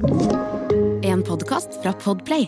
En 0.00 1.22
podkast 1.22 1.68
fra 1.82 1.92
Podplay. 1.92 2.46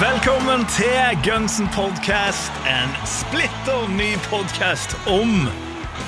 Velkommen 0.00 0.66
til 0.66 1.32
Gunsen 1.32 1.68
Podcast, 1.74 2.52
en 2.66 2.90
splitter 3.06 3.88
ny 3.88 4.16
podcast 4.30 4.96
om 5.06 5.48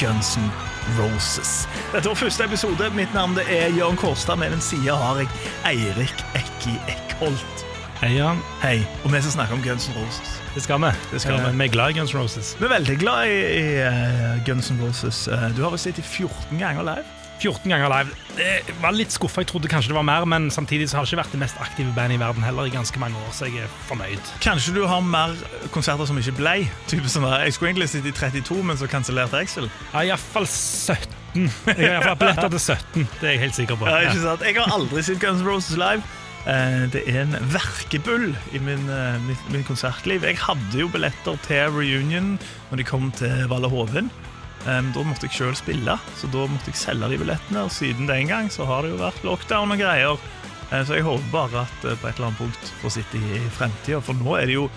Gunsen 0.00 0.71
Roses. 0.98 1.68
Dette 1.92 2.08
var 2.08 2.14
første 2.18 2.44
episode. 2.44 2.90
Mitt 2.96 3.14
navn 3.14 3.34
det 3.38 3.44
er 3.48 3.72
Jørn 3.76 3.96
Kårstad. 3.96 4.36
Med 4.40 4.50
den 4.54 4.60
sida 4.64 4.96
har 4.98 5.22
jeg 5.22 5.28
Eirik 5.68 6.24
Ekki 6.38 6.74
Eckholt. 6.90 7.64
Hei, 8.02 8.16
Jan. 8.16 8.40
Hei. 8.62 8.80
Og 9.04 9.12
vi 9.12 9.20
skal 9.22 9.32
snakke 9.36 9.54
om 9.54 9.62
Guns 9.62 9.88
N' 9.88 9.94
Roses. 9.96 10.32
Det 10.54 10.62
skal 10.64 10.80
vi. 10.82 10.90
Det 11.12 11.20
skal 11.22 11.38
vi. 11.38 11.48
Eh, 11.48 11.58
Vi 11.58 11.64
er 11.64 11.72
glad 11.76 11.90
i 11.94 11.98
Guns 12.00 12.14
N' 12.14 12.18
Roses. 12.18 12.56
Vi 12.58 12.64
er 12.66 12.72
veldig 12.74 12.96
glad 12.98 13.26
i, 13.30 13.36
i 13.60 13.66
uh, 13.86 14.40
Guns 14.46 14.70
N' 14.74 14.80
Roses. 14.82 15.28
Uh, 15.30 15.48
du 15.56 15.62
har 15.62 15.70
vel 15.70 15.78
sett 15.78 15.96
dem 15.96 16.04
14 16.04 16.58
ganger 16.58 16.82
live? 16.82 17.04
14 17.42 17.68
ganger 17.72 17.90
live. 17.92 18.14
Det 18.38 18.74
var 18.80 18.94
litt 18.96 19.12
skuffa. 19.12 19.42
Jeg 19.42 19.50
trodde 19.50 19.68
kanskje 19.68 19.90
det 19.92 19.96
var 19.98 20.06
mer, 20.06 20.24
men 20.30 20.46
samtidig 20.54 20.86
så 20.88 20.96
har 21.00 21.04
det 21.04 21.12
ikke 21.12 21.20
vært 21.24 21.34
det 21.36 21.40
mest 21.42 21.58
aktive 21.60 21.92
bandet 21.96 22.16
i 22.16 22.22
verden 22.22 22.46
heller 22.46 22.68
i 22.70 22.72
ganske 22.72 23.02
mange 23.02 23.18
år, 23.20 23.32
så 23.36 23.48
jeg 23.50 23.66
er 23.66 23.74
fornøyd. 23.90 24.30
Kanskje 24.44 24.74
du 24.78 24.82
har 24.88 25.02
mer 25.04 25.34
konserter 25.74 26.08
som 26.08 26.18
ikke 26.22 26.36
ble? 26.38 26.54
Type 26.90 27.10
sånn 27.12 27.26
der, 27.28 27.44
Jeg 27.48 27.56
skulle 27.58 27.72
egentlig 27.74 27.90
sittet 27.92 28.14
i 28.14 28.16
32, 28.40 28.62
men 28.70 28.78
så 28.80 28.88
kansellerte 28.90 29.42
Excel. 29.42 29.68
Ja, 29.92 30.04
Iallfall 30.12 30.46
17. 30.48 31.18
Jeg 31.42 31.76
har 31.76 32.02
iallfall 32.02 32.18
billetter 32.20 32.50
til 32.52 32.60
17. 32.60 33.06
Det 33.20 33.28
er 33.28 33.30
jeg 33.32 33.40
helt 33.46 33.56
sikker 33.56 33.78
på. 33.80 33.86
Ja, 33.88 34.02
ikke 34.08 34.20
sant? 34.20 34.42
Jeg 34.44 34.58
har 34.60 34.74
aldri 34.74 35.02
sett 35.06 35.20
Guns 35.22 35.40
N' 35.40 35.48
Roses 35.48 35.78
live. 35.80 36.02
Eh, 36.44 36.82
Det 36.92 37.02
er 37.08 37.22
en 37.22 37.36
verkebull 37.54 38.34
i 38.52 38.58
min, 38.60 38.82
min, 39.28 39.38
min 39.54 39.64
konsertliv. 39.64 40.26
Jeg 40.28 40.36
hadde 40.44 40.82
jo 40.82 40.88
billetter 40.92 41.38
til 41.46 41.70
reunion 41.72 42.34
når 42.70 42.82
de 42.82 42.84
kom 42.84 43.08
til 43.16 43.46
Valle 43.48 43.70
Hovin. 43.72 44.10
Eh, 44.66 44.82
Da 44.94 45.02
måtte 45.06 45.26
jeg 45.26 45.36
sjøl 45.38 45.56
spille, 45.58 45.98
så 46.18 46.30
da 46.30 46.46
måtte 46.50 46.70
jeg 46.70 46.78
selge 46.78 47.10
de 47.10 47.18
billettene. 47.18 47.64
Og 47.66 47.74
siden 47.74 48.06
den 48.10 48.30
gang 48.30 48.50
så 48.52 48.66
har 48.68 48.82
det 48.82 48.92
jo 48.94 49.02
vært 49.02 49.24
lockdown 49.26 49.74
og 49.74 49.78
greier. 49.82 50.18
Um, 50.72 50.86
Så 50.86 50.96
jeg 50.96 51.04
håper 51.04 51.32
bare 51.32 51.66
at 51.66 51.84
uh, 51.84 51.96
på 51.96 52.08
et 52.08 52.16
eller 52.16 52.30
annet 52.30 52.38
punkt 52.40 52.72
får 52.80 52.96
sitte 52.96 53.18
i 53.20 53.42
fremtida, 53.52 54.00
for 54.00 54.14
nå 54.16 54.38
er 54.38 54.46
det 54.46 54.54
jo 54.56 54.70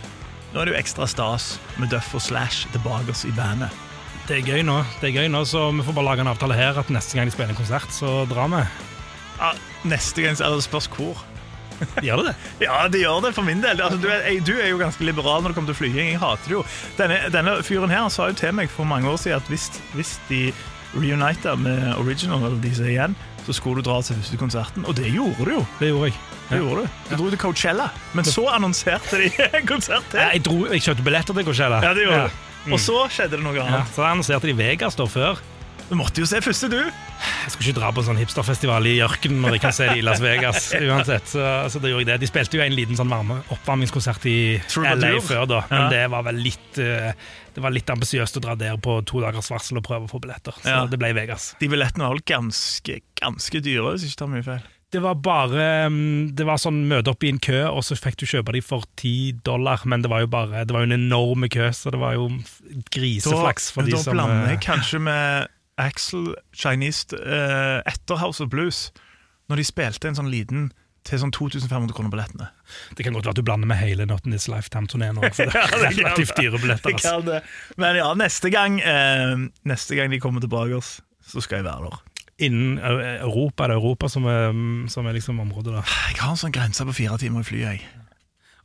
nå 0.53 0.61
er 0.61 0.69
det 0.69 0.73
jo 0.75 0.79
ekstra 0.79 1.07
stas 1.07 1.57
med 1.75 1.89
Duff 1.91 2.13
og 2.15 2.21
Slash 2.23 2.69
tilbake 2.71 3.11
i 3.27 3.31
bandet. 3.35 3.73
Det 4.27 4.37
er 4.37 4.47
gøy 4.47 4.61
nå, 4.63 4.77
det 5.01 5.09
er 5.09 5.17
gøy 5.19 5.27
nå, 5.29 5.41
så 5.45 5.67
vi 5.75 5.83
får 5.83 5.93
bare 5.97 6.07
lage 6.07 6.23
en 6.23 6.31
avtale 6.31 6.55
her 6.55 6.79
at 6.79 6.87
neste 6.89 7.17
gang 7.17 7.27
de 7.27 7.33
spiller 7.35 7.51
en 7.51 7.59
konsert, 7.59 7.91
så 7.91 8.23
drar 8.29 8.47
vi. 8.53 8.61
Ja, 9.35 9.51
neste 9.83 10.23
gang 10.23 10.39
eller 10.39 10.61
det 10.61 10.65
spørs 10.65 10.87
hvor. 10.95 11.19
Gjør 12.05 12.21
det 12.21 12.25
det? 12.31 12.35
Ja, 12.67 12.77
det 12.91 13.01
gjør 13.01 13.21
det 13.25 13.33
for 13.35 13.43
min 13.47 13.61
del. 13.63 13.81
Altså, 13.81 13.97
du, 14.01 14.07
er, 14.11 14.27
du 14.47 14.53
er 14.59 14.69
jo 14.71 14.77
ganske 14.81 15.03
liberal 15.07 15.41
når 15.43 15.51
det 15.53 15.57
kommer 15.57 15.73
til 15.73 15.79
flyging. 15.81 16.11
Jeg 16.13 16.21
hater 16.21 16.47
det 16.51 16.55
jo. 16.57 16.63
Denne, 16.99 17.17
denne 17.33 17.57
fyren 17.67 17.91
her 17.93 18.07
sa 18.13 18.29
jo 18.31 18.37
til 18.39 18.55
meg 18.55 18.69
for 18.71 18.87
mange 18.89 19.09
år 19.11 19.17
siden 19.21 19.41
at 19.43 19.51
hvis, 19.51 19.67
hvis 19.95 20.15
de 20.29 20.41
reunita 20.95 21.55
med 21.59 21.95
original, 21.99 22.45
eller 22.47 22.61
de 22.63 22.71
som 22.75 22.85
er 22.85 22.93
igjen, 22.93 23.15
så 23.45 23.53
skulle 23.53 23.83
du 23.83 23.89
dra 23.89 23.99
til 24.01 24.15
første 24.17 24.37
konserten. 24.41 24.85
Og 24.89 24.95
det 24.97 25.11
gjorde 25.13 25.45
du 25.45 25.51
jo. 25.57 25.65
Det 25.81 25.89
gjorde 25.91 26.09
jeg. 26.11 26.17
Det 26.45 26.59
gjorde 26.61 26.85
Du 26.85 27.15
Du 27.15 27.15
dro 27.23 27.29
til 27.33 27.39
Coachella, 27.41 27.89
men 28.13 28.25
så 28.25 28.45
annonserte 28.53 29.17
de 29.21 29.29
konsert 29.71 30.05
til. 30.11 30.21
Jeg, 30.21 30.43
dro, 30.45 30.59
jeg 30.71 30.81
kjøpte 30.85 31.05
billetter 31.05 31.33
til 31.37 31.45
Coachella. 31.49 31.81
Ja, 31.83 31.93
det 31.97 32.05
gjorde 32.07 32.23
Ja. 32.23 32.29
du. 32.65 32.71
Og 32.73 32.79
så 32.81 32.95
skjedde 33.13 33.35
det 33.37 33.43
noe 33.45 33.53
Ja, 33.59 33.65
annet. 33.67 33.91
så 33.93 34.01
annonserte 34.07 34.47
de 34.49 34.55
Vegas 34.57 34.95
da 34.97 35.05
før. 35.05 35.37
Du 35.85 35.93
måtte 35.99 36.17
jo 36.23 36.25
se 36.25 36.39
Fusse, 36.41 36.65
du. 36.71 36.79
Jeg 36.81 37.51
skulle 37.53 37.69
ikke 37.69 37.77
dra 37.77 37.91
på 37.93 38.01
en 38.01 38.07
sånn 38.07 38.17
hipsterfestival 38.19 38.87
i 38.89 38.95
ørkenen 39.05 39.43
når 39.43 39.55
jeg 39.55 39.61
kan 39.67 39.75
se 39.77 39.85
det 39.91 39.99
i 39.99 40.05
Las 40.05 40.21
Vegas. 40.23 40.71
uansett, 40.81 41.27
så, 41.29 41.43
så 41.69 41.81
da 41.83 41.91
gjorde 41.91 42.01
jeg 42.01 42.09
det. 42.09 42.17
De 42.23 42.29
spilte 42.31 42.57
jo 42.57 42.63
en 42.65 42.73
liten 42.73 42.97
sånn 42.97 43.11
varme 43.13 43.37
oppvarmingskonsert 43.53 44.25
i 44.31 44.37
LA 44.81 45.11
før, 45.21 45.45
da. 45.51 45.61
Men 45.69 45.83
Ja. 45.85 45.89
det 45.93 46.03
var 46.15 46.25
vel 46.25 46.41
litt 46.41 46.79
eh, 46.81 47.11
Det 47.55 47.61
var 47.63 47.71
litt 47.71 47.87
ambisiøst 47.93 48.41
å 48.41 48.43
dra 48.43 48.55
der 48.59 48.79
på 48.81 48.97
to 49.07 49.21
dagers 49.23 49.47
varsel 49.53 49.77
og 49.79 49.85
prøve 49.85 50.09
å 50.09 50.11
få 50.11 50.19
billetter. 50.25 50.57
Så 50.63 50.73
Ja. 50.73 50.85
det 50.89 50.97
ble 50.99 51.13
Vegas. 51.15 51.53
De 51.61 51.69
billettene 51.71 52.09
var 52.09 52.19
ganske, 52.33 52.97
ganske 53.21 53.61
dyre, 53.63 53.93
hvis 53.93 54.07
jeg 54.07 54.15
ikke 54.15 54.23
tar 54.25 54.33
mye 54.33 54.43
feil. 54.49 54.65
Det 54.95 55.01
var 55.03 55.15
bare 55.19 55.63
mm, 55.91 56.35
Det 56.37 56.45
var 56.47 56.59
sånn 56.61 56.83
møte 56.89 57.11
opp 57.11 57.23
i 57.25 57.29
en 57.33 57.39
kø, 57.41 57.61
og 57.69 57.81
så 57.85 57.97
fikk 57.99 58.19
du 58.21 58.25
kjøpe 58.29 58.53
de 58.57 58.61
for 58.65 58.85
ti 58.97 59.33
dollar. 59.45 59.81
Men 59.85 60.01
det 60.05 60.09
var 60.11 60.25
jo 60.25 60.29
bare 60.33 60.65
Det 60.65 60.73
var 60.75 60.81
jo 60.85 60.89
en 60.91 60.97
enorm 60.99 61.45
kø, 61.51 61.69
så 61.75 61.91
det 61.93 61.99
var 62.01 62.17
jo 62.17 62.29
griseflaks 62.93 63.69
for 63.75 63.85
da, 63.85 63.91
de 63.91 63.95
da 63.97 64.01
som 64.03 64.17
blander 64.17 64.47
eh, 64.49 64.55
jeg 64.55 64.63
kanskje 64.65 65.01
med 65.05 65.51
Axel 65.81 66.33
Chinese 66.55 67.15
uh, 67.17 67.81
etter 67.85 68.19
House 68.21 68.43
of 68.43 68.49
Blues, 68.49 68.89
når 69.49 69.61
de 69.61 69.67
spilte 69.67 70.09
en 70.09 70.17
sånn 70.17 70.31
liten 70.31 70.69
til 71.05 71.21
sånn 71.21 71.33
2500 71.35 71.93
kroner 71.93 72.09
billettene. 72.13 72.47
Det 72.97 73.05
kan 73.05 73.13
godt 73.13 73.27
være 73.27 73.35
at 73.35 73.39
du 73.39 73.45
blander 73.45 73.69
med 73.69 73.77
hele 73.77 74.07
Not 74.09 74.25
in 74.25 74.33
This 74.33 74.47
Lifetime-turneen 74.49 75.19
òg, 75.21 75.27
Ja, 75.37 75.51
det 75.51 75.53
kan 75.53 75.99
relativt 75.99 76.33
dyre 76.39 76.61
billetter. 76.61 76.95
Altså. 76.97 77.41
Men 77.81 77.99
ja, 77.99 78.09
neste 78.17 78.49
gang, 78.53 78.79
uh, 78.81 79.45
neste 79.69 79.99
gang 79.99 80.13
de 80.13 80.21
kommer 80.23 80.41
tilbake, 80.41 80.79
oss, 80.79 80.97
så 81.25 81.43
skal 81.45 81.61
jeg 81.61 81.67
være 81.69 81.91
der. 81.91 82.01
Innen 82.45 82.79
Europa? 82.81 83.63
Er 83.63 83.71
det 83.71 83.77
Europa 83.77 84.09
som 84.11 84.25
er, 84.27 84.49
mm, 84.51 84.87
som 84.91 85.05
er 85.07 85.15
liksom 85.15 85.39
området, 85.39 85.77
da. 85.77 85.85
Jeg 86.09 86.19
har 86.19 86.33
en 86.33 86.41
sånn 86.41 86.55
grense 86.55 86.87
på 86.89 86.97
fire 86.97 87.19
timer 87.21 87.45
i 87.45 87.47
flyet. 87.47 87.69
Jeg. 87.69 87.85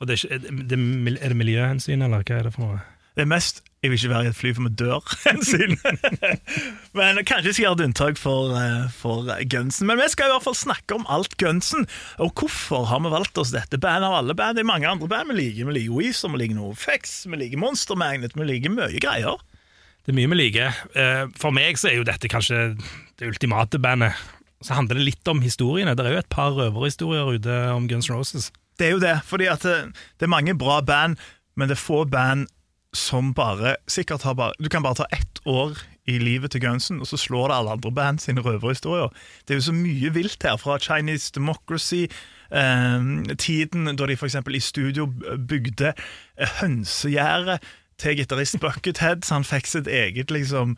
Og 0.00 0.08
det 0.08 0.16
er, 0.16 0.24
ikke, 0.24 0.34
er, 0.34 0.64
det, 0.72 0.80
er 1.20 1.34
det 1.34 1.38
miljøhensyn, 1.38 2.02
eller 2.02 2.24
hva 2.24 2.38
er 2.38 2.48
det 2.48 2.54
for 2.56 2.64
noe? 2.64 2.80
Det 3.20 3.26
er 3.26 3.34
mest 3.36 3.60
jeg 3.80 3.88
vil 3.92 3.96
ikke 3.96 4.10
være 4.12 4.24
i 4.26 4.28
et 4.28 4.36
fly 4.36 4.50
for 4.56 4.66
vi 4.66 4.70
dør 4.76 5.12
hensyn. 5.26 5.70
Men 6.96 7.20
kanskje 7.24 7.48
jeg 7.48 7.54
skal 7.56 7.64
gjøre 7.64 7.76
et 7.78 7.84
unntak 7.86 8.18
for, 8.20 8.52
eh, 8.58 8.88
for 8.92 9.28
Gunsen. 9.48 9.86
Men 9.88 10.00
vi 10.00 10.08
skal 10.12 10.28
i 10.28 10.32
hvert 10.34 10.44
fall 10.44 10.56
snakke 10.58 10.96
om 10.98 11.06
alt 11.08 11.36
Gunsen. 11.40 11.86
Og 12.20 12.32
hvorfor 12.36 12.84
har 12.90 13.00
vi 13.04 13.12
valgt 13.12 13.40
oss 13.40 13.52
dette 13.54 13.80
bandet 13.80 14.08
av 14.10 14.18
alle 14.18 14.36
band? 14.36 14.58
Det 14.58 14.64
er 14.66 14.68
mange 14.72 14.88
andre 14.90 15.08
band 15.08 15.32
vi 15.32 15.38
liker. 15.38 15.68
Vi 15.70 15.76
liker 15.78 15.96
Weezer, 15.96 16.32
vi 16.34 16.42
liker 16.42 16.58
Nofix, 16.58 17.14
vi 17.30 17.40
liker 17.40 17.62
Monster 17.62 17.96
Magnet, 18.00 18.36
vi 18.36 18.48
liker 18.50 18.74
mye 18.74 19.00
greier. 19.00 19.40
Det 20.04 20.12
er 20.12 20.18
mye 20.20 20.32
vi 20.34 20.40
liker. 20.42 20.82
Eh, 20.96 21.24
For 21.40 21.56
meg 21.56 21.80
så 21.80 21.88
er 21.92 21.98
jo 22.00 22.06
dette 22.08 22.28
kanskje 22.32 22.62
det 23.20 23.32
ultimate 23.32 23.80
bandet. 23.80 24.12
Så 24.60 24.76
handler 24.76 25.00
det 25.00 25.08
litt 25.08 25.28
om 25.32 25.40
historiene. 25.40 25.96
Det 25.96 26.04
er 26.04 26.18
jo 26.18 26.24
et 26.24 26.32
par 26.32 26.52
røverhistorier 26.52 27.32
ute 27.38 27.58
om 27.72 27.88
Guns 27.88 28.10
N' 28.12 28.16
Roses. 28.18 28.50
Det 28.76 28.90
er 28.90 28.96
jo 28.98 29.00
det, 29.00 29.16
fordi 29.28 29.48
at 29.48 29.64
det, 29.64 29.78
det 30.20 30.28
er 30.28 30.36
mange 30.36 30.52
bra 30.56 30.82
band, 30.84 31.16
men 31.56 31.68
det 31.68 31.78
er 31.78 31.80
få 31.80 32.04
band 32.08 32.48
som 32.96 33.34
bare 33.34 33.76
sikkert 33.88 34.22
har 34.26 34.34
bare 34.34 34.52
Du 34.58 34.68
kan 34.68 34.82
bare 34.82 34.94
ta 34.94 35.06
ett 35.12 35.40
år 35.46 35.78
i 36.10 36.18
livet 36.18 36.50
til 36.50 36.60
Gunsen, 36.60 37.00
og 37.00 37.06
så 37.06 37.16
slår 37.16 37.48
det 37.48 37.56
alle 37.56 37.70
andre 37.70 37.92
band 37.92 38.18
sine 38.18 38.42
røverhistorier. 38.42 39.12
Det 39.46 39.54
er 39.54 39.60
jo 39.60 39.68
så 39.68 39.74
mye 39.76 40.10
vilt 40.14 40.42
her, 40.42 40.56
fra 40.56 40.78
Chinese 40.78 41.30
Democracy, 41.34 42.08
eh, 42.50 43.00
tiden 43.38 43.96
da 43.96 44.06
de 44.06 44.16
f.eks. 44.16 44.34
i 44.34 44.60
studio 44.60 45.06
bygde 45.48 45.92
eh, 45.92 46.48
hønsegjerde 46.60 47.60
til 48.00 48.16
gitarist 48.16 48.58
Buckethead, 48.60 49.22
så 49.22 49.38
han 49.38 49.44
fikk 49.44 49.66
sitt 49.66 49.86
eget 49.86 50.30
liksom 50.30 50.76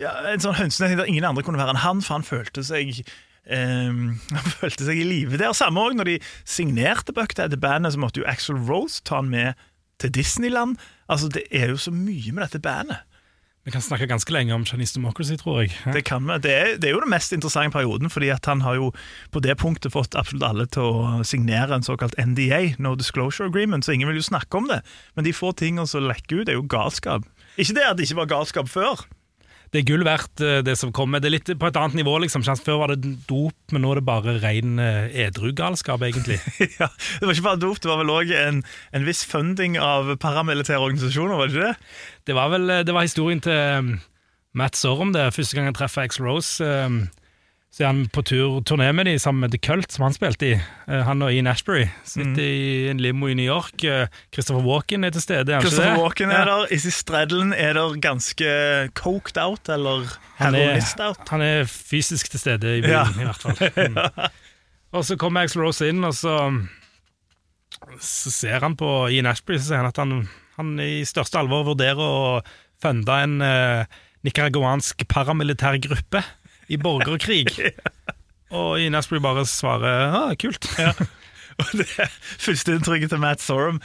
ja, 0.00 0.14
En 0.32 0.40
sånn 0.40 0.56
hønsenett 0.56 0.96
der 0.96 1.10
ingen 1.10 1.26
andre 1.28 1.42
kunne 1.44 1.60
være 1.60 1.74
enn 1.74 1.84
han, 1.84 2.00
for 2.00 2.20
han 2.20 2.24
følte 2.26 2.64
seg 2.64 3.02
Um, 3.50 4.20
han 4.36 4.52
følte 4.60 4.84
seg 4.84 4.98
i 5.00 5.06
live 5.08 5.38
der. 5.40 5.54
Samme 5.56 5.80
òg 5.82 5.96
når 5.96 6.06
de 6.06 6.16
signerte 6.46 7.14
Buckethead 7.16 7.50
til 7.50 7.58
bandet, 7.58 7.94
så 7.94 7.98
måtte 7.98 8.20
jo 8.20 8.26
Axel 8.28 8.60
Rose 8.68 9.00
ta 9.02 9.16
han 9.18 9.30
med 9.32 9.58
til 10.00 10.14
Disneyland. 10.14 10.76
Altså, 11.08 11.28
Det 11.28 11.46
er 11.50 11.70
jo 11.72 11.78
så 11.80 11.92
mye 11.94 12.32
med 12.32 12.46
dette 12.46 12.62
bandet. 12.64 13.06
Vi 13.64 13.70
kan 13.74 13.82
snakke 13.84 14.06
ganske 14.08 14.32
lenge 14.32 14.54
om 14.56 14.64
Chinese 14.64 14.94
Democracy, 14.96 15.34
tror 15.36 15.60
jeg. 15.60 15.74
Det, 15.92 16.00
kan. 16.08 16.24
Det, 16.40 16.50
er, 16.50 16.78
det 16.80 16.88
er 16.88 16.94
jo 16.94 17.02
den 17.02 17.12
mest 17.12 17.32
interessante 17.36 17.74
perioden, 17.74 18.08
fordi 18.10 18.30
at 18.32 18.46
han 18.48 18.62
har 18.64 18.78
jo 18.78 18.88
på 19.30 19.42
det 19.44 19.58
punktet 19.60 19.92
fått 19.92 20.16
absolutt 20.16 20.46
alle 20.48 20.64
til 20.72 20.82
å 20.88 21.20
signere 21.28 21.76
en 21.76 21.84
såkalt 21.84 22.16
NDA, 22.16 22.80
No 22.80 22.94
Disclosure 22.96 23.50
Agreement, 23.52 23.84
så 23.84 23.92
ingen 23.92 24.08
vil 24.08 24.16
jo 24.16 24.24
snakke 24.30 24.56
om 24.56 24.70
det. 24.72 24.80
Men 25.14 25.28
de 25.28 25.36
få 25.36 25.52
tingene 25.52 25.84
som 25.86 26.08
lekker 26.08 26.40
ut, 26.40 26.48
er 26.48 26.56
jo 26.56 26.64
galskap. 26.64 27.28
Ikke 27.60 27.76
det 27.76 27.84
at 27.84 28.00
det 28.00 28.08
ikke 28.08 28.22
var 28.22 28.32
galskap 28.32 28.72
før. 28.72 29.04
Det 29.70 29.80
er 29.80 29.86
gull 29.86 30.02
verdt, 30.02 30.42
eh, 30.42 30.60
det 30.66 30.74
som 30.78 30.90
kommer. 30.90 31.22
Det 31.22 31.30
er 31.30 31.36
litt 31.36 31.50
på 31.60 31.68
et 31.68 31.78
annet 31.78 32.00
nivå, 32.00 32.16
liksom. 32.24 32.42
Før 32.42 32.80
var 32.82 32.94
det 32.94 33.14
dop, 33.28 33.54
men 33.70 33.84
nå 33.84 33.92
er 33.92 34.00
det 34.00 34.06
bare 34.08 34.36
ren 34.42 34.80
eh, 34.82 35.12
edrugalskap, 35.26 36.02
egentlig. 36.02 36.40
ja, 36.80 36.88
Det 36.90 37.28
var 37.28 37.36
ikke 37.36 37.46
bare 37.46 37.62
dop, 37.62 37.78
det 37.78 37.92
var 37.92 38.02
vel 38.02 38.14
òg 38.16 38.34
en, 38.34 38.62
en 38.92 39.06
viss 39.06 39.22
funding 39.30 39.78
av 39.78 40.10
paramilitære 40.22 40.82
organisasjoner, 40.82 41.38
var 41.38 41.46
det 41.46 41.54
ikke 41.54 41.70
det? 41.70 41.94
Det 42.26 42.38
var 42.38 42.50
vel 42.52 42.74
det 42.86 42.94
var 42.94 43.06
historien 43.06 43.40
til 43.42 43.94
Matt 44.58 44.76
Sorum 44.78 45.14
det 45.14 45.28
første 45.36 45.56
gang 45.56 45.70
han 45.70 45.78
treffer 45.78 46.02
Axel 46.02 46.26
Rose. 46.26 46.66
Så 47.70 47.84
er 47.84 47.92
han 47.92 48.00
på 48.10 48.22
tur, 48.26 48.56
turné 48.66 48.88
med 48.92 49.06
de 49.06 49.12
sammen 49.22 49.44
med 49.44 49.52
The 49.54 49.58
Cult, 49.62 49.92
som 49.94 50.02
han 50.02 50.14
spilte 50.16 50.48
i. 50.48 50.54
Uh, 50.88 51.04
han 51.06 51.22
og 51.22 51.30
Ian 51.30 51.46
Ashbury 51.46 51.84
sitter 52.04 52.42
i 52.42 52.88
en 52.90 52.98
limo 52.98 53.28
i 53.30 53.36
New 53.38 53.46
York. 53.46 53.84
Uh, 53.86 54.08
Christopher 54.34 54.64
Walken 54.66 55.06
er 55.06 55.14
til 55.14 55.22
stede. 55.22 55.54
er 55.54 55.62
Christopher 55.62 55.94
det? 55.94 56.02
Walken 56.02 56.32
er 56.34 56.50
der, 56.50 56.64
Issy 56.74 56.90
Stradlin 56.90 57.52
er 57.54 57.78
der 57.78 57.94
ganske 58.02 58.50
coked 58.98 59.38
out, 59.38 59.70
eller 59.70 60.02
er, 60.02 60.18
heroinist 60.42 60.98
out. 61.00 61.22
han 61.30 61.44
er 61.46 61.62
fysisk 61.70 62.30
til 62.34 62.42
stede 62.42 62.78
i 62.78 62.82
bilen, 62.82 62.90
Ja. 62.90 63.06
i 63.06 63.24
hvert 63.30 63.46
fall. 63.46 63.56
Mm. 64.90 64.98
Og 64.98 65.04
så 65.06 65.14
kommer 65.16 65.44
Axl 65.46 65.60
Rose 65.62 65.86
inn, 65.86 66.02
og 66.02 66.14
så, 66.18 66.32
så 68.02 68.30
ser 68.34 68.58
han 68.64 68.74
på 68.74 68.88
Ian 69.14 69.28
Ashbury 69.30 69.60
så 69.60 69.68
sier 69.68 69.78
han 69.84 69.86
at 69.92 70.00
han, 70.02 70.14
han 70.56 70.72
i 70.82 71.04
største 71.06 71.38
alvor 71.38 71.62
vurderer 71.68 72.00
å 72.02 72.40
funde 72.82 73.18
en 73.22 73.36
eh, 73.46 73.84
nicaraguansk 74.26 75.04
paramilitær 75.06 75.78
gruppe 75.86 76.24
i 76.70 76.78
borgerkrig. 76.80 77.50
Og 78.54 78.78
Ines 78.84 79.10
blir 79.10 79.22
bare 79.24 79.46
svarer 79.48 80.14
ah, 80.14 80.34
kult. 80.38 80.70
Og 81.60 81.74
det 81.76 81.88
er 82.00 82.12
Førsteinntrykket 82.40 83.12
til 83.12 83.20
Matt 83.20 83.42
Sorum. 83.44 83.82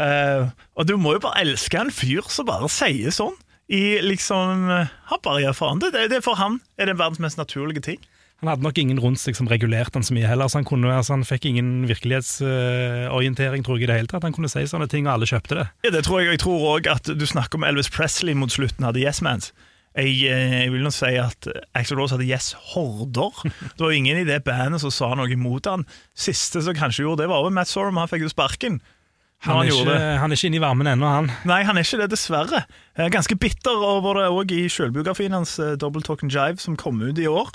Uh, 0.00 0.48
og 0.74 0.88
du 0.88 0.96
må 0.98 1.12
jo 1.14 1.20
bare 1.22 1.44
elske 1.44 1.78
en 1.78 1.92
fyr 1.92 2.24
som 2.32 2.48
bare 2.48 2.66
sier 2.72 3.12
sånn. 3.14 3.36
I 3.72 4.00
liksom 4.02 4.66
eh, 4.68 4.90
Han 5.08 5.20
bare 5.24 5.44
gjør 5.44 5.54
faen. 5.56 5.78
Det, 5.80 5.92
det 6.10 6.18
For 6.24 6.36
han 6.36 6.58
er 6.80 6.90
det 6.90 6.98
verdens 6.98 7.22
mest 7.22 7.38
naturlige 7.38 7.84
ting. 7.84 8.00
Han 8.42 8.50
hadde 8.50 8.66
nok 8.66 8.78
ingen 8.82 8.98
rundt 8.98 9.20
seg 9.22 9.36
som 9.38 9.46
regulerte 9.46 9.94
han 9.94 10.02
så 10.02 10.16
mye 10.16 10.26
heller, 10.26 10.50
så 10.50 10.58
han, 10.58 10.66
kunne, 10.66 10.90
altså, 10.90 11.14
han 11.14 11.22
fikk 11.22 11.44
ingen 11.46 11.84
virkelighetsorientering, 11.86 13.62
tror 13.62 13.78
jeg, 13.78 13.86
i 13.86 13.90
det 13.92 13.98
hele 14.00 14.10
tatt. 14.10 14.26
Han 14.26 14.34
kunne 14.34 14.50
si 14.50 14.64
sånne 14.66 14.88
ting, 14.90 15.06
og 15.06 15.14
alle 15.14 15.28
kjøpte 15.30 15.60
det. 15.60 15.66
Ja, 15.86 15.92
det 15.94 16.02
tror 16.08 16.18
jeg. 16.20 16.32
Jeg 16.34 16.42
tror 16.42 16.66
òg 16.72 16.88
at 16.90 17.06
du 17.06 17.22
snakker 17.22 17.60
om 17.60 17.68
Elvis 17.68 17.92
Presley 17.94 18.34
mot 18.34 18.50
slutten 18.50 18.88
hadde 18.88 18.98
Yes 18.98 19.22
Mans. 19.22 19.52
Jeg, 19.92 20.14
eh, 20.24 20.54
jeg 20.64 20.72
vil 20.72 20.84
nå 20.86 20.90
si 20.94 21.10
at 21.20 21.48
Axel 21.76 21.98
Rose 22.00 22.14
hadde 22.16 22.24
Yes-horder. 22.28 23.42
Det 23.76 23.82
var 23.84 23.92
ingen 23.92 24.22
i 24.22 24.24
det 24.28 24.40
bandet 24.46 24.80
som 24.80 24.92
sa 24.94 25.10
noe 25.18 25.28
imot 25.28 25.68
han. 25.68 25.84
Siste 26.16 26.62
som 26.64 26.76
kanskje 26.78 27.04
gjorde 27.04 27.24
det, 27.26 27.28
var 27.32 27.50
Matt 27.52 27.68
Sorum. 27.68 28.00
Han 28.00 28.08
fikk 28.08 28.24
jo 28.24 28.32
sparken. 28.32 28.80
Han, 29.42 29.56
Han 29.58 29.66
er, 29.66 29.72
ikke, 29.74 29.94
han 30.22 30.30
er 30.30 30.38
ikke 30.38 30.48
inne 30.52 30.58
i 30.60 30.62
varmen 30.62 30.86
ennå, 30.86 31.08
han. 31.16 31.30
Nei, 31.50 31.60
han 31.66 31.76
er 31.76 31.82
ikke 31.82 31.98
det, 32.04 32.12
dessverre. 32.14 32.60
Eh, 32.94 33.08
Ganske 33.10 33.34
bitter 33.42 33.74
over 33.84 34.20
det 34.20 34.28
òg 34.30 34.52
i 34.54 34.64
sjølbiografien 34.70 35.34
hans, 35.34 35.56
eh, 35.58 35.74
Double 35.82 36.00
Talk 36.06 36.22
and 36.22 36.30
Jive, 36.32 36.62
som 36.62 36.78
kom 36.78 37.02
ut 37.02 37.18
i 37.18 37.26
år. 37.26 37.50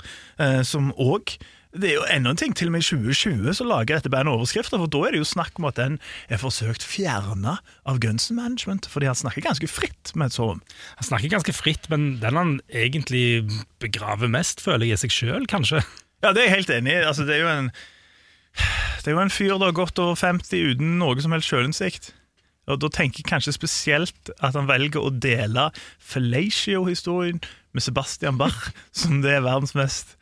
Som 0.68 0.92
òg 1.00 1.38
Det 1.76 1.90
er 1.90 1.98
jo 1.98 2.04
enda 2.08 2.32
en 2.32 2.38
ting, 2.40 2.54
til 2.56 2.70
og 2.70 2.72
med 2.72 2.80
i 2.80 2.86
2020 2.86 3.52
så 3.58 3.64
lager 3.68 3.98
dette 3.98 4.10
bandet 4.12 4.32
overskrifter, 4.32 4.80
for 4.80 4.88
da 4.88 5.02
er 5.04 5.12
det 5.12 5.20
jo 5.20 5.28
snakk 5.28 5.58
om 5.60 5.66
at 5.68 5.76
den 5.76 5.98
er 6.32 6.40
forsøkt 6.40 6.86
fjerna 6.86 7.58
av 7.84 8.00
Gunsen 8.00 8.38
Management, 8.40 8.88
fordi 8.88 9.10
han 9.10 9.18
snakker 9.18 9.44
ganske 9.44 9.68
fritt 9.68 10.14
med 10.16 10.30
et 10.30 10.38
sånt. 10.38 10.76
Han 10.96 11.08
snakker 11.10 11.34
ganske 11.34 11.52
fritt, 11.52 11.90
men 11.92 12.14
den 12.22 12.40
han 12.40 12.54
egentlig 12.72 13.44
begraver 13.84 14.32
mest, 14.32 14.64
føler 14.64 14.88
jeg, 14.88 14.96
er 14.96 15.02
seg 15.04 15.16
sjøl, 15.18 15.48
kanskje. 15.50 15.84
Ja, 16.24 16.32
det 16.32 16.42
er 16.42 16.48
jeg 16.48 16.56
helt 16.56 16.74
enig 16.78 16.96
i. 16.96 17.02
Altså, 17.04 17.28
det 17.28 17.36
er 17.36 17.44
jo 17.44 17.52
en 17.52 17.72
Det 19.04 19.12
er 19.12 19.14
jo 19.14 19.22
en 19.22 19.30
fyr 19.30 19.58
da 19.60 19.68
godt 19.70 20.00
over 20.02 20.16
50 20.18 20.72
uten 20.72 20.96
noe 20.98 21.20
som 21.22 21.36
helst 21.36 21.52
sjølinnsikt. 21.52 22.12
Og 22.68 22.80
Da 22.82 22.88
tenker 22.92 23.22
jeg 23.22 23.30
kanskje 23.30 23.54
spesielt 23.54 24.32
at 24.40 24.56
han 24.56 24.68
velger 24.68 25.04
å 25.04 25.12
dele 25.14 25.68
Fellatio-historien 26.00 27.38
med 27.72 27.84
Sebastian 27.84 28.40
Bach, 28.40 28.72
som 28.92 29.22
det 29.22 29.36
er 29.36 29.46
verdens 29.46 29.76
mest 29.78 30.17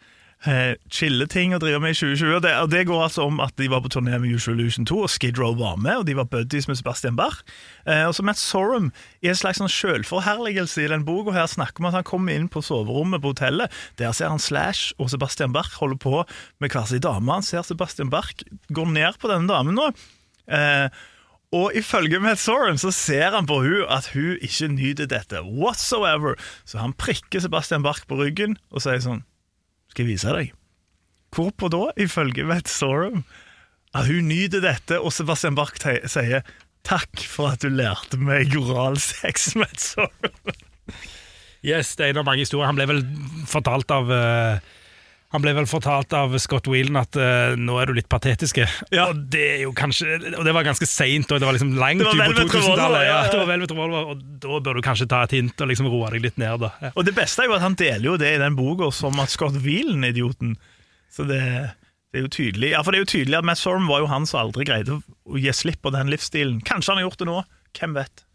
eh, 0.47 0.77
chille 0.93 1.27
ting 1.31 1.55
å 1.55 1.61
drive 1.63 1.81
med 1.83 1.95
i 1.95 1.99
2020. 1.99 2.35
Og 2.39 2.43
det, 2.45 2.53
og 2.63 2.71
det 2.73 2.85
går 2.89 3.03
altså 3.07 3.27
om 3.29 3.41
at 3.45 3.55
de 3.61 3.69
var 3.73 3.83
på 3.85 3.91
turné 3.93 4.19
med 4.23 4.33
Usual 4.33 4.59
Illusion 4.59 4.87
2, 4.89 4.99
og 5.07 5.13
Skid 5.13 5.41
Row 5.41 5.57
var 5.59 5.79
med, 5.83 6.01
og 6.01 6.07
de 6.09 6.17
var 6.19 6.29
buddies 6.33 6.69
med 6.71 6.79
Sebastian 6.81 7.19
Bach. 7.19 7.43
Eh, 7.87 8.05
og 8.07 8.15
så 8.17 8.25
Matt 8.27 8.41
Sorum 8.41 8.93
i 9.25 9.31
en 9.33 9.39
slags 9.39 9.61
sånn 9.63 9.73
selvforherligelse 9.73 10.85
i 10.85 10.91
den 10.93 11.07
boka 11.07 11.35
her 11.37 11.51
snakker 11.51 11.83
om 11.83 11.91
at 11.91 11.99
han 11.99 12.07
kommer 12.09 12.37
inn 12.37 12.49
på 12.53 12.65
soverommet 12.65 13.25
på 13.25 13.35
hotellet. 13.35 13.75
Der 14.01 14.15
ser 14.17 14.33
han 14.33 14.43
Slash 14.43 14.95
og 15.03 15.11
Sebastian 15.13 15.55
Bach 15.57 15.75
holde 15.81 15.99
på 16.03 16.23
med 16.63 16.73
hver 16.73 16.89
sin 16.91 17.05
dame. 17.05 17.39
Han 17.39 17.47
ser 17.47 17.67
Sebastian 17.67 18.13
Bach 18.13 18.33
gå 18.73 18.89
ned 18.89 19.21
på 19.21 19.31
denne 19.33 19.51
damen 19.51 19.79
nå. 19.79 19.91
Eh, 20.47 20.89
og 21.55 21.77
ifølge 21.79 22.19
Matt 22.21 22.41
Sorum 22.43 22.79
så 22.81 22.91
ser 22.95 23.31
han 23.35 23.47
på 23.47 23.61
hun 23.63 23.87
at 23.93 24.11
hun 24.13 24.35
ikke 24.43 24.69
nyter 24.75 25.09
dette 25.11 25.41
whatsoever. 25.47 26.35
Så 26.67 26.83
han 26.83 26.95
prikker 26.99 27.41
Sebastian 27.41 27.87
Bach 27.87 28.03
på 28.09 28.19
ryggen 28.19 28.59
og 28.71 28.83
sier 28.85 29.03
sånn 29.03 29.25
Skal 29.97 30.11
vise 30.11 30.29
deg? 30.29 30.51
Hvorpå 31.33 31.71
da, 31.73 31.87
ifølge 31.97 32.45
Matt 32.45 32.69
Sorum, 32.69 33.23
at 33.97 34.05
hun 34.11 34.27
nyter 34.29 34.61
dette, 34.61 34.99
og 35.01 35.09
Sebastian 35.17 35.57
Bach 35.57 35.73
sier 35.81 36.45
Takk 36.85 37.23
for 37.25 37.55
at 37.55 37.65
du 37.65 37.73
lærte 37.73 38.19
meg 38.21 38.53
oralsex, 38.61 39.49
Matt 39.63 39.81
Sorum. 39.81 40.53
Yes, 41.65 41.95
det 41.97 42.05
er 42.05 42.13
en 42.13 42.21
av 42.21 42.27
mange 42.29 42.45
historier. 42.45 42.69
Han 42.69 42.77
ble 42.77 42.87
vel 42.91 43.01
fortalt 43.49 43.95
av 43.97 44.13
eh, 44.13 44.69
han 45.37 45.45
ble 45.45 45.53
vel 45.59 45.69
fortalt 45.69 46.15
av 46.17 46.35
Scott 46.43 46.69
Whelan 46.71 46.99
at 47.01 47.17
uh, 47.21 47.55
nå 47.61 47.77
er 47.81 47.91
du 47.91 47.99
litt 47.99 48.09
patetiske. 48.13 48.67
Ja. 48.95 49.09
Og 49.11 49.23
det 49.33 49.45
er 49.57 49.63
jo 49.67 49.73
kanskje 49.77 50.19
Og 50.33 50.43
det 50.47 50.55
var 50.57 50.67
ganske 50.67 50.89
seint, 50.89 51.31
og 51.31 51.41
det 51.43 51.49
var 51.49 51.57
liksom 51.57 51.75
langt 51.79 52.03
ut 52.03 52.09
på 52.09 52.17
Velvet 52.17 52.41
Revolver, 52.41 52.61
2000-tallet. 52.61 53.07
Ja, 53.07 53.19
det 53.31 53.41
var 53.41 53.51
Velvet 53.51 53.75
Revolver, 53.75 54.13
og 54.13 54.23
da 54.43 54.61
bør 54.69 54.79
du 54.79 54.85
kanskje 54.87 55.09
ta 55.11 55.23
et 55.27 55.37
hint 55.37 55.65
og 55.65 55.71
liksom 55.71 55.91
roe 55.93 56.11
deg 56.15 56.27
litt 56.29 56.41
ned. 56.41 56.61
da 56.65 56.73
ja. 56.83 56.93
Og 56.95 57.07
det 57.09 57.17
beste 57.17 57.45
er 57.45 57.51
jo 57.51 57.57
at 57.59 57.65
han 57.65 57.79
deler 57.79 58.11
jo 58.11 58.17
det 58.21 58.35
i 58.37 58.43
den 58.43 58.59
boka 58.59 58.91
som 58.95 59.19
at 59.23 59.33
Scott 59.33 59.59
Whelan 59.65 60.07
er 60.07 60.15
idioten. 60.15 60.57
Så 61.13 61.27
det, 61.29 61.41
det 62.13 62.21
er 62.21 62.27
jo 62.27 62.33
tydelig 62.33 62.75
Ja, 62.75 62.83
for 62.85 62.93
det 62.93 63.01
er 63.01 63.07
jo 63.07 63.13
tydelig 63.15 63.39
at 63.39 63.47
Matt 63.49 63.61
Sorum 63.61 63.89
var 63.91 64.03
jo 64.03 64.11
han 64.11 64.29
som 64.29 64.43
aldri 64.43 64.67
greide 64.69 64.99
å 64.99 65.41
gi 65.41 65.53
slipp 65.55 65.83
på 65.87 65.95
den 65.95 66.13
livsstilen. 66.13 66.61
Kanskje 66.67 66.93
han 66.93 67.03
har 67.03 67.09
gjort 67.09 67.23
det 67.23 67.31
nå. 67.31 67.43
Hvem 67.77 67.97
vet? 67.97 68.26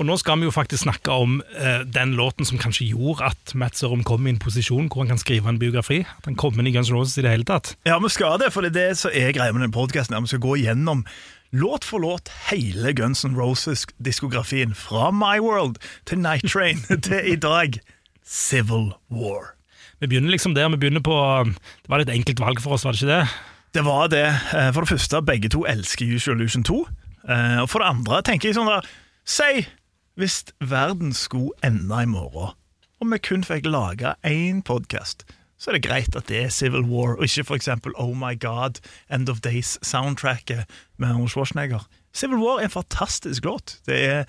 Og 0.00 0.06
nå 0.08 0.16
skal 0.20 0.38
vi 0.40 0.46
jo 0.48 0.54
faktisk 0.54 0.84
snakke 0.86 1.12
om 1.12 1.40
eh, 1.56 1.82
den 1.84 2.14
låten 2.16 2.46
som 2.48 2.58
kanskje 2.58 2.86
gjorde 2.94 3.26
at 3.32 3.52
Matt 3.58 3.76
Sørum 3.76 4.02
kom 4.08 4.26
i 4.26 4.32
en 4.32 4.38
posisjon 4.40 4.88
hvor 4.88 5.02
han 5.04 5.12
kan 5.12 5.20
skrive 5.20 5.48
en 5.52 5.58
biografi. 5.60 6.00
At 6.18 6.24
han 6.30 6.38
kom 6.40 6.56
inn 6.58 6.70
i 6.70 6.72
Guns 6.74 6.88
N' 6.90 6.96
Roses 6.96 7.18
i 7.20 7.24
det 7.26 7.34
hele 7.34 7.44
tatt. 7.48 7.74
Ja, 7.88 7.98
vi 8.00 8.08
skal 8.12 8.38
det, 8.40 8.52
for 8.54 8.64
det 8.64 8.72
er 8.72 8.78
det 8.92 8.98
som 9.02 9.12
er 9.12 9.32
greia 9.36 9.52
med 9.52 9.62
den 9.66 9.74
podkasten. 9.74 10.16
Vi 10.24 10.32
skal 10.32 10.42
gå 10.46 10.56
gjennom 10.62 11.04
låt 11.52 11.84
for 11.84 12.00
låt 12.00 12.30
hele 12.48 12.94
Guns 12.96 13.24
N' 13.28 13.36
Roses-diskografien. 13.36 14.72
Fra 14.74 15.10
My 15.12 15.36
World 15.44 15.76
til 16.08 16.22
Night 16.24 16.48
Train 16.48 16.80
til 17.06 17.32
i 17.32 17.36
dag 17.36 17.76
Civil 18.24 18.92
War. 19.12 19.52
Vi 20.00 20.08
begynner 20.08 20.32
liksom 20.32 20.54
der. 20.56 20.68
Vi 20.72 20.80
begynner 20.82 21.04
på 21.04 21.14
Det 21.52 21.90
var 21.92 22.00
et 22.02 22.08
enkelt 22.10 22.40
valg 22.40 22.60
for 22.64 22.74
oss, 22.74 22.84
var 22.84 22.96
det 22.96 23.02
ikke 23.02 23.12
det? 23.20 23.28
Det 23.72 23.84
var 23.86 24.08
det. 24.12 24.24
Eh, 24.56 24.72
For 24.72 24.82
det 24.84 24.88
første, 24.96 25.20
begge 25.24 25.48
to 25.52 25.62
elsker 25.68 26.08
Usual 26.16 26.36
Illusion 26.40 26.64
2. 26.64 26.80
Eh, 27.28 27.60
Og 27.62 27.68
for 27.70 27.78
det 27.84 27.88
andre 27.92 28.22
tenker 28.26 28.48
jeg 28.50 28.56
sånn 28.58 28.68
da 28.72 28.80
Si 29.24 29.66
hvis 30.14 30.44
verden 30.60 31.12
skulle 31.12 31.50
ende 31.64 32.02
i 32.02 32.06
morgen, 32.06 32.52
og 33.00 33.10
vi 33.10 33.18
kun 33.18 33.44
fikk 33.44 33.66
lage 33.66 34.14
én 34.26 34.62
podkast, 34.62 35.24
så 35.58 35.70
er 35.70 35.78
det 35.78 35.86
greit 35.86 36.16
at 36.18 36.28
det 36.28 36.38
er 36.44 36.50
Civil 36.50 36.84
War, 36.90 37.16
og 37.16 37.24
ikke 37.24 37.44
f.eks. 37.44 37.68
Oh 37.94 38.16
My 38.18 38.34
God, 38.40 38.80
End 39.10 39.28
of 39.28 39.40
Days-soundtracket 39.40 40.64
med 40.98 41.08
Arnold 41.08 41.28
Schwarzenegger. 41.28 41.86
Civil 42.12 42.42
War 42.42 42.58
er 42.58 42.64
en 42.64 42.70
fantastisk 42.70 43.44
låt. 43.44 43.78
Det 43.86 43.98
er 44.04 44.24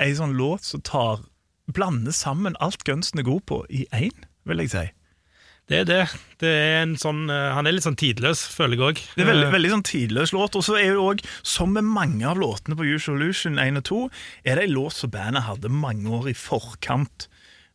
ei 0.00 0.14
sånn 0.16 0.36
låt 0.38 0.64
som 0.64 0.80
tar 0.80 1.20
blander 1.70 2.16
sammen 2.16 2.56
alt 2.60 2.84
Gunsten 2.84 3.20
er 3.20 3.28
god 3.28 3.44
på, 3.46 3.60
i 3.70 3.86
én, 3.92 4.24
vil 4.48 4.64
jeg 4.64 4.72
si. 4.72 4.86
Det 5.70 5.84
er 5.84 5.86
det. 5.86 6.04
det 6.42 6.50
er 6.50 6.80
en 6.80 6.96
sånn, 6.98 7.28
eh, 7.30 7.52
han 7.54 7.68
er 7.68 7.76
litt 7.76 7.84
sånn 7.86 7.98
tidløs, 7.98 8.42
føler 8.56 8.74
jeg 8.74 8.82
òg. 8.88 9.02
Det 9.14 9.22
er 9.22 9.28
veldig, 9.28 9.50
veldig 9.52 9.68
sånn 9.76 9.84
tidløs 9.86 10.32
låt. 10.34 10.56
Og 10.58 10.64
så 10.66 10.74
er 10.80 10.96
jo 10.96 11.04
også, 11.12 11.28
som 11.46 11.76
med 11.76 11.86
mange 11.86 12.26
av 12.26 12.40
låtene 12.42 12.74
på 12.74 12.88
Usual 12.88 13.20
Illusion 13.20 13.60
1 13.62 13.78
og 13.78 13.84
2, 13.86 14.00
er 14.50 14.58
det 14.58 14.64
en 14.66 14.74
låt 14.74 14.96
som 14.96 15.12
bandet 15.14 15.46
hadde 15.46 15.70
mange 15.70 16.10
år 16.16 16.32
i 16.32 16.34
forkant. 16.34 17.28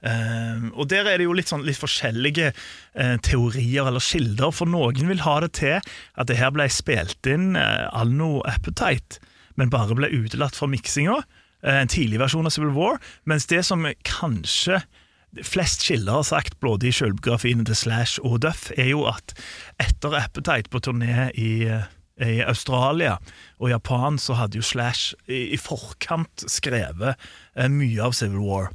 Uh, 0.05 0.67
og 0.75 0.89
der 0.91 1.07
er 1.09 1.17
det 1.17 1.25
jo 1.25 1.33
litt, 1.33 1.49
sånn, 1.49 1.63
litt 1.65 1.79
forskjellige 1.79 2.51
uh, 2.51 3.15
teorier 3.25 3.87
eller 3.87 4.03
kilder. 4.03 4.51
For 4.53 4.69
noen 4.69 5.07
vil 5.09 5.23
ha 5.23 5.37
det 5.45 5.53
til 5.61 5.79
at 5.79 6.29
det 6.29 6.37
her 6.37 6.51
ble 6.53 6.67
spilt 6.69 7.31
inn 7.31 7.55
uh, 7.55 7.87
anno 7.95 8.43
Appetite, 8.45 9.23
men 9.55 9.71
bare 9.73 9.95
ble 9.97 10.11
utelatt 10.11 10.59
fra 10.59 10.67
miksinga. 10.69 11.15
Uh, 11.63 11.79
en 11.79 11.89
tidlig 11.95 12.19
versjon 12.21 12.45
av 12.45 12.53
Civil 12.53 12.75
War. 12.75 12.99
Mens 13.23 13.47
det 13.49 13.63
som 13.65 13.87
kanskje 14.03 14.83
flest 15.43 15.83
kilder 15.87 16.19
har 16.19 16.27
sagt, 16.27 16.59
både 16.63 16.87
i 16.89 16.93
selvbiografiene 16.95 17.65
til 17.67 17.75
Slash 17.75 18.23
og 18.23 18.41
Duff, 18.45 18.69
er 18.77 18.91
jo 18.93 19.05
at 19.09 19.35
etter 19.81 20.15
Appetite 20.17 20.71
på 20.71 20.81
turné 20.83 21.29
i, 21.35 21.65
i 22.21 22.39
Australia 22.45 23.17
og 23.59 23.69
Japan, 23.69 24.19
så 24.21 24.37
hadde 24.39 24.59
jo 24.59 24.65
Slash 24.65 25.15
i, 25.27 25.57
forkant 25.59 26.45
skrevet 26.51 27.15
eh, 27.55 27.69
mye 27.71 28.01
av 28.03 28.15
Civil 28.17 28.43
War. 28.45 28.71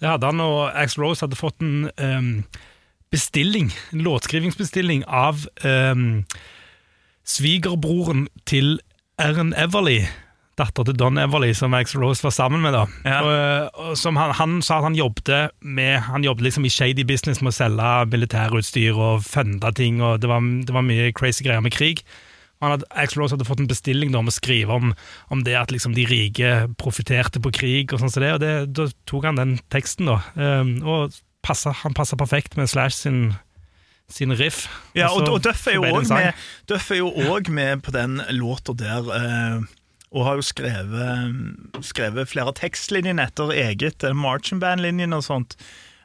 Det 0.00 0.08
hadde 0.08 0.30
han, 0.30 0.40
og 0.40 0.70
Axl 0.78 1.02
Rose 1.02 1.24
hadde 1.24 1.38
fått 1.38 1.60
en 1.64 1.88
um, 1.98 2.44
bestilling, 3.10 3.72
en 3.92 4.04
låtskrivingsbestilling 4.06 5.02
av 5.10 5.42
um, 5.64 6.22
svigerbroren 7.26 8.28
til 8.46 8.78
Erin 9.18 9.54
Everly, 9.58 10.04
datter 10.56 10.86
til 10.88 10.96
Don 10.96 11.18
Everly, 11.20 11.50
som 11.54 11.74
Axl 11.76 11.98
Rose 12.00 12.24
var 12.24 12.32
sammen 12.32 12.62
med. 12.64 12.72
da. 12.72 12.84
Ja. 13.04 13.18
Og, 13.22 13.80
og 13.90 13.96
som 14.00 14.16
han, 14.16 14.32
han 14.38 14.54
sa 14.64 14.78
at 14.78 14.86
han 14.88 14.96
jobbet 14.96 15.50
med 15.60 16.00
Han 16.08 16.24
jobbet 16.24 16.46
liksom 16.48 16.64
i 16.64 16.70
shady 16.72 17.04
business 17.04 17.42
med 17.44 17.52
å 17.52 17.56
selge 17.58 17.90
militærutstyr 18.14 18.96
og 18.96 19.22
funde 19.26 19.72
ting, 19.76 20.00
og 20.00 20.20
det 20.22 20.30
var, 20.32 20.40
det 20.40 20.72
var 20.72 20.86
mye 20.86 21.12
crazy 21.12 21.44
greier 21.44 21.60
med 21.64 21.76
krig. 21.76 22.00
Han 22.64 22.72
hadde, 22.72 22.86
Axl 22.96 23.20
Rose 23.20 23.34
hadde 23.36 23.44
fått 23.44 23.60
en 23.60 23.68
bestilling 23.68 24.14
da, 24.14 24.22
om 24.24 24.30
å 24.30 24.32
skrive 24.32 24.72
om, 24.72 24.94
om 25.28 25.42
det 25.44 25.58
at 25.60 25.70
liksom 25.74 25.92
de 25.92 26.06
rike 26.08 26.54
profitterte 26.80 27.36
på 27.44 27.52
krig, 27.52 27.92
og 27.92 28.00
sånn 28.00 28.08
som 28.14 28.24
det, 28.24 28.30
og 28.38 28.40
det, 28.40 28.52
da 28.78 28.86
tok 29.04 29.26
han 29.28 29.36
den 29.36 29.58
teksten, 29.68 30.08
da. 30.08 30.22
Um, 30.40 30.78
og 30.88 31.12
passet, 31.44 31.76
han 31.84 31.92
passa 31.94 32.16
perfekt 32.16 32.56
med 32.56 32.72
Slash 32.72 32.96
sin, 33.04 33.34
sin 34.08 34.32
riff. 34.40 34.64
Ja, 34.96 35.10
og, 35.12 35.26
så- 35.26 35.34
og 35.36 35.44
Duff 35.44 35.66
er 35.68 35.76
jo 35.76 35.84
òg 35.84 37.50
med, 37.52 37.52
med 37.60 37.84
på 37.84 37.92
den 37.92 38.22
låta 38.40 38.72
der, 38.72 39.12
eh, 39.20 39.60
og 40.16 40.24
har 40.24 40.38
jo 40.40 40.46
skrevet, 40.48 41.36
skrevet 41.84 42.30
flere 42.32 42.54
tekstlinjer 42.56 43.20
etter 43.20 43.52
eget 43.52 44.06
uh, 44.06 44.16
marching 44.16 44.62
band-linjen 44.62 45.12
og 45.16 45.26
sånt. 45.26 45.58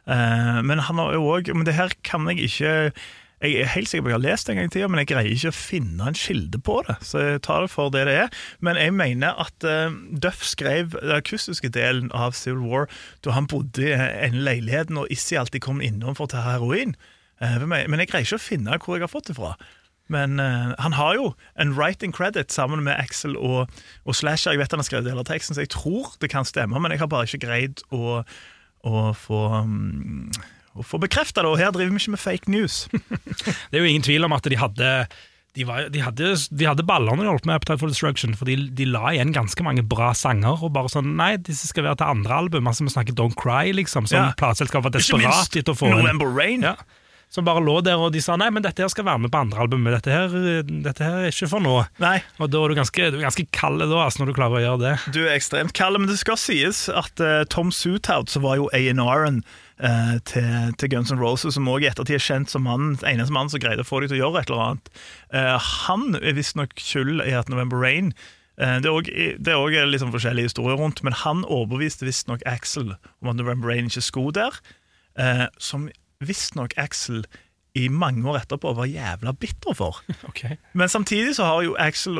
Eh, 0.09 0.59
men 0.65 0.81
han 0.81 0.97
har 0.97 1.13
jo 1.13 1.27
òg 1.29 1.51
Men 1.53 1.61
det 1.67 1.75
her 1.77 1.91
kan 2.01 2.25
jeg 2.31 2.47
ikke 2.49 2.71
jeg 3.41 3.57
er 3.57 3.69
helt 3.73 3.89
sikker 3.89 4.03
på 4.05 4.09
at 4.09 4.11
jeg 4.11 4.19
har 4.19 4.25
lest 4.25 4.47
det 4.47 4.53
en 4.53 4.57
gang 4.59 4.67
i 4.67 4.71
tida, 4.73 4.87
men 4.91 4.99
jeg 5.01 5.07
greier 5.09 5.33
ikke 5.33 5.49
å 5.49 5.57
finne 5.57 6.09
en 6.11 6.17
kilde 6.17 6.59
på 6.61 6.75
det. 6.85 6.95
Så 7.01 7.23
jeg 7.23 7.39
tar 7.41 7.63
det 7.65 7.71
for 7.73 7.89
det 7.89 8.03
det 8.05 8.13
er. 8.27 8.35
Men 8.61 8.77
jeg 8.77 8.93
mener 8.93 9.39
at 9.41 9.65
uh, 9.65 9.89
Duff 10.13 10.43
skrev 10.45 10.93
den 10.93 11.15
akustiske 11.15 11.71
delen 11.73 12.11
av 12.13 12.35
Civil 12.37 12.61
War 12.69 12.85
da 13.25 13.33
han 13.33 13.49
bodde 13.49 13.87
i 13.87 13.95
en 13.97 14.37
leilighet 14.45 14.93
når 14.93 15.09
Issi 15.17 15.39
alltid 15.41 15.65
kom 15.65 15.81
innom 15.81 16.13
for 16.19 16.29
å 16.29 16.33
ta 16.35 16.45
heroin. 16.51 16.93
Eh, 17.41 17.57
men 17.65 17.89
men 17.89 18.03
jeg 18.03 18.11
greier 18.11 18.29
ikke 18.29 18.37
å 18.37 18.45
finne 18.45 18.77
hvor 18.77 18.99
jeg 18.99 19.07
har 19.07 19.13
fått 19.15 19.31
det 19.31 19.39
fra. 19.41 19.55
Men 20.11 20.39
uh, 20.43 20.73
han 20.83 20.97
har 20.97 21.15
jo 21.17 21.31
en 21.61 21.75
writing 21.77 22.11
credit 22.15 22.51
sammen 22.51 22.83
med 22.83 22.99
Axel 22.99 23.37
og, 23.39 23.71
og 24.05 24.17
Slasher. 24.17 24.55
Jeg 24.55 24.61
vet 24.63 24.75
han 24.75 24.83
har 24.83 24.89
skrevet 24.89 25.15
av 25.15 25.27
teksten, 25.29 25.55
så 25.57 25.63
jeg 25.65 25.73
tror 25.73 26.13
det 26.21 26.31
kan 26.33 26.47
stemme, 26.47 26.79
men 26.83 26.91
jeg 26.93 27.03
har 27.03 27.11
bare 27.11 27.29
ikke 27.29 27.45
greid 27.47 27.83
å, 27.95 28.21
å 28.87 29.03
få 29.17 29.41
um, 29.63 30.29
å 30.71 30.85
få 30.87 31.01
bekrefta 31.03 31.43
det, 31.43 31.49
og 31.51 31.59
her 31.59 31.73
driver 31.75 31.91
vi 31.91 31.99
ikke 31.99 32.13
med 32.13 32.21
fake 32.21 32.51
news. 32.51 32.85
Det 33.71 33.75
er 33.75 33.83
jo 33.83 33.89
ingen 33.89 34.05
tvil 34.05 34.23
om 34.23 34.31
at 34.35 34.47
de 34.47 34.55
hadde 34.59 34.91
de, 35.51 35.65
var, 35.67 35.89
de, 35.91 35.99
hadde, 35.99 36.29
de 36.55 36.67
hadde 36.67 36.85
baller 36.87 37.17
når 37.17 37.25
de 37.25 37.31
holdt 37.33 37.47
med 37.49 37.57
Appetite 37.57 37.81
for 37.81 37.91
Destruction, 37.91 38.35
for 38.39 38.47
de, 38.47 38.55
de 38.71 38.85
la 38.87 39.11
igjen 39.11 39.33
ganske 39.35 39.65
mange 39.67 39.83
bra 39.83 40.13
sanger. 40.15 40.63
Og 40.63 40.71
bare 40.71 40.91
sånn 40.93 41.09
Nei, 41.19 41.33
disse 41.43 41.67
skal 41.67 41.89
være 41.89 41.99
til 41.99 42.13
andre 42.13 42.37
album. 42.45 42.69
Altså 42.71 42.87
Vi 42.87 42.93
snakker 42.93 43.17
Don't 43.19 43.35
Cry, 43.39 43.73
liksom, 43.75 44.07
som 44.07 44.29
Ja. 44.29 44.29
plateselskapet 44.39 44.87
var 44.87 44.95
desperat 44.95 45.59
etter 45.59 45.75
å 45.75 45.77
få 45.77 45.89
inn. 45.91 45.99
November 45.99 46.31
Rain. 46.31 46.63
Ja. 46.63 46.77
Som 47.31 47.45
bare 47.47 47.61
lå 47.63 47.77
der, 47.79 47.95
og 47.95 48.11
de 48.11 48.19
sa 48.19 48.35
nei, 48.35 48.49
men 48.51 48.63
dette 48.65 48.83
her 48.83 48.89
skal 48.91 49.05
være 49.07 49.21
med 49.23 49.31
på 49.31 49.39
andre 49.39 49.61
albumet. 49.63 49.93
Dette 50.01 50.11
her, 50.11 50.63
dette 50.67 51.05
her 51.05 51.21
er 51.21 51.29
ikke 51.31 51.47
for 51.47 51.63
nå. 51.63 51.77
Nei, 52.03 52.17
Og 52.43 52.49
da 52.51 52.59
er 52.59 52.73
du 52.73 52.79
ganske, 52.81 53.05
du 53.07 53.19
er 53.21 53.23
ganske 53.23 53.45
kald 53.55 53.79
da, 53.79 54.01
altså, 54.03 54.19
når 54.19 54.31
du 54.31 54.35
klarer 54.35 54.59
å 54.59 54.63
gjøre 54.65 54.81
det. 54.81 54.95
du 55.15 55.21
er 55.23 55.37
ekstremt 55.37 55.71
kald, 55.77 55.95
men 56.01 56.11
det 56.11 56.17
skal 56.19 56.35
sies 56.41 56.89
at 56.91 57.23
uh, 57.23 57.45
Tom 57.47 57.71
Suthout, 57.71 58.27
som 58.33 58.43
var 58.43 58.59
jo 58.59 58.67
A&R-en 58.75 59.39
uh, 59.47 60.17
til, 60.27 60.75
til 60.75 60.91
Guns 60.91 61.13
N' 61.15 61.23
Roses, 61.23 61.55
som 61.55 61.71
også 61.71 61.85
i 61.85 61.87
ettertid 61.93 62.19
er 62.19 62.25
kjent 62.25 62.51
som 62.51 62.67
mannen, 62.67 62.99
eneste 63.07 63.31
mannen 63.31 63.53
som 63.53 63.63
greide 63.63 63.85
å 63.85 63.87
få 63.87 64.03
dem 64.03 64.11
til 64.11 64.19
å 64.19 64.25
gjøre 64.25 64.43
et 64.43 64.51
eller 64.51 64.65
annet, 64.65 64.91
uh, 65.31 65.71
han 65.87 66.19
er 66.19 66.35
visstnok 66.35 66.75
skyld 66.83 67.23
i 67.23 67.31
at 67.39 67.51
November 67.53 67.79
Rain 67.79 68.11
det 68.61 68.85
er 68.85 69.37
det 69.41 69.49
er 69.49 69.57
òg 69.57 69.73
liksom 69.89 70.11
forskjellige 70.13 70.51
historier 70.51 70.77
rundt, 70.77 70.99
men 71.01 71.15
han 71.17 71.39
overbeviste 71.47 72.05
visstnok 72.05 72.43
Axel 72.45 72.91
om 73.23 73.31
at 73.31 73.39
November 73.39 73.71
Rain 73.71 73.87
ikke 73.89 74.03
skulle 74.05 74.35
der. 74.37 74.59
Eh, 75.19 75.47
som 75.59 75.89
visstnok 76.27 76.75
Axel 76.81 77.25
i 77.77 77.87
mange 77.87 78.27
år 78.27 78.41
etterpå 78.41 78.73
var 78.75 78.89
jævla 78.89 79.33
bitter 79.39 79.75
for. 79.77 80.01
Okay. 80.31 80.57
Men 80.73 80.89
samtidig 80.89 81.35
så 81.35 81.47
har 81.47 81.63
jo 81.65 81.75
Axel 81.79 82.19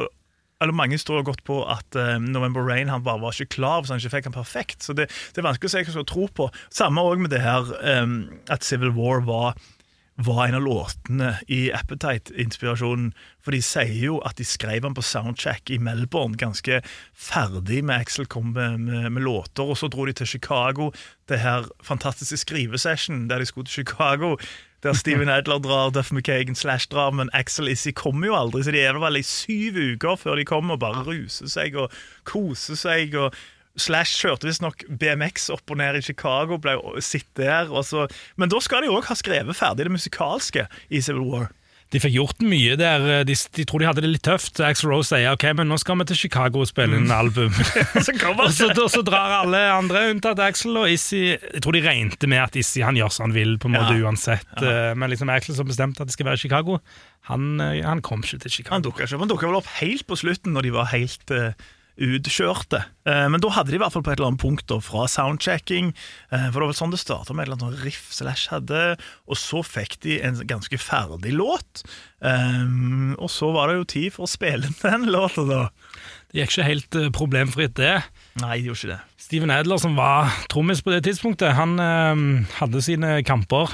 eller 0.62 0.75
mange 0.77 0.93
historier 0.93 1.25
gått 1.25 1.41
på 1.48 1.58
at 1.65 1.98
eh, 1.98 2.20
November 2.22 2.62
Rain 2.62 2.89
han 2.91 3.03
bare 3.03 3.22
var 3.24 3.34
ikke 3.34 3.58
klar, 3.58 3.81
så 3.81 3.96
han 3.96 4.01
ikke 4.01 4.13
fikk 4.13 4.29
han 4.29 4.36
perfekt. 4.36 4.84
Så 4.86 4.93
det, 4.93 5.08
det 5.34 5.41
er 5.41 5.48
vanskelig 5.48 5.72
å 5.72 5.74
se 5.74 5.79
hva 5.79 5.89
jeg 5.89 5.96
skal 5.96 6.10
tro 6.12 6.27
på. 6.38 6.50
Samme 6.70 7.01
òg 7.01 7.24
med 7.24 7.34
det 7.34 7.41
her 7.41 7.72
um, 8.03 8.20
at 8.51 8.67
Civil 8.67 8.93
War 8.93 9.24
var, 9.25 9.58
var 10.25 10.48
en 10.48 10.58
av 10.58 10.63
låtene 10.66 11.34
i 11.51 11.72
Appetite-inspirasjonen. 11.75 13.12
For 13.42 13.56
de 13.56 13.62
sier 13.66 13.94
jo 14.06 14.20
at 14.28 14.38
de 14.40 14.46
skrev 14.48 14.84
den 14.86 14.96
på 14.98 15.04
soundcheck 15.06 15.72
i 15.74 15.80
Melbourne, 15.82 16.38
ganske 16.40 16.82
ferdig 17.18 17.82
med 17.86 18.04
Axel 18.04 18.28
kom 18.30 18.51
med, 18.56 18.80
med, 18.80 19.12
med 19.12 19.25
låter. 19.25 19.63
Og 19.63 19.80
så 19.80 19.90
dro 19.92 20.06
de 20.06 20.16
til 20.18 20.30
Chicago, 20.36 20.92
det 21.30 21.42
her 21.42 21.70
fantastiske 21.84 22.44
skrivesession 22.46 23.28
der 23.30 23.40
de 23.40 23.50
skulle 23.50 23.70
til 23.70 23.82
Chicago. 23.84 24.36
Der 24.84 24.94
Steven 24.98 25.30
Adler 25.38 25.62
drar, 25.62 25.90
Duff 25.90 26.12
McKagan 26.12 26.56
slash 26.56 26.90
drar, 26.92 27.12
men 27.12 27.30
Axel 27.34 27.68
Issy 27.68 27.92
kommer 27.96 28.28
jo 28.28 28.38
aldri. 28.38 28.63
Så 28.63 28.72
de 28.75 28.82
er 28.82 29.00
vel 29.00 29.22
i 29.22 29.25
syv 29.25 29.80
uker 29.94 30.20
før 30.20 30.38
de 30.40 30.46
kommer 30.46 30.78
og 30.78 30.84
bare 30.84 31.06
ruser 31.08 31.50
seg 31.51 31.78
og 31.78 31.92
koser 32.24 32.80
seg. 32.80 33.16
og 33.16 33.36
Slash 33.80 34.20
kjørte 34.20 34.50
visstnok 34.50 34.84
BMX 34.90 35.50
opp 35.54 35.72
og 35.72 35.80
ned 35.80 35.96
i 36.01 36.04
Chicago, 36.04 36.58
ble 36.60 36.75
sitte 37.00 37.46
der. 37.46 37.72
Så, 37.88 38.08
men 38.36 38.51
da 38.51 38.60
skal 38.63 38.84
de 38.84 38.92
òg 38.92 39.08
ha 39.08 39.16
skrevet 39.16 39.56
ferdig 39.56 39.88
det 39.88 39.94
musikalske 39.96 40.68
i 40.92 41.00
Civil 41.04 41.24
War. 41.30 41.50
De 41.92 42.00
fikk 42.00 42.13
gjort 42.16 42.40
mye 42.48 42.78
der. 42.80 43.04
De, 43.28 43.36
de 43.36 43.63
tror 43.68 43.84
de 43.84 43.88
hadde 43.90 44.04
det 44.06 44.12
litt 44.13 44.24
tøft. 44.24 44.62
Axel 44.63 44.94
Rose 44.94 45.10
sier 45.12 45.34
ok, 45.34 45.44
men 45.60 45.68
nå 45.68 45.75
skal 45.82 45.98
vi 46.00 46.06
til 46.08 46.20
Chicago 46.22 46.62
og 46.63 46.70
spille 46.70 46.96
inn 46.96 47.12
album. 47.12 47.51
Så 47.51 48.13
og, 48.32 48.46
så, 48.56 48.70
og 48.86 48.88
så 48.94 49.01
drar 49.04 49.42
alle 49.42 49.60
andre 49.74 50.06
unntatt 50.13 50.40
Axel 50.40 50.80
og 50.80 50.88
Issy 50.88 51.34
Jeg 51.34 51.63
tror 51.63 51.75
de 51.75 51.84
regnet 51.84 52.24
med 52.32 52.40
at 52.46 52.56
Issy 52.60 52.80
han 52.86 52.96
gjør 52.96 53.12
som 53.12 53.28
han 53.28 53.36
vil, 53.36 53.58
på 53.60 53.68
en 53.68 53.75
måte 53.75 53.98
Ja. 53.98 54.08
uansett. 54.08 54.48
Ja. 54.63 54.94
Men 54.96 55.12
liksom 55.12 55.32
Axel 55.36 55.58
som 55.60 55.68
bestemte 55.68 56.00
at 56.04 56.08
det 56.12 56.16
skal 56.16 56.30
være 56.32 56.40
i 56.40 56.44
Chicago, 56.46 56.80
han, 57.28 57.51
eh, 57.60 57.82
han 57.84 58.00
kom 58.00 58.24
ikke 58.24 58.40
til 58.46 58.56
Chicago. 58.62 58.80
Han 58.80 59.28
dukka 59.32 59.51
vel 59.51 59.60
opp 59.60 59.68
helt 59.82 60.08
på 60.08 60.20
slutten, 60.24 60.56
når 60.56 60.70
de 60.70 60.75
var 60.80 60.88
helt 60.96 61.36
eh, 61.36 61.51
utkjørte. 62.00 62.84
Eh, 63.08 63.26
men 63.32 63.42
da 63.44 63.52
hadde 63.54 63.74
de 63.74 63.78
i 63.78 63.82
hvert 63.82 63.94
fall 63.94 64.04
på 64.06 64.14
et 64.14 64.20
eller 64.20 64.32
annet 64.32 64.44
punkt 64.44 64.68
da, 64.72 64.78
fra 64.84 65.08
soundchecking, 65.12 65.92
eh, 66.32 66.48
for 66.48 66.58
det 66.58 66.64
var 66.64 66.72
vel 66.72 66.80
sånn 66.80 66.94
det 66.94 67.02
starta 67.02 67.36
med 67.36 67.44
et 67.44 67.50
eller 67.50 67.60
annet 67.60 67.68
sånn 67.68 67.86
riff 67.88 68.08
slash 68.16 68.54
hadde, 68.54 68.82
og 69.28 69.40
så 69.40 69.62
fikk 69.66 70.00
de 70.06 70.20
en 70.26 70.42
ganske 70.50 70.80
ferdig 70.82 71.36
låt. 71.36 71.84
Eh, 72.24 72.66
og 73.18 73.30
så 73.34 73.52
var 73.56 73.70
det 73.70 73.80
jo 73.82 73.92
tid 73.96 74.18
for 74.18 74.28
å 74.28 74.32
spille 74.32 74.72
den 74.86 75.10
låta, 75.12 75.46
da. 75.50 75.62
Det 76.32 76.42
gikk 76.42 76.56
ikke 76.56 76.70
helt 76.70 77.00
problemfritt, 77.18 77.76
det. 77.80 77.96
Nei, 78.40 78.62
det 78.62 78.72
gjorde 78.72 78.80
ikke 78.86 78.94
det. 78.96 79.02
Steven 79.22 79.52
Adler, 79.54 79.80
som 79.84 79.96
var 80.00 80.32
trommis 80.52 80.84
på 80.84 80.94
det 80.94 81.04
tidspunktet, 81.06 81.54
han 81.58 81.76
hadde 82.56 82.82
sine 82.84 83.18
kamper. 83.28 83.72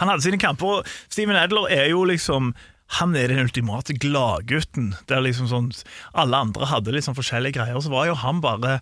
Han 0.00 0.08
hadde 0.08 0.24
sine 0.24 0.40
kamper, 0.40 0.80
og 0.80 0.88
Steven 1.12 1.36
Adler 1.36 1.68
er 1.76 1.90
jo 1.92 2.06
liksom 2.08 2.54
han 2.98 3.14
er 3.14 3.30
den 3.30 3.44
ultimate 3.44 3.94
gladgutten. 4.02 4.92
Der 5.10 5.22
liksom 5.22 5.48
sånn, 5.50 5.70
alle 6.18 6.42
andre 6.46 6.68
hadde 6.70 6.94
liksom 6.96 7.16
forskjellige 7.18 7.60
greier, 7.60 7.78
så 7.82 7.92
var 7.92 8.08
jo 8.10 8.18
han 8.18 8.42
bare 8.42 8.78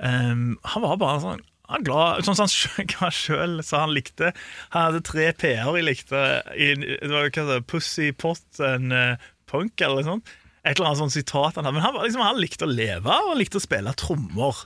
um, 0.00 0.58
Han 0.72 0.86
var 0.86 1.00
bare 1.00 1.22
sånn 1.26 1.46
han 1.70 1.84
glad, 1.86 2.24
sånn 2.26 2.34
som 2.34 2.48
han 3.04 3.14
sjøl- 3.14 3.60
sa 3.62 3.84
han 3.84 3.94
likte. 3.94 4.32
Han 4.74 4.88
hadde 4.88 5.04
tre 5.06 5.28
P-er 5.38 5.68
jeg 5.78 5.86
likte. 5.86 6.22
I, 6.58 6.72
det 6.74 7.10
var 7.12 7.30
hva 7.30 7.46
det, 7.52 7.60
Pussy 7.70 8.10
Pot 8.10 8.62
and 8.64 8.90
uh, 8.90 9.14
Punk, 9.50 9.76
eller 9.78 10.00
noe 10.00 10.08
sånt. 10.08 10.32
Et 10.60 10.74
eller 10.74 10.90
annet 10.90 11.00
sånt 11.00 11.14
sitat 11.14 11.56
han 11.56 11.64
hadde. 11.64 11.76
Men 11.78 11.86
han, 11.86 11.96
liksom, 12.02 12.24
han 12.26 12.40
likte 12.42 12.66
å 12.66 12.72
leve, 12.72 13.20
og 13.28 13.38
likte 13.38 13.60
å 13.60 13.64
spille 13.64 13.94
trommer. 13.96 14.64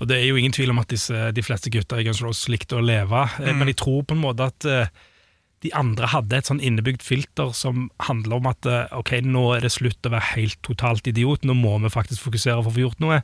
Og 0.00 0.10
det 0.10 0.18
er 0.18 0.26
jo 0.26 0.40
ingen 0.40 0.52
tvil 0.52 0.74
om 0.74 0.82
at 0.82 0.90
disse, 0.92 1.30
de 1.36 1.44
fleste 1.44 1.72
gutter 1.72 2.02
i 2.02 2.08
Guns 2.08 2.20
N' 2.20 2.28
Roses 2.28 2.50
likte 2.52 2.76
å 2.80 2.84
leve, 2.84 3.24
mm. 3.38 3.54
men 3.54 3.70
jeg 3.70 3.78
tror 3.80 4.02
på 4.04 4.18
en 4.18 4.24
måte 4.24 4.50
at 4.50 4.68
eh, 4.68 4.90
de 5.64 5.72
andre 5.76 6.10
hadde 6.12 6.36
et 6.36 6.48
sånn 6.50 6.62
innebygd 6.62 7.02
filter 7.04 7.54
som 7.56 7.88
handler 8.04 8.38
om 8.38 8.48
at 8.50 8.68
eh, 8.68 8.86
ok, 8.92 9.16
nå 9.24 9.46
er 9.56 9.64
det 9.64 9.72
slutt 9.72 10.04
å 10.04 10.12
være 10.12 10.34
helt 10.34 10.60
totalt 10.66 11.08
idiot, 11.08 11.46
nå 11.48 11.56
må 11.56 11.78
vi 11.82 11.92
faktisk 11.92 12.26
fokusere 12.26 12.60
for 12.60 12.72
å 12.72 12.74
få 12.74 12.84
gjort 12.84 13.04
noe. 13.04 13.22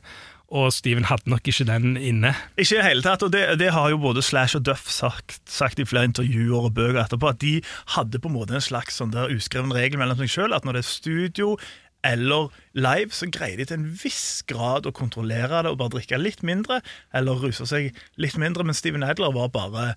Og 0.51 0.67
Steven 0.75 1.05
hadde 1.07 1.31
nok 1.31 1.45
ikke 1.47 1.63
den 1.69 1.93
inne. 1.95 2.33
Ikke 2.59 2.75
i 2.75 2.79
det 2.81 2.87
hele 2.89 3.05
tatt, 3.05 3.23
og 3.23 3.31
det, 3.31 3.45
det 3.61 3.69
har 3.71 3.93
jo 3.93 4.01
både 4.03 4.23
Slash 4.25 4.57
og 4.59 4.65
Duff 4.67 4.89
sagt, 4.91 5.37
sagt 5.47 5.79
i 5.79 5.85
flere 5.87 6.09
intervjuer 6.09 6.67
og 6.67 6.73
bøker 6.75 6.99
etterpå, 7.05 7.31
at 7.31 7.39
de 7.43 7.53
hadde 7.93 8.19
på 8.19 8.27
en 8.27 8.35
måte 8.35 8.57
en 8.57 8.65
slags 8.65 8.99
sånn 8.99 9.13
der 9.15 9.31
uskreven 9.31 9.71
regel 9.71 10.01
mellom 10.01 10.19
seg 10.19 10.33
sjøl, 10.33 10.57
at 10.57 10.67
når 10.67 10.79
det 10.79 10.83
er 10.83 10.91
studio 10.91 11.53
eller 12.03 12.49
live, 12.73 13.13
så 13.13 13.29
greier 13.31 13.61
de 13.61 13.69
til 13.69 13.77
en 13.77 13.89
viss 14.01 14.41
grad 14.49 14.89
å 14.89 14.95
kontrollere 14.95 15.61
det 15.61 15.71
og 15.71 15.79
bare 15.79 15.95
drikke 15.95 16.19
litt 16.19 16.41
mindre, 16.43 16.81
eller 17.15 17.39
ruse 17.45 17.67
seg 17.69 17.93
litt 18.19 18.39
mindre, 18.41 18.65
men 18.65 18.75
Steven 18.75 19.05
Adler 19.05 19.31
var 19.37 19.53
bare 19.53 19.91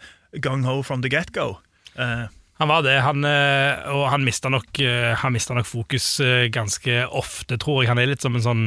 gung-ho 0.45 0.83
from 0.85 1.03
the 1.03 1.11
get-go. 1.11 1.57
Eh, 1.99 2.25
Han 2.57 2.69
var 2.71 2.85
det, 2.87 3.01
han, 3.03 3.25
eh, 3.27 3.89
og 3.91 4.05
han 4.13 4.23
mista 4.25 4.49
nok, 4.49 4.79
eh, 4.79 5.17
nok 5.59 5.67
fokus 5.67 6.21
ganske 6.55 7.01
ofte, 7.11 7.59
tror 7.59 7.83
jeg. 7.83 7.89
Han 7.91 7.99
er 7.99 8.07
litt 8.13 8.23
som 8.23 8.37
en 8.39 8.45
sånn 8.45 8.63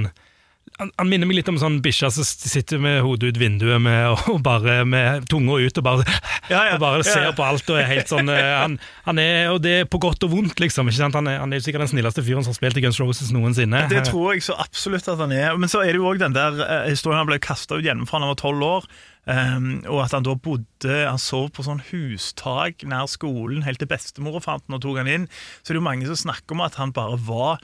han, 0.77 0.91
han 0.99 1.09
minner 1.09 1.29
meg 1.29 1.39
litt 1.39 1.49
om 1.51 1.57
sånn 1.59 1.79
bikkja 1.83 2.09
som 2.13 2.25
sitter 2.27 2.81
med 2.81 2.99
hodet 3.05 3.31
ut 3.31 3.39
vinduet 3.41 3.81
med, 3.81 4.13
og 4.33 4.39
bare 4.45 4.81
med 4.87 5.25
tunga 5.31 5.59
ut 5.63 5.81
og 5.81 5.85
bare, 5.85 6.05
Ja, 6.51 6.61
ja, 6.69 6.75
og 6.75 6.83
bare 6.83 7.03
ser 7.07 7.29
ja. 7.29 7.33
på 7.35 7.45
alt 7.45 7.67
og 7.71 7.79
er 7.79 7.89
helt 7.89 8.11
sånn 8.11 8.29
eh, 8.31 8.53
han, 8.61 8.77
han 9.07 9.21
er, 9.21 9.49
Og 9.53 9.61
det 9.63 9.73
er 9.81 9.89
på 9.89 9.99
godt 10.03 10.23
og 10.27 10.33
vondt, 10.35 10.61
liksom. 10.63 10.89
Ikke 10.89 11.01
sant? 11.01 11.17
Han, 11.17 11.29
er, 11.31 11.41
han 11.43 11.53
er 11.53 11.63
sikkert 11.63 11.85
den 11.87 11.93
snilleste 11.95 12.23
fyren 12.25 12.45
som 12.45 12.53
har 12.53 12.59
spilt 12.59 12.79
i 12.79 12.85
Guns 12.85 12.99
Roses 13.01 13.33
noensinne. 13.35 13.85
Det 13.91 14.05
tror 14.07 14.35
jeg 14.35 14.45
så 14.45 14.55
absolutt 14.61 15.07
at 15.11 15.21
han 15.23 15.33
er. 15.35 15.57
Men 15.59 15.71
så 15.71 15.83
er 15.83 15.93
det 15.93 16.01
jo 16.01 16.09
òg 16.11 16.21
den 16.21 16.35
der 16.37 16.61
eh, 16.63 16.89
historien 16.91 17.23
han 17.23 17.29
ble 17.29 17.39
kasta 17.43 17.79
ut 17.79 17.85
hjemmefra 17.87 18.21
da 18.21 18.27
han 18.27 18.33
var 18.35 18.41
tolv 18.41 18.67
år. 18.67 18.89
Um, 19.27 19.81
og 19.91 20.05
at 20.05 20.13
han 20.15 20.23
da 20.23 20.37
bodde 20.39 20.93
Han 21.03 21.19
sov 21.19 21.49
på 21.51 21.65
sånn 21.65 21.81
hustak 21.89 22.85
nær 22.87 23.09
skolen 23.11 23.65
helt 23.65 23.81
til 23.81 23.89
bestemor 23.91 24.37
fant 24.39 24.63
han 24.69 24.77
og 24.77 24.85
tok 24.85 25.01
han 25.01 25.09
inn. 25.11 25.25
Så 25.59 25.73
det 25.73 25.75
er 25.75 25.81
jo 25.81 25.87
mange 25.89 26.07
som 26.07 26.21
snakker 26.21 26.55
om 26.55 26.63
at 26.63 26.79
han 26.79 26.95
bare 26.95 27.19
var 27.27 27.59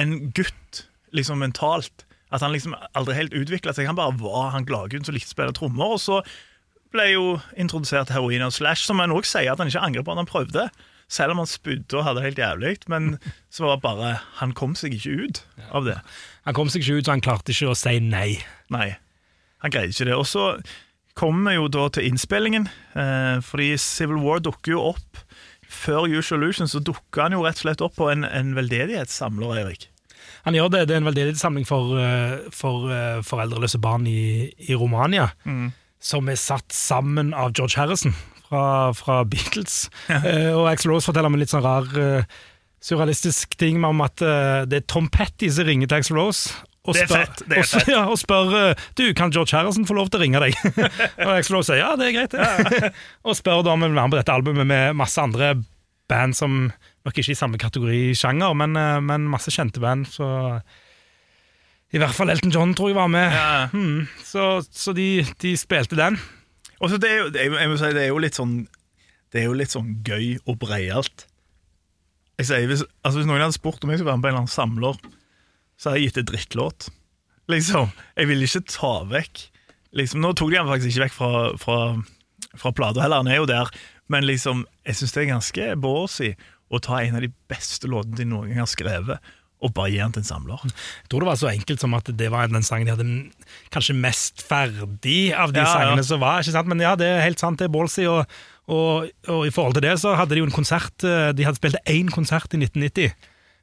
en 0.00 0.32
gutt, 0.32 0.86
liksom 1.12 1.44
mentalt. 1.44 2.06
At 2.32 2.44
han 2.44 2.54
liksom 2.54 2.74
aldri 2.96 3.16
helt 3.18 3.36
utvikla 3.36 3.74
seg. 3.76 3.90
Han 3.90 3.98
bare 3.98 4.16
var 4.20 4.54
han 4.54 4.66
gladgutten 4.68 5.04
som 5.06 5.16
likte 5.16 5.30
å 5.30 5.36
spille 5.36 5.56
trommer. 5.56 5.96
Og 5.96 6.00
så 6.00 6.22
ble 6.92 7.10
jo 7.12 7.26
introdusert 7.60 8.12
heroin 8.12 8.44
og 8.46 8.54
Slash, 8.56 8.86
som 8.86 9.00
han 9.02 9.12
òg 9.14 9.28
sier 9.28 9.52
at 9.52 9.60
han 9.60 9.70
ikke 9.70 9.84
angrer 9.84 10.06
på 10.06 10.14
at 10.14 10.22
han 10.22 10.30
prøvde. 10.30 10.66
Selv 11.12 11.34
om 11.34 11.42
han 11.42 11.50
spydde 11.50 11.98
og 11.98 12.06
hadde 12.06 12.22
det 12.22 12.28
helt 12.30 12.40
jævlig. 12.40 12.74
Men 12.92 13.10
så 13.52 13.66
var 13.66 13.76
det 13.76 13.84
bare 13.84 14.14
Han 14.40 14.56
kom 14.56 14.76
seg 14.78 14.96
ikke 14.96 15.28
ut 15.28 15.42
av 15.70 15.88
det. 15.88 15.98
Han 16.48 16.56
kom 16.56 16.72
seg 16.72 16.84
ikke 16.84 17.00
ut, 17.00 17.06
så 17.06 17.16
han 17.16 17.24
klarte 17.24 17.54
ikke 17.54 17.72
å 17.72 17.78
si 17.78 17.98
nei. 18.04 18.40
Nei, 18.72 18.88
han 19.62 19.74
greide 19.74 19.92
ikke 19.92 20.08
det. 20.08 20.16
Og 20.16 20.26
så 20.28 20.48
kommer 21.18 21.52
vi 21.52 21.58
jo 21.60 21.68
da 21.68 21.86
til 21.92 22.08
innspillingen, 22.08 22.70
eh, 22.96 23.38
fordi 23.44 23.74
Civil 23.76 24.22
War 24.24 24.40
dukker 24.40 24.72
jo 24.72 24.86
opp. 24.94 25.20
Før 25.72 26.08
Usual 26.08 26.40
Illusion 26.42 26.68
så 26.68 26.80
dukker 26.84 27.26
han 27.26 27.36
jo 27.36 27.44
rett 27.44 27.60
og 27.60 27.66
slett 27.66 27.84
opp 27.84 27.96
på 28.00 28.08
en, 28.12 28.24
en 28.28 28.52
veldedighetssamler, 28.56 29.60
Erik. 29.62 29.91
Han 30.46 30.56
gjør 30.58 30.72
det. 30.74 30.82
Det 30.90 30.96
er 30.96 31.02
en 31.02 31.08
veldedighetssamling 31.10 31.66
for, 31.68 31.94
eh, 32.02 32.50
for 32.54 32.90
eh, 32.90 33.22
foreldreløse 33.26 33.78
barn 33.82 34.06
i, 34.10 34.50
i 34.68 34.74
Romania, 34.74 35.30
som 36.02 36.28
er 36.28 36.40
satt 36.40 36.74
sammen 36.74 37.30
av 37.34 37.54
George 37.54 37.78
Harrison 37.78 38.14
fra, 38.52 38.92
fra 38.96 39.22
Beatles. 39.24 39.86
Eh, 40.22 40.50
og 40.54 40.68
Axel 40.70 40.92
Rose 40.92 41.08
forteller 41.08 41.30
om 41.30 41.38
en 41.38 41.42
litt 41.42 41.52
sånn 41.52 41.64
rar 41.64 41.86
uh, 41.96 42.26
surrealistisk 42.82 43.56
ting 43.58 43.80
om 43.86 44.02
at 44.04 44.22
uh, 44.22 44.62
det 44.68 44.82
er 44.82 44.84
Tom 44.90 45.08
Petty 45.12 45.48
som 45.50 45.66
ringer 45.66 45.90
til 45.90 46.02
Axel 46.02 46.18
Rose. 46.18 46.52
Og 46.82 46.96
Det 46.96 47.04
er 47.04 47.08
spør, 47.08 47.22
fett, 47.22 47.42
det 47.46 47.58
er 47.58 47.62
og, 47.62 47.70
fett. 47.70 47.90
Ja, 47.94 48.02
og 48.10 48.18
spør 48.18 48.74
du, 48.98 49.04
kan 49.18 49.32
George 49.34 49.54
Harrison 49.54 49.86
få 49.86 49.96
lov 49.98 50.10
til 50.10 50.20
å 50.20 50.24
ringe 50.24 50.42
deg. 50.42 50.58
og 51.26 51.34
Axel 51.36 51.56
Rose 51.56 51.70
sier 51.70 51.82
ja, 51.82 51.92
det 51.98 52.10
er 52.10 52.16
greit. 52.16 52.34
det. 52.34 52.92
og 53.26 53.38
spør 53.38 53.62
da 53.62 53.74
om 53.76 53.84
han 53.86 53.92
vil 53.92 54.00
være 54.00 54.10
med 54.10 54.16
på 54.16 54.20
dette 54.20 54.36
albumet 54.36 54.70
med 54.74 54.98
masse 54.98 55.22
andre 55.22 55.54
band 56.10 56.36
som 56.36 56.64
nok 57.06 57.18
ikke 57.18 57.34
i 57.34 57.38
samme 57.38 57.58
kategori 57.60 58.12
sjanger, 58.18 58.54
men, 58.58 58.76
eh, 58.78 59.00
men 59.04 59.28
masse 59.30 59.52
kjente 59.54 59.82
band. 59.82 60.06
Så 60.10 60.26
i 61.92 62.00
hvert 62.00 62.16
fall 62.16 62.32
Elton 62.32 62.52
John 62.54 62.74
tror 62.74 62.92
jeg 62.92 62.98
var 62.98 63.10
med. 63.12 63.34
Ja. 63.34 63.66
Hmm, 63.72 64.06
så 64.24 64.62
så 64.70 64.94
de, 64.96 65.24
de 65.42 65.56
spilte 65.60 65.98
den. 65.98 66.16
Og 66.80 66.90
så 66.90 66.98
det, 66.98 67.10
er 67.10 67.20
jo, 67.20 67.28
det, 67.34 67.44
er 67.46 67.76
si, 67.76 67.92
det 67.94 68.06
er 68.06 68.10
jo 68.10 68.22
litt 68.22 68.34
sånn 68.38 68.54
Det 69.30 69.42
er 69.42 69.44
jo 69.46 69.54
litt 69.56 69.72
sånn 69.72 69.92
gøy 70.04 70.38
og 70.44 70.58
breialt. 70.60 71.26
Jeg 72.40 72.48
sier, 72.48 72.66
hvis, 72.68 72.82
altså 73.04 73.20
hvis 73.20 73.28
noen 73.28 73.44
hadde 73.44 73.56
spurt 73.56 73.84
om 73.84 73.92
jeg 73.92 74.00
skulle 74.00 74.10
være 74.10 74.20
med 74.20 74.24
på 74.24 74.28
en 74.28 74.34
eller 74.34 74.42
annen 74.42 74.52
samler, 74.52 74.98
så 75.78 75.88
hadde 75.88 76.00
jeg 76.00 76.10
gitt 76.10 76.20
en 76.22 76.28
drittlåt. 76.32 76.88
Liksom, 77.52 77.92
Jeg 78.16 78.28
ville 78.30 78.46
ikke 78.46 78.64
ta 78.70 78.92
vekk 79.10 79.40
liksom, 79.98 80.20
Nå 80.22 80.30
tok 80.38 80.52
de 80.52 80.60
han 80.60 80.68
faktisk 80.70 80.92
ikke 80.92 81.06
vekk 81.06 81.16
fra, 81.16 81.40
fra, 81.60 81.78
fra 82.60 82.72
plata 82.76 83.02
heller, 83.04 83.22
han 83.24 83.30
er 83.30 83.40
jo 83.40 83.48
der. 83.50 83.72
Men 84.12 84.26
liksom, 84.28 84.64
jeg 84.86 84.98
syns 84.98 85.14
det 85.14 85.22
er 85.22 85.30
ganske 85.32 85.68
ballsy 85.82 86.32
å 86.72 86.80
ta 86.82 87.02
en 87.04 87.18
av 87.18 87.24
de 87.24 87.30
beste 87.52 87.88
låtene 87.90 88.16
de 88.22 88.26
noen 88.30 88.48
gang 88.52 88.62
har 88.64 88.70
skrevet, 88.70 89.32
og 89.62 89.70
bare 89.76 89.92
gi 89.92 90.00
den 90.00 90.14
til 90.16 90.24
en 90.24 90.26
samler. 90.26 90.62
Jeg 90.66 91.10
tror 91.12 91.22
det 91.22 91.28
var 91.28 91.36
så 91.38 91.50
enkelt 91.52 91.82
som 91.84 91.92
at 91.94 92.08
det 92.18 92.30
var 92.34 92.48
den 92.50 92.64
sangen 92.66 92.88
de 92.88 92.94
hadde 92.96 93.10
kanskje 93.70 93.94
mest 93.94 94.42
ferdig 94.48 95.20
av 95.38 95.52
de 95.54 95.60
Ja, 95.62 95.68
ja. 95.68 95.74
sangene 95.76 96.02
som 96.08 96.18
var. 96.24 96.40
ikke 96.42 96.56
sant? 96.56 96.66
Men 96.72 96.82
ja, 96.82 96.96
det 96.98 97.06
er 97.06 97.22
helt 97.28 97.38
sant, 97.38 97.60
det 97.60 97.68
er 97.68 97.74
ballsy. 97.76 98.08
Og, 98.10 98.24
og, 98.66 99.06
og 99.30 99.44
i 99.46 99.52
forhold 99.54 99.76
til 99.78 99.84
det 99.86 99.94
så 100.02 100.16
hadde 100.18 100.34
de 100.34 100.42
jo 100.42 100.48
en 100.48 100.54
konsert 100.54 101.06
eh, 101.06 101.30
De 101.36 101.46
hadde 101.46 101.60
spilt 101.60 101.78
én 101.86 102.10
konsert 102.10 102.50
i 102.56 102.58
1990. 102.58 103.14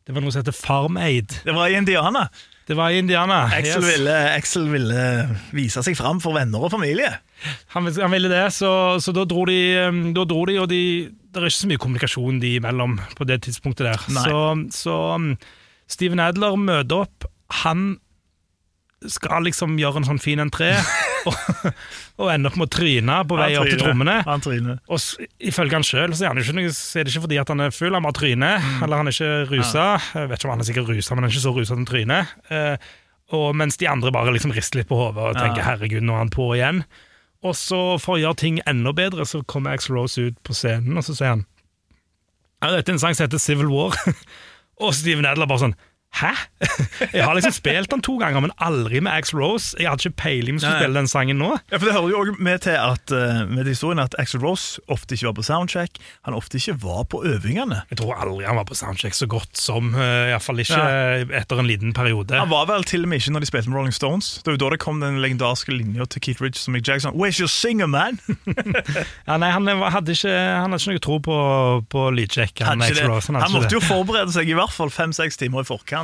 Det 0.07 0.15
var 0.15 0.23
noe 0.23 0.31
som 0.31 0.39
heter 0.41 0.55
Farm 0.55 0.95
Aid. 0.97 1.35
Det 1.45 1.53
var 1.53 1.67
i 1.67 1.75
Indiana. 1.77 2.23
Det 2.69 2.77
var 2.77 2.93
i 2.95 2.99
Indiana. 3.03 3.43
Axel, 3.51 3.83
Yes. 3.83 3.91
ville, 3.97 4.15
Axel 4.37 4.69
ville 4.71 5.03
vise 5.51 5.83
seg 5.83 5.97
fram 5.99 6.21
for 6.23 6.37
venner 6.37 6.63
og 6.63 6.71
familie. 6.71 7.11
Han, 7.75 7.91
han 7.91 8.11
ville 8.13 8.29
det, 8.31 8.45
så, 8.55 8.71
så 9.03 9.11
da 9.15 9.25
dro 9.27 9.43
de, 9.49 9.59
um, 9.89 9.99
da 10.15 10.23
dro 10.29 10.45
de 10.49 10.55
og 10.63 10.69
de, 10.71 10.81
det 11.29 11.41
er 11.41 11.49
ikke 11.49 11.61
så 11.61 11.69
mye 11.69 11.81
kommunikasjon 11.81 12.37
de 12.41 12.55
imellom 12.57 12.99
på 13.17 13.27
det 13.29 13.43
tidspunktet 13.45 13.85
der. 13.85 14.05
Så, 14.09 14.43
så 14.73 14.95
um, 15.15 15.33
Steven 15.89 16.21
Adler 16.23 16.57
møter 16.57 17.05
opp. 17.05 17.27
Han 17.63 17.99
skal 19.07 19.45
liksom 19.47 19.77
gjøre 19.79 20.01
en 20.01 20.07
sånn 20.09 20.19
fin 20.19 20.41
entré, 20.43 20.73
og, 21.29 21.35
og 22.19 22.31
ender 22.33 22.51
opp 22.51 22.57
med 22.59 22.67
å 22.67 22.73
tryne 22.73 23.19
på 23.29 23.37
vei 23.39 23.49
opp 23.59 23.69
til 23.69 23.79
trommene. 23.79 24.17
Han 24.27 24.43
tryner. 24.43 24.81
Og 24.91 25.27
ifølge 25.51 25.77
han 25.77 25.87
sjøl 25.87 26.15
så 26.17 26.25
er, 26.25 26.33
han 26.33 26.41
ikke 26.41 26.65
er 26.67 27.07
det 27.07 27.13
ikke 27.13 27.23
fordi 27.27 27.39
at 27.39 27.53
han 27.53 27.63
er 27.63 27.75
full, 27.75 27.95
han 27.95 28.05
bare 28.05 28.17
tryner. 28.19 28.63
Mm. 28.63 28.81
Eller 28.87 29.03
han 29.03 29.11
er 29.11 29.15
ikke 29.15 29.53
rusa. 29.53 29.85
Jeg 30.15 30.31
vet 30.31 30.41
ikke 30.41 30.49
om 30.49 30.55
han 30.55 30.65
er 30.65 30.69
sikkert 30.71 30.91
rusa, 30.91 31.13
men 31.13 31.23
han 31.23 31.29
er 31.29 31.35
ikke 31.37 31.45
så 31.45 31.55
rusa 31.55 31.75
at 31.75 31.79
han 31.79 31.89
tryner. 31.89 32.33
Eh, 32.49 32.89
og 33.39 33.53
mens 33.61 33.77
de 33.79 33.87
andre 33.87 34.11
bare 34.11 34.33
liksom 34.35 34.55
rister 34.55 34.81
litt 34.81 34.89
på 34.89 34.97
hodet 34.97 35.21
og 35.21 35.37
tenker 35.37 35.61
Ja. 35.61 35.69
'herregud, 35.69 36.03
nå 36.03 36.17
er 36.17 36.25
han 36.25 36.33
på 36.33 36.49
igjen'. 36.57 36.83
Og 37.45 37.55
så 37.55 37.79
for 38.03 38.17
å 38.17 38.19
gjøre 38.19 38.39
ting 38.41 38.59
enda 38.67 38.91
bedre, 38.95 39.25
så 39.27 39.41
kommer 39.47 39.77
Axl 39.77 39.95
Rose 39.95 40.29
ut 40.29 40.39
på 40.43 40.55
scenen, 40.57 40.97
og 40.99 41.05
så 41.07 41.15
sier 41.15 41.37
han 41.37 41.45
ja, 42.59 42.73
dette 42.73 42.91
er 42.91 42.97
en 42.97 42.99
sang 42.99 43.15
som 43.15 43.23
heter 43.23 43.39
Civil 43.39 43.69
War. 43.71 43.95
og 44.83 44.91
Steven 44.95 45.27
Adler 45.27 45.47
bare 45.47 45.63
sånn 45.63 45.77
Hæ? 46.15 46.31
Jeg 47.13 47.23
har 47.23 47.35
liksom 47.37 47.53
spilt 47.55 47.91
den 47.91 48.01
to 48.03 48.17
ganger, 48.19 48.41
men 48.43 48.51
aldri 48.59 48.99
med 48.99 49.13
Axl 49.13 49.37
Rose. 49.39 49.75
Jeg 49.79 49.87
hadde 49.87 50.09
ikke 50.09 50.17
peiling 50.23 50.57
på 50.59 50.67
å 50.67 50.73
spille 50.73 50.97
den 50.97 51.07
sangen 51.07 51.37
nå. 51.39 51.51
Ja, 51.69 51.77
for 51.77 51.85
Det 51.87 51.93
hører 51.95 52.09
jo 52.11 52.19
også 52.23 52.35
med 52.43 52.63
til 52.65 52.75
at, 52.75 53.13
eh, 53.15 53.43
med 53.47 53.69
historien 53.69 54.01
at 54.03 54.15
Axel 54.19 54.41
Rose 54.43 54.81
ofte 54.91 55.15
ikke 55.15 55.29
var 55.29 55.37
på 55.37 55.45
soundcheck. 55.47 55.99
Han 56.27 56.35
ofte 56.35 56.59
ikke 56.59 56.75
var 56.81 57.05
på 57.13 57.21
øvingene. 57.29 57.83
Jeg 57.93 58.01
tror 58.01 58.17
aldri 58.19 58.47
han 58.49 58.59
var 58.59 58.67
på 58.67 58.75
soundcheck 58.75 59.15
så 59.15 59.29
godt 59.31 59.55
som 59.59 59.93
uh, 59.95 60.33
Iallfall 60.33 60.59
ikke 60.65 60.81
eh, 60.81 61.23
etter 61.39 61.61
en 61.61 61.69
liten 61.69 61.93
periode. 61.95 62.35
Han 62.35 62.51
var 62.51 62.67
vel 62.71 62.83
til 62.89 63.05
og 63.05 63.13
med 63.13 63.21
ikke 63.21 63.35
når 63.37 63.45
de 63.45 63.51
spilte 63.51 63.71
med 63.71 63.79
Rolling 63.79 63.95
Stones. 63.95 64.33
Det 64.43 64.51
var 64.51 64.57
jo 64.57 64.63
da 64.65 64.73
det 64.75 64.81
kom 64.83 64.99
den 65.03 65.21
legendariske 65.23 65.71
linja 65.71 66.09
til 66.09 66.25
Keith 66.25 66.43
Richards 66.43 66.67
og 66.67 66.75
Mick 66.75 66.87
Jackson. 66.89 67.15
Where's 67.15 67.39
your 67.39 67.51
singer, 67.51 67.87
man? 67.87 68.19
Ja, 69.29 69.37
nei, 69.37 69.49
han, 69.53 69.67
hadde 69.67 70.13
ikke, 70.15 70.31
han 70.31 70.73
hadde 70.73 70.81
ikke 70.81 70.95
noe 70.95 71.03
tro 71.03 71.15
på, 71.23 71.35
på 71.91 72.05
lydsjekk. 72.15 72.63
Han, 72.65 72.81
Axl. 72.81 73.03
Rose, 73.07 73.29
han, 73.29 73.37
han 73.43 73.53
måtte 73.53 73.75
jo 73.77 73.81
forberede 73.83 74.33
seg 74.33 74.49
i 74.49 74.55
hvert 74.57 74.73
fall 74.73 74.89
fem-seks 74.93 75.37
timer 75.39 75.63
i 75.63 75.67
forkant. 75.67 75.98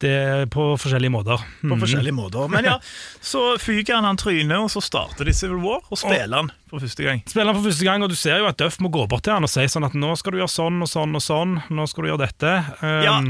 Det. 0.00 0.50
på 0.50 0.76
forskjellige 0.78 1.10
måter. 1.12 1.36
På 1.60 1.66
Mhm. 1.76 1.80
forskjellige 1.80 2.12
måter. 2.14 2.48
Men 2.50 2.64
ja, 2.64 2.78
så 3.22 3.56
fyker 3.58 3.94
han 3.94 4.04
han 4.04 4.16
trynet, 4.16 4.58
og 4.58 4.70
så 4.70 4.82
starter 4.82 5.24
de 5.24 5.32
Civil 5.32 5.56
War, 5.62 5.80
og 5.90 5.98
spiller 5.98 6.36
han 6.36 6.50
for 6.68 6.80
første 6.80 7.02
gang. 7.04 7.22
Spiller 7.26 7.52
han 7.52 7.62
for 7.62 7.68
første 7.70 7.84
gang, 7.84 8.02
og 8.02 8.08
du 8.10 8.14
ser 8.14 8.38
jo 8.38 8.46
at 8.46 8.56
Duff 8.58 8.78
må 8.80 8.90
gå 8.90 9.06
bort 9.08 9.22
til 9.24 9.32
han 9.32 9.42
og 9.44 9.50
si 9.50 9.60
sånn 9.66 9.84
at 9.86 9.94
nå 9.94 10.16
skal 10.16 10.32
du 10.32 10.38
gjøre 10.38 10.50
sånn 10.52 10.82
og 10.82 10.88
sånn 10.88 11.14
og 11.14 11.22
sånn, 11.22 11.62
nå 11.70 11.86
skal 11.88 12.04
du 12.04 12.10
gjøre 12.10 12.26
dette. 12.26 12.54
Um, 12.82 13.02
Ja, 13.04 13.20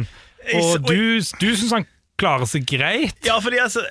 jeg- 0.50 0.62
og 0.62 0.86
du, 0.86 1.20
du 1.40 1.54
syns 1.56 1.72
han 1.72 1.86
klarer 2.20 2.46
seg 2.48 2.66
greit. 2.68 3.16
Ja, 3.26 3.36
fordi 3.42 3.58
altså, 3.58 3.82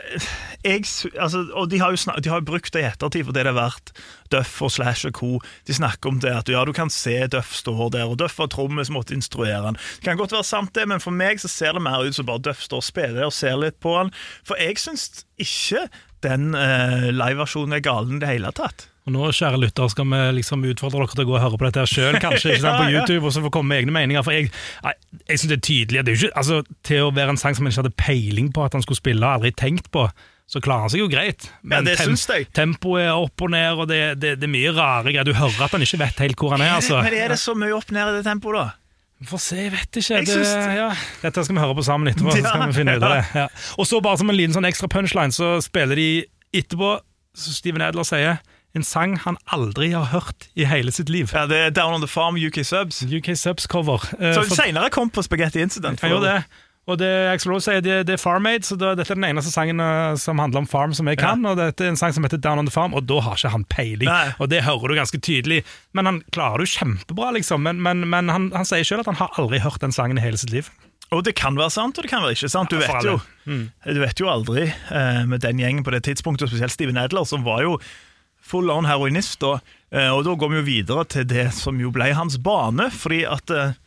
jeg, 0.63 0.85
altså 1.19 1.43
Og 1.59 1.67
de 1.71 1.79
har 1.81 1.91
jo, 1.91 1.99
snak, 1.99 2.21
de 2.23 2.31
har 2.31 2.45
brukt 2.45 2.71
det 2.73 2.83
i 2.83 2.87
ettertid 2.87 3.27
for 3.27 3.35
det 3.35 3.43
det 3.43 3.51
har 3.51 3.57
vært. 3.57 3.91
Duff 4.33 4.61
og 4.63 4.71
Slash 4.73 5.09
og 5.09 5.17
co. 5.17 5.31
De 5.67 5.75
snakker 5.75 6.13
om 6.13 6.21
det 6.23 6.31
at 6.31 6.51
ja, 6.51 6.63
du 6.65 6.73
kan 6.75 6.91
se 6.93 7.17
Duff 7.31 7.51
står 7.55 7.91
der, 7.97 8.07
og 8.07 8.17
Duff 8.21 8.39
var 8.39 8.49
trommis 8.53 8.91
måtte 8.93 9.15
instruere 9.17 9.65
han. 9.67 9.79
Det 9.99 10.07
kan 10.07 10.21
godt 10.21 10.35
være 10.35 10.47
sant, 10.47 10.73
det, 10.77 10.87
men 10.89 11.03
for 11.03 11.15
meg 11.15 11.43
så 11.43 11.51
ser 11.51 11.75
det 11.75 11.83
mer 11.83 12.05
ut 12.05 12.15
som 12.15 12.29
bare 12.29 12.43
Duff 12.47 12.63
står 12.63 12.83
og 12.83 12.87
spiller 12.87 13.27
og 13.27 13.35
ser 13.35 13.59
litt 13.59 13.79
på 13.83 13.97
han. 13.99 14.13
For 14.47 14.59
jeg 14.61 14.79
syns 14.81 15.25
ikke 15.41 15.87
den 16.23 16.53
uh, 16.55 17.11
liveversjonen 17.11 17.75
er 17.75 17.83
galen 17.83 18.17
i 18.17 18.23
det 18.23 18.31
hele 18.31 18.55
tatt. 18.55 18.87
Og 19.03 19.11
nå, 19.11 19.23
kjære 19.35 19.57
lytter, 19.59 19.89
skal 19.91 20.05
vi 20.07 20.19
liksom 20.37 20.61
utfordre 20.63 21.01
dere 21.03 21.11
til 21.17 21.23
å 21.25 21.27
gå 21.27 21.33
og 21.35 21.41
høre 21.43 21.57
på 21.59 21.65
dette 21.67 21.81
her 21.83 21.89
sjøl, 21.91 22.15
kanskje, 22.23 22.53
ikke 22.55 22.69
på 22.69 22.83
Ja, 22.85 22.89
ja. 22.93 22.99
YouTube, 23.01 23.25
og 23.27 23.33
så 23.35 23.41
få 23.43 23.49
komme 23.51 23.73
med 23.73 23.81
egne 23.83 23.91
meninger. 23.97 24.23
For 24.23 24.31
jeg, 24.31 24.51
jeg 25.27 25.41
syns 25.41 25.49
det 25.51 25.57
er 25.57 25.65
tydelig 25.67 26.03
det 26.07 26.13
er 26.13 26.19
ikke, 26.21 26.29
altså, 26.39 26.61
Til 26.87 27.01
å 27.03 27.09
være 27.15 27.33
en 27.35 27.41
sang 27.41 27.57
som 27.57 27.67
en 27.67 27.73
ikke 27.73 27.81
hadde 27.83 27.97
peiling 27.99 28.47
på 28.55 28.63
at 28.63 28.77
han 28.77 28.85
skulle 28.85 29.01
spille, 29.01 29.27
aldri 29.27 29.51
tenkt 29.59 29.89
på, 29.91 30.05
så 30.47 30.61
klarer 30.63 30.85
han 30.85 30.91
seg 30.93 31.01
jo 31.03 31.09
greit. 31.11 31.49
Ja, 31.67 31.81
det 31.83 31.97
tem- 31.99 32.47
tempoet 32.55 33.05
er 33.09 33.15
opp 33.15 33.41
og 33.43 33.51
ned, 33.51 33.79
og 33.79 33.87
det, 33.91 33.99
det, 34.21 34.33
det 34.39 34.47
er 34.47 34.51
mye 34.55 34.71
rare 34.75 35.11
greier. 35.11 35.27
Du 35.27 35.33
hører 35.35 35.65
at 35.67 35.75
han 35.75 35.83
ikke 35.83 35.99
vet 36.03 36.23
helt 36.23 36.39
hvor 36.39 36.55
han 36.55 36.63
er. 36.63 36.73
altså. 36.77 36.99
Men 37.03 37.15
er 37.19 37.33
det 37.35 37.39
så 37.41 37.55
mye 37.59 37.75
opp 37.75 37.91
ned 37.95 38.11
i 38.11 38.15
det 38.19 38.23
tempoet, 38.27 38.59
da? 38.59 38.79
Få 39.27 39.37
se, 39.39 39.55
jeg 39.65 39.71
vet 39.71 39.99
ikke. 40.01 40.17
Jeg 40.19 40.27
Det, 40.27 40.63
ja. 40.79 40.89
Dette 41.23 41.43
skal 41.47 41.55
vi 41.55 41.61
høre 41.63 41.75
på 41.79 41.83
sammen 41.87 42.11
etterpå. 42.11 42.33
så 42.35 42.43
skal 42.43 42.65
vi 42.67 42.75
finne 42.75 42.95
ut 42.99 43.03
av 43.07 43.13
det. 43.15 43.21
Ja. 43.43 43.45
Og 43.79 43.87
så 43.87 43.99
bare 44.03 44.19
som 44.19 44.31
en 44.31 44.35
liten 44.35 44.55
sånn 44.55 44.67
ekstra 44.67 44.89
punchline, 44.91 45.31
så 45.31 45.53
spiller 45.63 45.95
de 45.99 46.07
etterpå, 46.59 46.89
som 47.39 47.55
Steven 47.55 47.81
Adler 47.87 48.03
sier, 48.07 48.41
en 48.73 48.83
sang 48.83 49.15
han 49.21 49.37
aldri 49.53 49.91
har 49.93 50.09
hørt 50.09 50.47
i 50.57 50.65
hele 50.65 50.91
sitt 50.91 51.09
liv. 51.13 51.29
Ja, 51.33 51.45
Det 51.49 51.57
er 51.57 51.69
Down 51.71 51.93
on 51.93 52.01
the 52.01 52.09
Farm, 52.09 52.35
UK 52.35 52.63
Subs. 52.65 53.03
UK 53.05 53.35
Subs-cover. 53.37 54.01
Eh, 54.19 54.33
Så 54.33 54.55
seinere 54.55 54.89
kom 54.89 55.11
på 55.13 55.21
Spaghetti 55.23 55.61
Incident. 55.61 56.01
Jeg 56.01 56.09
gjorde 56.09 56.31
det. 56.31 56.43
Og 56.83 56.97
det 56.99 57.07
Axl 57.31 57.47
Rose 57.53 57.69
si, 57.71 57.79
det, 57.79 58.01
det 58.09 58.17
er 58.17 58.19
Farm 58.19 58.45
Aid, 58.49 58.65
så 58.67 58.75
dette 58.75 59.05
er 59.05 59.15
den 59.15 59.23
eneste 59.23 59.53
sangen 59.53 59.79
eh, 59.79 60.15
som 60.19 60.41
handler 60.41 60.63
om 60.63 60.67
farm 60.67 60.91
som 60.97 61.07
jeg 61.07 61.21
kan. 61.21 61.45
Og 61.47 61.55
dette 61.55 61.85
er 61.85 61.93
en 61.93 61.99
sang 61.99 62.11
som 62.11 62.25
heter 62.25 62.41
Down 62.43 62.59
on 62.59 62.67
the 62.67 62.73
Farm, 62.73 62.95
og 62.97 63.05
da 63.07 63.21
har 63.23 63.37
ikke 63.39 63.53
han 63.53 63.63
peiling. 63.71 64.09
Nei. 64.09 64.33
Og 64.43 64.49
det 64.51 64.65
hører 64.65 64.91
du 64.91 64.97
ganske 64.97 65.19
tydelig. 65.23 65.61
Men 65.95 66.09
han 66.09 66.21
klarer 66.35 66.59
det 66.59 66.67
jo 66.67 66.79
kjempebra, 66.81 67.29
liksom. 67.37 67.63
Men, 67.63 67.79
men, 67.85 68.03
men 68.11 68.27
han, 68.33 68.49
han 68.57 68.67
sier 68.67 68.83
sjøl 68.83 69.05
at 69.05 69.11
han 69.13 69.21
har 69.21 69.31
aldri 69.39 69.61
hørt 69.63 69.79
den 69.85 69.95
sangen 69.95 70.19
i 70.19 70.25
hele 70.25 70.41
sitt 70.41 70.51
liv. 70.51 70.67
Og 71.13 71.21
det 71.23 71.37
kan 71.39 71.55
være 71.55 71.71
sant, 71.71 71.95
og 71.95 72.03
det 72.03 72.09
kan 72.11 72.25
være 72.25 72.35
ikke 72.35 72.49
sant. 72.51 72.73
Du, 72.73 72.81
vet, 72.81 73.05
jo, 73.05 73.19
alle. 73.45 73.69
du 73.93 74.01
vet 74.01 74.19
jo 74.19 74.27
aldri 74.33 74.65
uh, 74.89 75.23
med 75.29 75.43
den 75.45 75.61
gjengen 75.61 75.85
på 75.85 75.93
det 75.93 76.03
tidspunktet, 76.09 76.47
og 76.47 76.51
spesielt 76.51 76.73
Steven 76.73 76.97
Adler, 76.97 77.23
som 77.29 77.45
var 77.45 77.61
jo 77.63 77.77
full 78.43 78.71
on 78.73 78.87
heroinist. 78.89 79.39
Da. 79.43 79.59
Eh, 79.93 80.09
og 80.11 80.25
da 80.27 80.35
går 80.35 80.51
vi 80.51 80.59
jo 80.59 80.67
videre 80.67 81.05
til 81.09 81.27
det 81.29 81.47
som 81.55 81.79
jo 81.81 81.91
ble 81.95 82.11
hans 82.17 82.39
bane, 82.43 82.89
fordi 82.93 83.23
at 83.29 83.53
eh, 83.53 83.77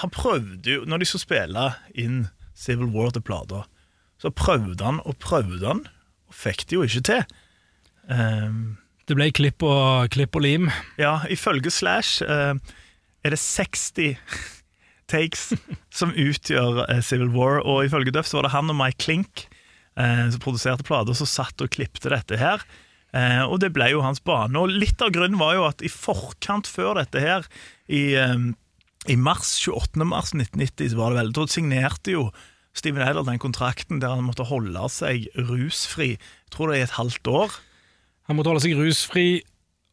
han 0.00 0.10
prøvde 0.10 0.72
jo 0.72 0.84
Når 0.88 0.98
de 0.98 1.06
skulle 1.06 1.26
spille 1.26 1.66
inn 1.94 2.24
Civil 2.56 2.88
War 2.94 3.12
til 3.12 3.22
plata, 3.22 3.66
så 4.18 4.32
prøvde 4.32 4.80
han 4.82 5.02
og 5.04 5.18
prøvde 5.20 5.66
han, 5.66 5.84
og 6.26 6.34
fikk 6.34 6.64
det 6.66 6.78
jo 6.78 6.86
ikke 6.86 7.04
til. 7.04 7.22
Um, 8.08 8.78
Det 9.06 9.14
ble 9.14 9.28
klipp 9.30 9.62
og, 9.62 10.08
klipp 10.10 10.34
og 10.34 10.42
lim. 10.42 10.70
ja, 10.98 11.20
ifølge 11.30 11.70
Slash 11.70 12.24
uh, 12.24 12.56
er 13.22 13.34
det 13.34 13.38
60 13.38 14.16
takes 15.12 15.52
som 15.92 16.16
utgjør 16.16 16.86
uh, 16.88 17.00
Civil 17.04 17.28
War, 17.36 17.60
og 17.60 17.84
ifølge 17.84 18.10
Duff 18.10 18.26
så 18.26 18.40
var 18.40 18.48
det 18.48 18.54
han 18.56 18.72
og 18.72 18.78
Mike 18.80 19.04
Klink 19.04 19.44
uh, 20.00 20.26
som 20.32 20.40
produserte 20.40 20.82
plater, 20.82 21.14
som 21.14 21.28
satt 21.28 21.60
og 21.60 21.70
klippte 21.76 22.10
dette 22.10 22.40
her. 22.40 22.64
Eh, 23.14 23.42
og 23.46 23.60
det 23.62 23.72
ble 23.76 23.90
jo 23.92 24.02
hans 24.04 24.22
bane. 24.24 24.56
Og 24.58 24.72
litt 24.72 25.02
av 25.04 25.12
grunnen 25.14 25.38
var 25.40 25.56
jo 25.56 25.66
at 25.68 25.84
i 25.84 25.92
forkant 25.92 26.68
før 26.70 26.98
dette 27.00 27.22
her, 27.22 27.46
i, 27.86 28.16
eh, 28.18 28.36
i 29.06 29.16
mars, 29.16 29.54
28. 29.62 30.04
mars 30.04 30.34
1990, 30.34 30.92
så 30.92 31.00
var 31.00 31.12
det 31.12 31.22
vel, 31.22 31.32
da 31.36 31.46
signerte 31.50 32.16
jo 32.16 32.28
Steven 32.76 33.00
Adler 33.00 33.24
den 33.24 33.40
kontrakten 33.40 34.02
der 34.02 34.12
han 34.12 34.26
måtte 34.26 34.44
holde 34.50 34.88
seg 34.92 35.30
rusfri, 35.48 36.16
jeg 36.18 36.52
tror 36.52 36.70
det 36.70 36.80
er 36.80 36.88
et 36.90 36.98
halvt 36.98 37.30
år. 37.32 37.54
Han 38.28 38.36
måtte 38.36 38.52
holde 38.52 38.64
seg 38.66 38.76
rusfri 38.76 39.28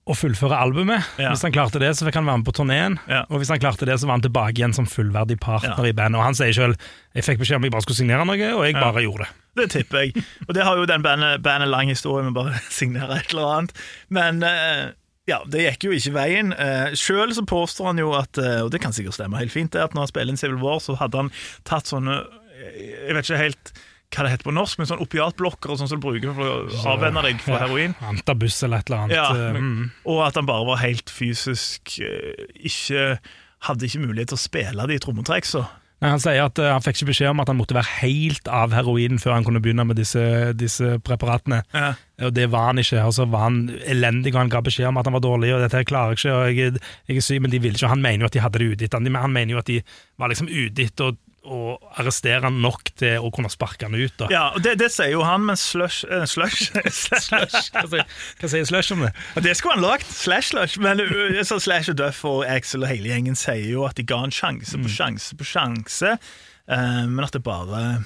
og 0.04 0.18
fullføre 0.20 0.58
albumet. 0.60 1.06
Ja. 1.16 1.30
Hvis 1.32 1.46
han 1.48 1.54
klarte 1.56 1.80
det, 1.80 1.94
så 1.96 2.04
fikk 2.04 2.18
han 2.20 2.26
være 2.28 2.42
med 2.42 2.48
på 2.50 2.54
turneen. 2.58 2.98
Ja. 3.08 3.22
Og 3.32 3.40
hvis 3.40 3.52
han 3.54 3.62
klarte 3.64 3.88
det, 3.88 3.96
så 4.02 4.08
var 4.10 4.18
han 4.18 4.26
tilbake 4.26 4.58
igjen 4.60 4.74
som 4.76 4.88
fullverdig 4.90 5.38
partner 5.40 5.80
Ja. 5.80 5.92
i 5.92 5.96
bandet. 5.96 6.20
Og 6.20 6.26
han 6.28 6.36
sier 6.36 6.52
sjøl 6.52 6.74
jeg 7.16 7.24
fikk 7.24 7.40
beskjed 7.40 7.56
om 7.62 7.64
jeg 7.64 7.72
bare 7.72 7.86
skulle 7.86 8.02
signere 8.02 8.26
noe, 8.28 8.50
og 8.58 8.66
jeg 8.68 8.76
bare 8.76 9.04
gjorde 9.06 9.24
det. 9.28 9.30
Det 9.62 9.68
tipper 9.72 10.02
jeg. 10.04 10.26
Og 10.48 10.52
det 10.58 10.66
har 10.68 10.76
jo 10.82 10.90
den 10.90 11.06
bandet, 11.06 11.40
bandet 11.46 11.70
lang 11.72 11.88
historie 11.88 12.26
med 12.28 12.36
bare 12.36 12.60
signere 12.82 13.22
et 13.22 13.32
eller 13.32 13.48
annet. 13.54 13.80
Men 14.10 14.44
eh, 14.44 14.92
ja, 15.30 15.40
det 15.48 15.64
gikk 15.70 15.86
jo 15.88 15.96
ikke 15.96 16.16
veien. 16.18 16.52
Uh, 16.58 16.92
Sjøl 17.00 17.32
så 17.38 17.46
påstår 17.48 17.94
han 17.94 18.02
jo 18.04 18.12
at, 18.18 18.36
eh, 18.44 18.60
og 18.66 18.74
det 18.74 18.82
kan 18.84 18.92
sikkert 18.92 19.16
stemme 19.16 19.40
helt 19.40 19.54
fint, 19.56 19.72
det 19.72 19.86
at 19.86 19.96
når 19.96 20.04
han 20.10 20.12
spiller 20.12 20.34
inn 20.36 20.42
Civil 20.42 20.60
War, 20.60 20.82
så 20.84 20.98
hadde 21.00 21.22
han 21.22 21.32
tatt 21.64 21.88
sånne 21.88 22.18
eh, 22.60 23.08
Jeg 23.08 23.16
vet 23.16 23.30
ikke 23.30 23.40
helt 23.46 23.72
hva 24.14 24.24
det 24.28 24.32
heter 24.36 24.48
på 24.50 24.54
norsk, 24.56 24.78
men 24.80 24.90
sånn 24.90 25.02
opiatblokker 25.04 25.74
og 25.74 25.80
sånn 25.82 25.90
som 25.92 26.00
du 26.00 26.06
bruker 26.06 26.34
for 26.38 26.46
å 26.46 26.88
avvenne 26.94 27.24
deg 27.26 27.42
fra 27.42 27.58
Ja, 27.58 27.62
heroin. 27.66 27.96
Antabus 28.06 28.62
eller 28.64 28.84
et 28.84 28.90
eller 28.92 29.04
annet. 29.08 29.16
Ja, 29.18 29.30
eh, 29.34 29.54
men- 29.54 29.64
mm. 29.64 29.92
Og 30.06 30.22
at 30.28 30.36
han 30.36 30.46
bare 30.50 30.66
var 30.66 30.78
helt 30.86 31.10
fysisk 31.10 32.00
eh, 32.00 32.46
ikke 32.64 33.18
Hadde 33.64 33.86
ikke 33.88 34.02
mulighet 34.04 34.28
til 34.28 34.36
å 34.36 34.42
spille 34.44 34.88
de 34.92 34.98
trommetreksa. 35.00 35.62
Han 36.04 36.20
sier 36.20 36.42
at 36.44 36.60
eh, 36.60 36.68
han 36.68 36.82
fikk 36.84 36.98
ikke 36.98 37.14
beskjed 37.14 37.30
om 37.32 37.40
at 37.40 37.48
han 37.48 37.56
måtte 37.56 37.78
være 37.78 37.94
helt 38.02 38.50
av 38.52 38.74
heroin 38.76 39.16
før 39.24 39.38
han 39.38 39.46
kunne 39.48 39.62
begynne 39.64 39.86
med 39.88 39.96
disse, 39.96 40.20
disse 40.60 40.98
preparatene. 41.00 41.62
Ja. 41.72 41.94
Og 42.28 42.34
det 42.36 42.50
var 42.52 42.74
han 42.74 42.82
ikke. 42.84 43.00
Og 43.08 43.14
så 43.16 43.24
var 43.32 43.46
han 43.48 43.70
elendig, 43.88 44.34
og 44.36 44.42
han 44.42 44.52
ga 44.52 44.60
beskjed 44.66 44.90
om 44.90 45.00
at 45.00 45.08
han 45.08 45.16
var 45.16 45.24
dårlig, 45.24 45.54
og 45.56 45.64
dette 45.64 45.80
her 45.80 45.88
klarer 45.88 46.12
jeg 46.12 46.20
ikke, 46.20 46.34
og 46.36 46.44
jeg, 46.60 46.82
jeg 47.08 47.22
er 47.22 47.24
syk, 47.30 47.40
men 47.46 47.52
de 47.56 47.62
ville 47.64 47.80
ikke. 47.80 47.88
Han 47.94 48.04
mener 48.04 48.26
jo 48.26 48.32
at 48.34 48.36
de 48.36 48.44
hadde 48.44 48.60
det 48.60 48.68
ute 48.74 48.84
etter 48.90 49.00
han. 49.00 49.16
Han 49.24 49.32
mener 49.40 49.56
jo 49.56 49.62
at 49.64 49.72
de 49.72 49.80
var 50.20 50.34
liksom 50.34 50.52
ute 50.52 50.84
etter 50.90 51.08
å, 51.08 51.16
å 51.44 51.76
arrestere 52.00 52.46
han 52.46 52.62
nok 52.64 52.94
til 53.00 53.24
å 53.24 53.30
kunne 53.34 53.52
sparke 53.52 53.88
han 53.88 53.96
ut. 53.98 54.14
Da. 54.20 54.30
Ja, 54.32 54.44
og 54.56 54.64
det, 54.64 54.78
det 54.80 54.90
sier 54.94 55.12
jo 55.12 55.24
han, 55.28 55.44
men 55.48 55.60
slush, 55.60 56.06
eh, 56.08 56.24
slush, 56.30 56.70
slush. 57.28 57.70
Hva 57.76 57.84
sier, 57.92 58.08
hva 58.40 58.52
sier 58.54 58.68
Slush 58.70 58.96
om 58.96 59.04
det? 59.04 59.12
Og 59.36 59.46
Det 59.46 59.56
skulle 59.60 59.76
han 59.76 59.84
lagt, 59.84 60.08
slash 60.08 60.54
slush, 60.54 60.80
men 60.84 61.04
uh, 61.04 61.42
så 61.46 61.60
Slash 61.64 61.92
og 61.92 62.00
Duff 62.00 62.24
og 62.30 62.44
Axel 62.48 62.86
og 62.86 62.92
hele 62.92 63.12
gjengen 63.12 63.38
sier 63.40 63.66
jo 63.68 63.84
at 63.88 64.00
de 64.00 64.06
ga 64.08 64.22
en 64.24 64.34
sjanse 64.34 64.80
på 64.80 64.92
sjanse 64.92 65.36
på 65.40 65.48
sjanse, 65.48 66.16
eh, 66.16 67.04
men 67.10 67.24
at 67.26 67.36
det 67.36 67.44
bare 67.46 68.04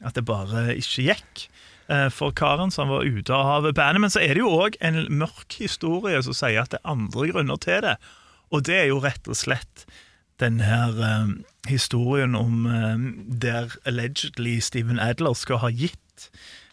At 0.00 0.16
det 0.16 0.24
bare 0.24 0.70
ikke 0.80 1.02
gikk 1.10 1.42
eh, 1.92 2.06
for 2.08 2.32
karen, 2.32 2.70
så 2.72 2.82
han 2.86 2.92
var 2.94 3.04
ute 3.04 3.36
av 3.36 3.66
bandet. 3.76 4.00
Men 4.00 4.12
så 4.12 4.22
er 4.24 4.32
det 4.32 4.40
jo 4.40 4.54
òg 4.64 4.78
en 4.80 5.02
mørk 5.12 5.58
historie 5.60 6.22
som 6.24 6.36
sier 6.36 6.62
at 6.62 6.72
det 6.72 6.80
er 6.80 6.92
andre 6.94 7.26
grunner 7.28 7.60
til 7.60 7.82
det, 7.84 7.98
og 8.50 8.64
det 8.66 8.78
er 8.78 8.88
jo 8.88 9.02
rett 9.04 9.28
og 9.28 9.36
slett 9.36 9.84
den 10.40 10.62
her 10.64 10.96
eh, 11.04 11.34
historien 11.68 12.34
om 12.38 12.64
eh, 12.66 13.04
der 13.42 13.74
allegedly 13.84 14.58
Steven 14.64 14.98
Adler 15.02 15.34
skal 15.36 15.60
ha 15.64 15.70
gitt 15.74 16.30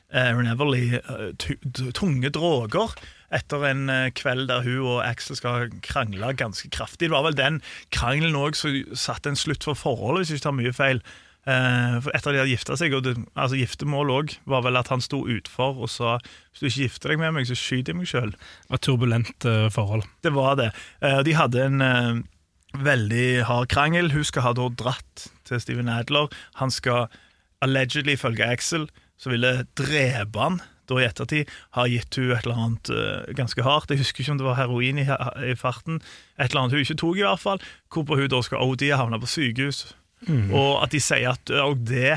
Erin 0.07 0.47
Aaron 0.47 0.51
Everly 0.53 0.85
eh, 0.95 1.91
tunge 1.97 2.29
droger 2.31 2.93
etter 3.35 3.65
en 3.67 3.89
eh, 3.91 4.09
kveld 4.15 4.47
der 4.47 4.63
hun 4.63 4.85
og 4.87 5.01
Axel 5.03 5.35
skal 5.35 5.69
krangle 5.83 6.29
ganske 6.39 6.69
kraftig. 6.71 7.09
Det 7.09 7.11
var 7.11 7.25
vel 7.27 7.35
den 7.35 7.61
krangelen 7.91 8.37
òg 8.39 8.55
som 8.55 8.71
satte 8.95 9.33
en 9.33 9.39
slutt 9.39 9.67
for 9.67 9.75
forholdet, 9.75 10.23
hvis 10.23 10.31
jeg 10.31 10.39
ikke 10.39 10.47
tar 10.47 10.55
mye 10.61 10.75
feil. 10.77 11.01
Eh, 11.47 11.97
for 12.03 12.15
etter 12.15 12.31
de 12.35 12.39
hadde 12.41 12.53
gifta 12.53 12.75
seg, 12.79 12.95
og 12.95 13.03
det, 13.03 13.17
altså 13.35 13.59
giftermål 13.59 14.13
òg, 14.15 14.37
var 14.51 14.63
vel 14.63 14.79
at 14.79 14.87
han 14.91 15.03
sto 15.03 15.25
utfor 15.27 15.75
og 15.83 15.91
sa 15.91 16.15
hvis 16.23 16.63
du 16.63 16.69
ikke 16.69 16.85
gifter 16.87 17.11
deg 17.13 17.21
med 17.25 17.35
meg, 17.35 17.49
så 17.51 17.59
skyter 17.59 17.91
jeg 17.91 17.99
meg 17.99 18.09
sjøl. 18.11 18.33
Turbulent 18.79 19.47
eh, 19.47 19.67
forhold. 19.75 20.07
Det 20.23 20.31
var 20.35 20.55
det. 20.59 20.71
Eh, 21.03 21.19
De 21.27 21.35
hadde 21.35 21.67
en 21.67 21.83
eh, 21.83 22.23
veldig 22.75 23.45
hard 23.47 23.69
krangel. 23.71 24.11
Hun 24.13 24.25
skal 24.27 24.47
ha 24.47 24.53
da 24.57 24.67
dratt 24.69 25.27
til 25.47 25.61
Steven 25.61 25.89
Adler. 25.91 26.31
Han 26.61 26.73
skal 26.73 27.07
allegedly, 27.63 28.17
ifølge 28.17 28.45
Axel, 28.45 28.89
så 29.17 29.31
ville 29.33 29.65
drepe 29.77 30.39
han 30.39 30.59
da 30.87 30.99
i 31.01 31.07
ettertid. 31.07 31.49
Ha 31.75 31.87
gitt 31.91 32.15
hun 32.19 32.31
et 32.31 32.45
eller 32.45 32.63
annet 32.63 32.91
uh, 32.93 33.35
ganske 33.35 33.63
hardt. 33.65 33.91
Jeg 33.91 34.03
husker 34.03 34.23
ikke 34.23 34.35
om 34.35 34.41
det 34.41 34.47
var 34.47 34.59
heroin 34.59 35.01
i, 35.01 35.07
i 35.51 35.55
farten. 35.59 36.01
Et 36.37 36.49
eller 36.49 36.63
annet 36.63 36.77
hun 36.77 36.85
ikke 36.85 36.99
tok, 37.01 37.17
i 37.19 37.25
hvert 37.25 37.43
fall. 37.43 37.63
Hvorpå 37.93 38.19
hun 38.19 38.31
da 38.31 38.41
skal 38.45 38.63
OD 38.63 38.87
havne 38.93 39.19
på 39.19 39.31
sykehus. 39.31 39.87
Og 40.27 40.79
at 40.81 40.93
de 40.95 41.01
sier 41.03 41.35
at 41.35 41.51
det 41.85 42.15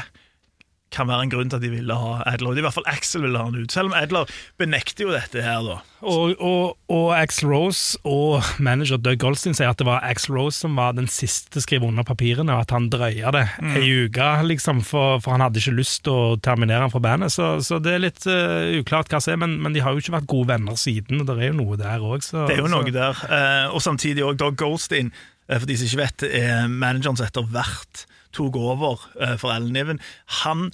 kan 0.95 1.09
være 1.11 1.27
en 1.27 1.31
grunn 1.33 1.51
til 1.51 1.61
at 1.61 1.65
de 1.65 1.71
ville 1.73 1.95
ha 1.97 2.17
Adler. 2.27 2.55
Er 2.55 2.63
I 2.63 2.65
hvert 2.67 2.77
fall 2.77 2.89
Axel 2.91 3.23
ville 3.23 3.39
ha 3.39 3.47
han 3.47 3.59
ut. 3.59 3.71
Selv 3.73 3.91
om 3.91 3.97
Adler 3.97 4.31
benekter 4.59 5.07
jo 5.07 5.15
dette 5.15 5.43
her, 5.45 5.63
da. 5.63 5.79
Og, 6.01 6.33
og, 6.41 6.77
og 6.91 7.09
Axel 7.13 7.51
Rose 7.53 7.99
og 8.09 8.47
manager 8.59 8.99
Doug 8.99 9.21
Goldstein 9.21 9.55
sier 9.57 9.71
at 9.71 9.79
det 9.79 9.87
var 9.87 10.05
Axel 10.07 10.39
Rose 10.39 10.63
som 10.65 10.79
var 10.79 10.95
den 10.97 11.11
siste 11.13 11.61
skrive 11.63 11.87
under 11.87 12.07
papirene, 12.09 12.55
og 12.57 12.65
at 12.65 12.75
han 12.75 12.89
drøya 12.93 13.33
det 13.37 13.45
ei 13.77 14.07
uke, 14.07 14.29
liksom, 14.49 14.81
for, 14.87 15.21
for 15.21 15.37
han 15.37 15.45
hadde 15.45 15.61
ikke 15.61 15.77
lyst 15.77 16.03
til 16.07 16.17
å 16.17 16.39
terminere 16.43 16.87
han 16.87 16.95
fra 16.95 17.03
bandet. 17.05 17.35
Så, 17.35 17.53
så 17.67 17.79
det 17.83 17.95
er 17.95 18.05
litt 18.07 18.25
uh, 18.27 18.71
uklart 18.81 19.13
hva 19.13 19.21
som 19.23 19.37
er, 19.37 19.43
men, 19.45 19.59
men 19.63 19.77
de 19.77 19.85
har 19.85 19.93
jo 19.93 20.03
ikke 20.03 20.17
vært 20.17 20.31
gode 20.31 20.51
venner 20.55 20.79
siden, 20.81 21.21
og 21.21 21.29
det 21.29 21.37
er 21.37 21.53
jo 21.53 21.59
noe 21.61 21.81
der 21.81 22.07
òg. 22.07 22.25
Det 22.25 22.57
er 22.57 22.65
jo 22.65 22.73
noe 22.73 22.95
der. 22.95 23.27
uh, 23.29 23.75
og 23.75 23.85
samtidig 23.85 24.25
òg 24.27 24.41
Doug 24.41 24.57
Goldstein, 24.61 25.13
uh, 25.51 25.59
for 25.59 25.69
de 25.69 25.77
som 25.77 25.91
ikke 25.91 26.03
vet, 26.03 26.31
er 26.41 26.65
manageren 26.73 27.21
som 27.21 27.29
etter 27.29 27.47
hvert 27.53 28.07
tok 28.37 28.57
over 28.61 29.01
uh, 29.21 29.37
for 29.41 29.53
Ellen 29.55 29.73
Niven. 29.77 30.01
Han, 30.43 30.71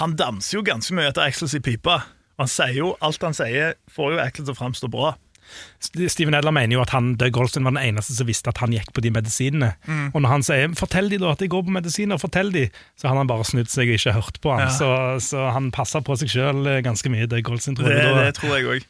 han 0.00 0.16
danser 0.20 0.58
jo 0.60 0.64
ganske 0.66 0.94
mye 0.96 1.10
etter 1.10 1.26
Axels 1.26 1.54
i 1.58 1.62
pipa. 1.64 2.02
Han 2.40 2.50
sier 2.50 2.74
jo, 2.80 2.94
Alt 3.04 3.22
han 3.22 3.36
sier, 3.36 3.76
får 3.94 4.16
jo 4.16 4.22
Axel 4.24 4.46
til 4.48 4.54
å 4.56 4.58
framstå 4.58 4.90
bra. 4.90 5.14
Steven 6.08 6.34
Edler 6.34 6.54
mener 6.56 6.78
jo 6.78 6.80
at 6.82 6.94
han, 6.94 7.12
Doug 7.20 7.34
Goldstein 7.36 7.66
var 7.66 7.74
den 7.76 7.84
eneste 7.84 8.14
som 8.16 8.26
visste 8.26 8.48
at 8.50 8.58
han 8.62 8.72
gikk 8.72 8.88
på 8.96 9.02
de 9.04 9.10
medisinene. 9.12 9.74
Og 10.14 10.22
når 10.24 10.30
han 10.32 10.42
sier 10.46 10.72
'fortell 10.74 11.10
de 11.12 11.18
da 11.20 11.34
at 11.34 11.44
jeg 11.44 11.52
går 11.52 11.66
på 11.66 11.74
medisiner', 11.76 12.18
fortell 12.18 12.50
de, 12.54 12.64
så 12.96 13.08
har 13.10 13.16
han 13.20 13.28
bare 13.28 13.44
snudd 13.44 13.68
seg 13.68 13.92
og 13.92 13.98
ikke 14.00 14.14
hørt 14.16 14.40
på 14.40 14.54
han. 14.56 14.64
Ja. 14.66 14.72
Så, 14.72 14.88
så 15.20 15.50
han 15.52 15.70
passer 15.70 16.00
på 16.00 16.16
seg 16.16 16.32
sjøl 16.32 16.64
ganske 16.82 17.12
mye, 17.12 17.28
Doug 17.28 17.44
Goldstein, 17.44 17.76
tror 17.76 17.92
Det, 17.92 18.00
jeg. 18.00 18.16
det 18.24 18.34
tror 18.40 18.56
jeg 18.56 18.66
òg. 18.72 18.88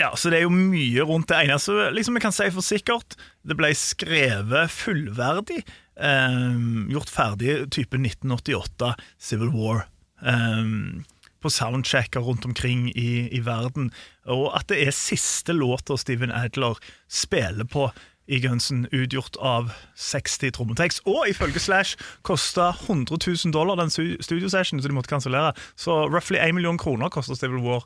ja, 0.00 0.10
så 0.16 0.30
det 0.32 0.40
er 0.40 0.46
jo 0.48 0.56
mye 0.56 1.04
rundt 1.06 1.28
det 1.28 1.44
eneste 1.44 1.92
liksom 1.92 2.16
jeg 2.16 2.22
kan 2.24 2.32
si 2.34 2.48
for 2.50 2.64
sikkert. 2.64 3.14
Det 3.44 3.56
ble 3.56 3.70
skrevet 3.76 4.72
fullverdig. 4.72 5.62
Eh, 6.00 6.54
gjort 6.92 7.10
ferdig 7.10 7.70
type 7.70 7.96
1988, 7.98 8.94
Civil 9.18 9.50
War. 9.54 9.86
eh, 10.24 11.02
på 11.42 11.50
soundchecker 11.50 12.20
rundt 12.22 12.44
omkring 12.46 12.88
i, 12.94 13.26
i 13.34 13.40
verden. 13.42 13.88
Og 14.30 14.52
at 14.54 14.68
det 14.70 14.76
er 14.86 14.92
siste 14.94 15.50
låta 15.52 15.96
Steven 15.98 16.30
Adler 16.30 16.78
spiller 17.10 17.64
på 17.66 17.88
i 18.30 18.38
Gunsen, 18.38 18.84
utgjort 18.94 19.34
av 19.42 19.72
60 19.98 20.52
trommetekst. 20.54 21.00
Og 21.10 21.26
ifølge 21.28 21.58
Slash 21.58 21.96
kosta 22.22 22.68
100 22.86 23.18
000 23.26 23.50
dollar 23.52 23.74
den 23.82 23.90
stu- 23.90 24.22
studiosessionen, 24.22 24.82
så 24.82 24.88
de 24.88 24.94
måtte 24.94 25.10
kansellere. 25.10 25.50
Så 25.74 26.04
roughly 26.06 26.38
1 26.38 26.54
million 26.54 26.78
kroner 26.78 27.08
koster 27.10 27.34
Civil 27.34 27.58
War. 27.66 27.82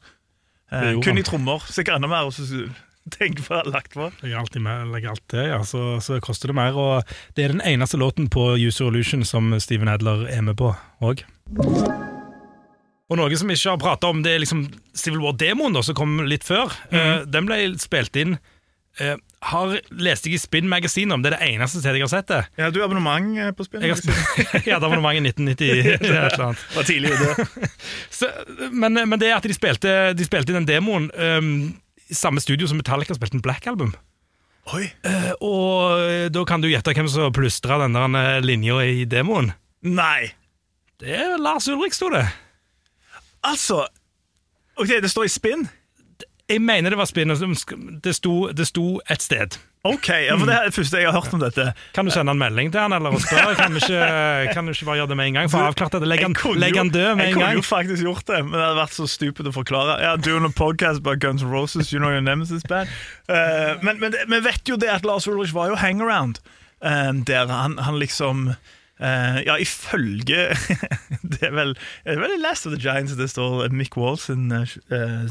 Eh, 0.71 1.01
kun 1.01 1.17
i 1.17 1.23
trommer. 1.25 1.65
Sikkert 1.73 1.97
enda 1.97 2.09
mer. 2.13 2.29
Hvis 3.07 3.13
du 3.19 3.19
tenker 3.19 3.47
på 3.47 3.63
lagt 3.71 3.95
på. 3.95 4.11
Legger 4.23 4.39
alltid 4.39 4.63
med, 4.63 4.89
legger 4.93 5.15
alt 5.15 5.23
til, 5.31 5.47
ja, 5.53 5.63
så, 5.65 6.01
så 6.03 6.19
koster 6.21 6.51
det 6.51 6.59
mer. 6.59 6.75
Og 6.75 7.17
det 7.37 7.45
er 7.45 7.55
den 7.55 7.63
eneste 7.65 7.97
låten 7.97 8.29
på 8.29 8.57
User 8.59 8.91
Illusion 8.91 9.25
som 9.25 9.55
Steven 9.61 9.89
Adler 9.89 10.27
er 10.27 10.43
med 10.43 10.59
på 10.59 10.75
òg. 11.01 11.23
Og 13.07 13.21
noe 13.21 13.39
som 13.39 13.47
vi 13.47 13.55
ikke 13.55 13.77
har 13.77 13.79
prata 13.79 14.11
om, 14.11 14.25
det 14.27 14.35
er 14.35 14.43
liksom 14.43 14.67
Civil 14.97 15.23
War-demoen, 15.23 15.79
som 15.87 15.95
kom 15.95 16.19
litt 16.27 16.43
før. 16.45 16.75
Eh, 16.91 17.23
den 17.31 17.47
ble 17.47 17.61
spilt 17.79 18.19
inn 18.19 18.35
uh, 19.01 19.15
har 19.47 19.77
leste 19.95 20.31
jeg 20.31 20.39
i 20.39 20.41
Spin 20.41 20.69
Magazine 20.69 21.15
om, 21.15 21.23
det 21.23 21.31
er 21.31 21.37
det 21.37 21.49
eneste 21.53 21.83
stedet 21.83 22.01
jeg 22.01 22.07
har 22.07 22.13
sett 22.13 22.31
det. 22.33 22.43
Ja, 22.59 22.71
du 22.73 22.81
har 22.81 22.89
abonnement 22.89 23.39
eh, 23.39 23.53
på 23.55 23.67
Spin? 23.67 23.85
Jeg 23.85 23.95
har, 23.95 24.03
jeg 24.57 24.75
hadde 24.75 24.89
abonnement 24.89 25.15
i 25.15 25.23
1990. 25.23 25.71
eller 25.71 25.93
et 25.95 26.07
eller 26.09 26.47
annet. 26.49 26.65
Var 26.77 26.89
tidlig 26.89 27.13
ute. 27.15 28.71
Men, 28.73 29.03
men 29.07 29.21
det 29.23 29.35
at 29.37 29.47
de 29.47 29.55
spilte, 29.55 29.97
de 30.17 30.27
spilte 30.27 30.53
inn 30.53 30.63
den 30.63 30.71
demoen 30.71 31.11
um, 31.15 31.53
samme 32.13 32.41
studio 32.41 32.69
som 32.69 32.79
Metallica 32.81 33.15
spilte 33.17 33.39
en 33.39 33.45
Black 33.45 33.67
Album. 33.67 33.95
Oi. 34.75 34.89
Eh, 35.07 35.31
og 35.47 36.01
eh, 36.03 36.27
da 36.35 36.43
kan 36.49 36.63
du 36.63 36.69
gjette 36.71 36.95
hvem 36.97 37.09
som 37.11 37.35
plystra 37.35 37.79
den 37.85 37.95
der 37.95 38.43
linja 38.45 38.81
i 38.83 39.05
demoen. 39.09 39.53
Nei. 39.87 40.33
Det 41.01 41.13
er 41.13 41.37
Lars 41.39 41.69
Ulrik, 41.69 41.95
sto 41.95 42.09
det. 42.11 42.25
Altså 43.47 43.85
Ok, 44.77 44.91
det 45.01 45.09
står 45.09 45.25
i 45.25 45.33
spinn. 45.33 45.63
Jeg 46.49 46.61
mener 46.61 46.93
det 46.93 46.99
var 47.01 47.09
spinn. 47.09 47.33
Det 48.05 48.13
sto, 48.15 48.35
det 48.53 48.67
sto 48.69 49.01
et 49.09 49.23
sted. 49.25 49.57
Ok, 49.87 50.09
ja, 50.27 50.35
for 50.37 50.49
Det 50.49 50.57
er 50.57 50.69
det 50.69 50.75
første 50.77 51.01
jeg 51.01 51.09
har 51.09 51.15
hørt 51.17 51.35
om 51.37 51.43
dette. 51.43 51.67
Kan 51.97 52.09
du 52.09 52.13
sende 52.15 52.35
en 52.35 52.41
melding 52.41 52.73
til 52.75 52.83
han, 52.83 52.95
eller 52.97 53.15
og 53.15 53.23
spørre? 53.23 53.55
Kan 53.59 53.77
du 53.77 53.81
ikke, 53.81 54.53
kan 54.53 54.67
du 54.67 54.75
ikke 54.75 54.89
bare 54.89 55.01
gjøre 55.01 55.11
det 55.13 55.19
med 55.21 55.31
en 55.31 55.39
gang? 55.41 55.51
For 55.53 55.67
avklart 55.67 55.97
det. 55.97 56.11
Legg 56.11 56.25
han, 56.27 56.35
død 56.37 56.61
med 56.61 56.83
en 56.83 56.91
gang. 56.93 57.19
Jeg 57.21 57.35
kunne 57.35 57.53
jo 57.59 57.65
faktisk 57.67 58.03
gjort 58.03 58.27
det, 58.31 58.43
men 58.47 58.59
det 58.59 58.65
hadde 58.65 58.81
vært 58.81 58.97
så 58.99 59.09
stupid 59.11 59.51
å 59.51 59.55
forklare. 59.55 59.99
Ja, 60.05 60.15
Doing 60.21 60.49
a 60.49 60.53
podcast 60.53 61.05
about 61.05 61.21
Guns 61.25 61.45
N' 61.45 61.53
Roses, 61.53 61.93
you 61.93 62.03
know 62.03 62.11
your 62.13 62.25
nemesis 62.25 62.67
band. 62.69 62.93
Uh, 63.29 63.77
men, 63.83 64.01
men 64.03 64.17
vi 64.33 64.43
vet 64.47 64.69
jo 64.69 64.79
det 64.81 64.91
at 64.93 65.07
Lars 65.07 65.29
Ulrich 65.31 65.55
var 65.57 65.73
jo 65.73 65.79
hangaround, 65.81 66.41
um, 66.81 67.23
der 67.29 67.51
han, 67.53 67.79
han 67.79 67.99
liksom 68.03 68.51
eh, 69.01 69.41
ja, 69.47 69.57
ifølge 69.61 70.49
Det 71.33 71.43
er 71.49 71.55
vel, 71.57 71.75
vel 72.07 72.37
Last 72.43 72.69
of 72.69 72.75
the 72.75 72.81
Giants 72.81 73.17
det 73.19 73.29
står 73.33 73.69
Mick 73.75 73.97
Wall 73.99 74.19
sin, 74.21 74.51
uh, 74.53 74.67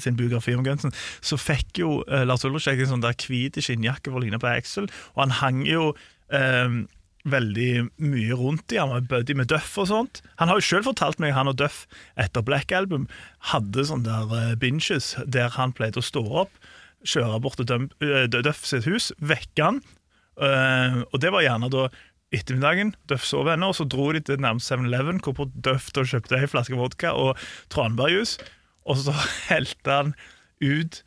sin 0.01 0.17
biografi 0.19 0.55
om 0.55 0.65
Gunsen. 0.65 0.93
Så 1.21 1.39
fikk 1.39 1.81
jo 1.81 2.01
uh, 2.09 2.23
Lars 2.27 2.45
Ulrich 2.45 2.67
en 2.73 2.91
sånn 2.95 3.05
der 3.05 3.17
hvit 3.17 3.57
skinnjakke 3.61 4.11
for 4.11 4.19
å 4.19 4.25
ligne 4.25 4.41
på 4.41 4.51
Axel, 4.51 4.89
og 5.15 5.25
han 5.25 5.39
hang 5.41 5.65
jo 5.67 5.93
veldig 7.29 7.71
mye 8.01 8.37
rundt 8.37 8.73
i. 8.73 8.79
Han 8.81 8.89
var 8.89 9.03
buddy 9.09 9.35
med 9.37 9.51
Duff 9.51 9.75
og 9.81 9.91
sånt. 9.91 10.23
Han 10.41 10.49
har 10.49 10.57
jo 10.57 10.65
sjøl 10.65 10.85
fortalt 10.87 11.21
meg 11.21 11.35
han 11.37 11.51
og 11.51 11.59
Duff 11.61 11.83
etter 12.17 12.41
Black 12.45 12.73
Album 12.73 13.05
hadde 13.51 13.85
sånne 13.85 14.23
der 14.25 14.57
binges 14.61 15.11
der 15.29 15.53
han 15.53 15.73
pleide 15.77 16.01
å 16.01 16.05
stå 16.05 16.23
opp, 16.45 16.57
kjøre 17.05 17.37
bort 17.45 17.61
til 17.61 18.41
Duff 18.41 18.65
sitt 18.65 18.89
hus, 18.89 19.11
vekke 19.21 19.69
han, 19.69 19.83
Uh, 20.35 21.07
og 21.15 21.21
det 21.23 21.31
var 21.31 21.45
gjerne 21.45 21.71
da 21.71 21.87
ettermiddagen. 22.35 22.93
Duff 23.09 23.25
sov 23.27 23.49
ennå, 23.51 23.71
og 23.71 23.79
så 23.79 23.87
dro 23.89 24.11
de 24.15 24.21
til 24.25 24.41
nærmest 24.43 24.71
7-Eleven, 24.71 25.21
hvorpå 25.23 25.49
Duff 25.65 25.91
da 25.95 26.05
kjøpte 26.07 26.39
ei 26.39 26.51
flaske 26.51 26.77
vodka 26.79 27.15
og 27.15 27.41
tranbærjus, 27.73 28.37
og 28.85 29.01
så 29.01 29.15
helte 29.51 29.99
han 29.99 30.15
ut 30.63 31.01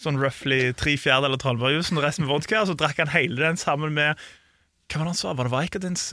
sånn 0.00 0.20
roughly 0.20 0.70
tre 0.80 0.96
fjerdedeler 0.96 1.40
tranbærjusen 1.40 1.98
og 2.00 2.06
resten 2.06 2.24
med 2.24 2.32
vodka, 2.32 2.62
og 2.62 2.70
så 2.70 2.78
drakk 2.78 3.02
han 3.02 3.12
hele 3.12 3.40
den 3.42 3.60
sammen 3.60 3.92
med 3.96 4.16
Hva 4.90 4.98
var 4.98 5.06
det 5.06 5.12
han 5.12 5.20
sa? 5.20 5.32
Var 5.38 5.46
det 5.46 5.54
Vicodins? 5.54 6.04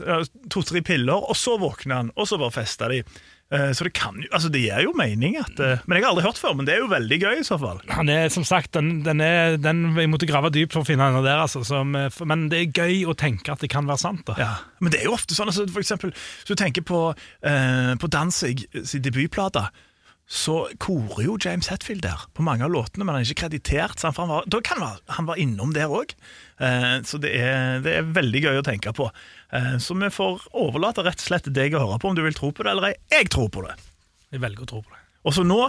To-tre 0.54 0.84
piller, 0.86 1.18
og 1.18 1.34
så 1.36 1.56
våkna 1.58 2.02
han, 2.02 2.12
og 2.14 2.28
så 2.30 2.38
bare 2.38 2.54
festa 2.60 2.86
de. 2.92 3.00
Eh, 3.50 3.70
Så 3.72 3.84
det 3.86 3.94
kan 3.96 4.12
jo 4.20 4.28
Altså, 4.30 4.50
det 4.52 4.60
gir 4.60 4.82
jo 4.84 4.90
mening 4.92 5.38
at 5.40 5.58
eh, 5.64 5.78
Men 5.88 5.96
jeg 5.96 6.04
har 6.04 6.10
aldri 6.12 6.24
hørt 6.26 6.36
før, 6.36 6.52
men 6.58 6.66
det 6.68 6.74
er 6.74 6.82
jo 6.82 6.90
veldig 6.90 7.18
gøy 7.22 7.38
i 7.40 7.46
så 7.48 7.56
fall. 7.58 7.80
Han 7.88 8.10
er 8.12 8.28
som 8.28 8.44
sagt, 8.44 8.72
den, 8.76 9.02
den 9.06 9.22
er, 9.24 9.56
den, 9.56 9.96
Jeg 9.96 10.10
måtte 10.12 10.28
grave 10.28 10.50
dypt 10.52 10.76
for 10.76 10.84
å 10.84 10.88
finne 10.88 11.08
den 11.16 11.24
der, 11.24 11.40
altså. 11.46 11.64
Som, 11.64 11.96
eh, 11.96 12.10
men 12.28 12.48
det 12.52 12.60
er 12.60 12.76
gøy 12.84 13.06
å 13.08 13.16
tenke 13.16 13.52
at 13.56 13.64
det 13.64 13.70
kan 13.72 13.88
være 13.88 14.02
sant. 14.04 14.26
da. 14.28 14.36
Ja, 14.36 14.52
Men 14.84 14.92
det 14.92 15.00
er 15.00 15.08
jo 15.08 15.16
ofte 15.16 15.32
sånn, 15.38 15.48
altså, 15.48 15.64
for 15.72 15.80
eksempel, 15.80 16.12
hvis 16.12 16.50
du 16.52 16.54
tenker 16.60 16.84
på, 16.84 17.00
eh, 17.42 17.94
på 17.96 18.10
Danzig 18.12 18.66
sin 18.84 19.00
debutplate, 19.02 19.70
så 20.28 20.66
korer 20.76 21.22
jo 21.24 21.38
James 21.40 21.70
Hetfield 21.72 22.02
der 22.04 22.26
på 22.36 22.44
mange 22.44 22.60
av 22.66 22.68
låtene, 22.68 23.00
men 23.00 23.14
han 23.16 23.22
er 23.22 23.30
ikke 23.32 23.46
kreditert. 23.48 23.96
For 24.04 24.12
han 24.20 24.28
var, 24.28 24.44
da 24.46 24.60
kan 24.60 24.76
han 24.76 24.90
være- 24.90 25.14
han 25.16 25.24
var 25.24 25.36
innom 25.40 25.72
der 25.72 25.88
òg. 25.88 26.12
Eh, 26.60 27.00
så 27.08 27.16
det 27.18 27.32
er, 27.32 27.80
det 27.80 27.94
er 27.96 28.02
veldig 28.12 28.42
gøy 28.44 28.58
å 28.60 28.62
tenke 28.66 28.92
på. 28.92 29.08
Eh, 29.52 29.76
så 29.80 29.96
vi 29.96 30.10
får 30.12 30.48
overlate 30.52 31.04
rett 31.06 31.22
og 31.22 31.28
slett 31.30 31.48
deg 31.54 31.76
å 31.76 31.86
høre 31.86 32.00
på 32.02 32.10
om 32.10 32.16
du 32.18 32.24
vil 32.24 32.36
tro 32.36 32.50
på 32.52 32.66
det 32.66 32.74
eller 32.74 32.90
ei. 32.90 32.96
Jeg 33.12 33.30
tror 33.32 33.48
på 33.52 33.64
det. 33.64 33.76
Jeg 34.34 34.42
velger 34.44 34.66
å 34.66 34.70
tro 34.72 34.82
på 34.82 34.92
det. 34.92 35.00
Og 35.24 35.36
så 35.36 35.44
nå 35.46 35.62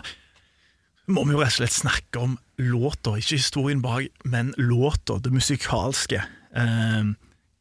må 1.09 1.23
vi 1.25 1.33
jo 1.33 1.41
rett 1.41 1.55
og 1.55 1.57
slett 1.61 1.73
snakke 1.73 2.21
om 2.21 2.35
låta, 2.61 3.15
ikke 3.17 3.39
historien 3.39 3.81
bak, 3.81 4.11
men 4.29 4.51
låta, 4.61 5.17
det 5.23 5.31
musikalske. 5.33 6.21
Eh, 6.53 7.11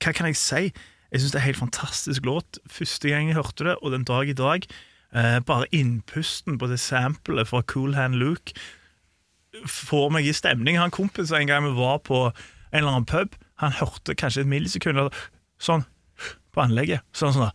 hva 0.02 0.14
kan 0.14 0.28
jeg 0.28 0.38
si? 0.40 0.62
Jeg 1.08 1.22
syns 1.22 1.32
det 1.32 1.38
er 1.38 1.44
en 1.44 1.48
helt 1.48 1.62
fantastisk 1.62 2.26
låt. 2.28 2.58
Første 2.68 3.08
gang 3.08 3.30
jeg 3.30 3.38
hørte 3.38 3.70
det, 3.70 3.78
og 3.80 3.94
den 3.94 4.04
dag 4.08 4.28
i 4.28 4.36
dag. 4.36 4.66
Eh, 5.16 5.38
bare 5.40 5.70
innpusten 5.72 6.58
på 6.60 6.68
det 6.68 6.80
samplet 6.82 7.48
fra 7.48 7.62
Cool 7.70 7.94
Hand 7.96 8.18
Luke 8.20 8.52
får 9.64 10.10
meg 10.12 10.28
i 10.28 10.34
stemning. 10.36 10.76
Han 10.76 10.92
kompisen 10.92 11.40
en 11.40 11.48
gang 11.48 11.64
vi 11.64 11.72
var 11.78 12.02
på 12.04 12.26
en 12.28 12.82
eller 12.82 12.90
annen 12.92 13.08
pub, 13.08 13.32
han 13.62 13.72
hørte 13.72 14.14
kanskje 14.14 14.44
et 14.44 14.50
millisekund 14.50 15.08
sånn 15.58 15.86
på 16.54 16.64
anlegget. 16.64 17.04
Sånn 17.16 17.34
sånn 17.36 17.48
da 17.48 17.54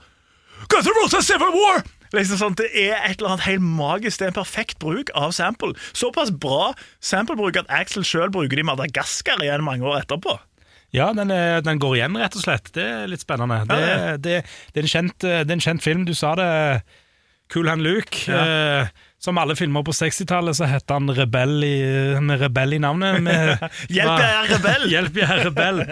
Guns 0.71 0.88
N' 0.88 0.97
Roses 1.01 1.27
Civil 1.27 1.51
War! 1.51 1.84
Liksom 2.13 2.38
sånn, 2.38 2.56
Det 2.56 2.69
er 2.77 2.93
et 3.01 3.17
eller 3.17 3.34
annet 3.34 3.47
helt 3.47 3.65
magisk. 3.65 4.19
Det 4.19 4.27
er 4.27 4.32
en 4.32 4.38
perfekt 4.38 4.77
bruk 4.79 5.10
av 5.17 5.34
sample. 5.36 5.73
Såpass 5.97 6.29
bra 6.32 6.71
samplebruk 7.03 7.58
at 7.60 7.71
Axel 7.73 8.06
sjøl 8.06 8.32
bruker 8.34 8.60
det 8.60 8.63
i 8.63 8.67
Madagaskar 8.69 9.41
igjen 9.43 9.65
mange 9.65 9.88
år 9.89 10.03
etterpå. 10.03 10.38
Ja, 10.93 11.10
den, 11.17 11.34
er, 11.34 11.63
den 11.65 11.82
går 11.82 11.97
igjen, 11.97 12.19
rett 12.21 12.36
og 12.38 12.43
slett. 12.45 12.69
Det 12.75 12.86
er 12.86 13.10
litt 13.10 13.23
spennende. 13.25 13.63
Det, 13.65 13.79
Ja, 13.82 13.95
det, 14.13 14.36
det, 14.45 14.77
er, 14.77 14.86
en 14.86 14.91
kjent, 14.91 15.17
det 15.25 15.49
er 15.49 15.56
en 15.58 15.65
kjent 15.65 15.84
film. 15.84 16.06
Du 16.06 16.13
sa 16.13 16.36
det, 16.38 16.51
Cool 17.53 17.67
Hand 17.67 17.82
Luke. 17.82 18.29
Ja. 18.29 18.45
Eh, 18.45 18.88
som 19.23 19.38
alle 19.41 19.56
filmer 19.56 19.86
på 19.88 19.93
60-tallet, 19.95 20.58
så 20.58 20.67
heter 20.69 20.99
han 20.99 21.10
Rebell 21.15 21.63
i, 21.65 21.75
er 22.19 22.41
rebell 22.41 22.75
i 22.75 22.82
navnet. 22.84 23.21
Med, 23.23 23.56
Hjelp, 23.93 24.19
jeg 24.19 24.34
er 24.38 24.49
rebell! 24.51 24.89
Hjelp, 24.93 25.21
jeg 25.21 25.29
er 25.29 25.45
rebell! 25.47 25.84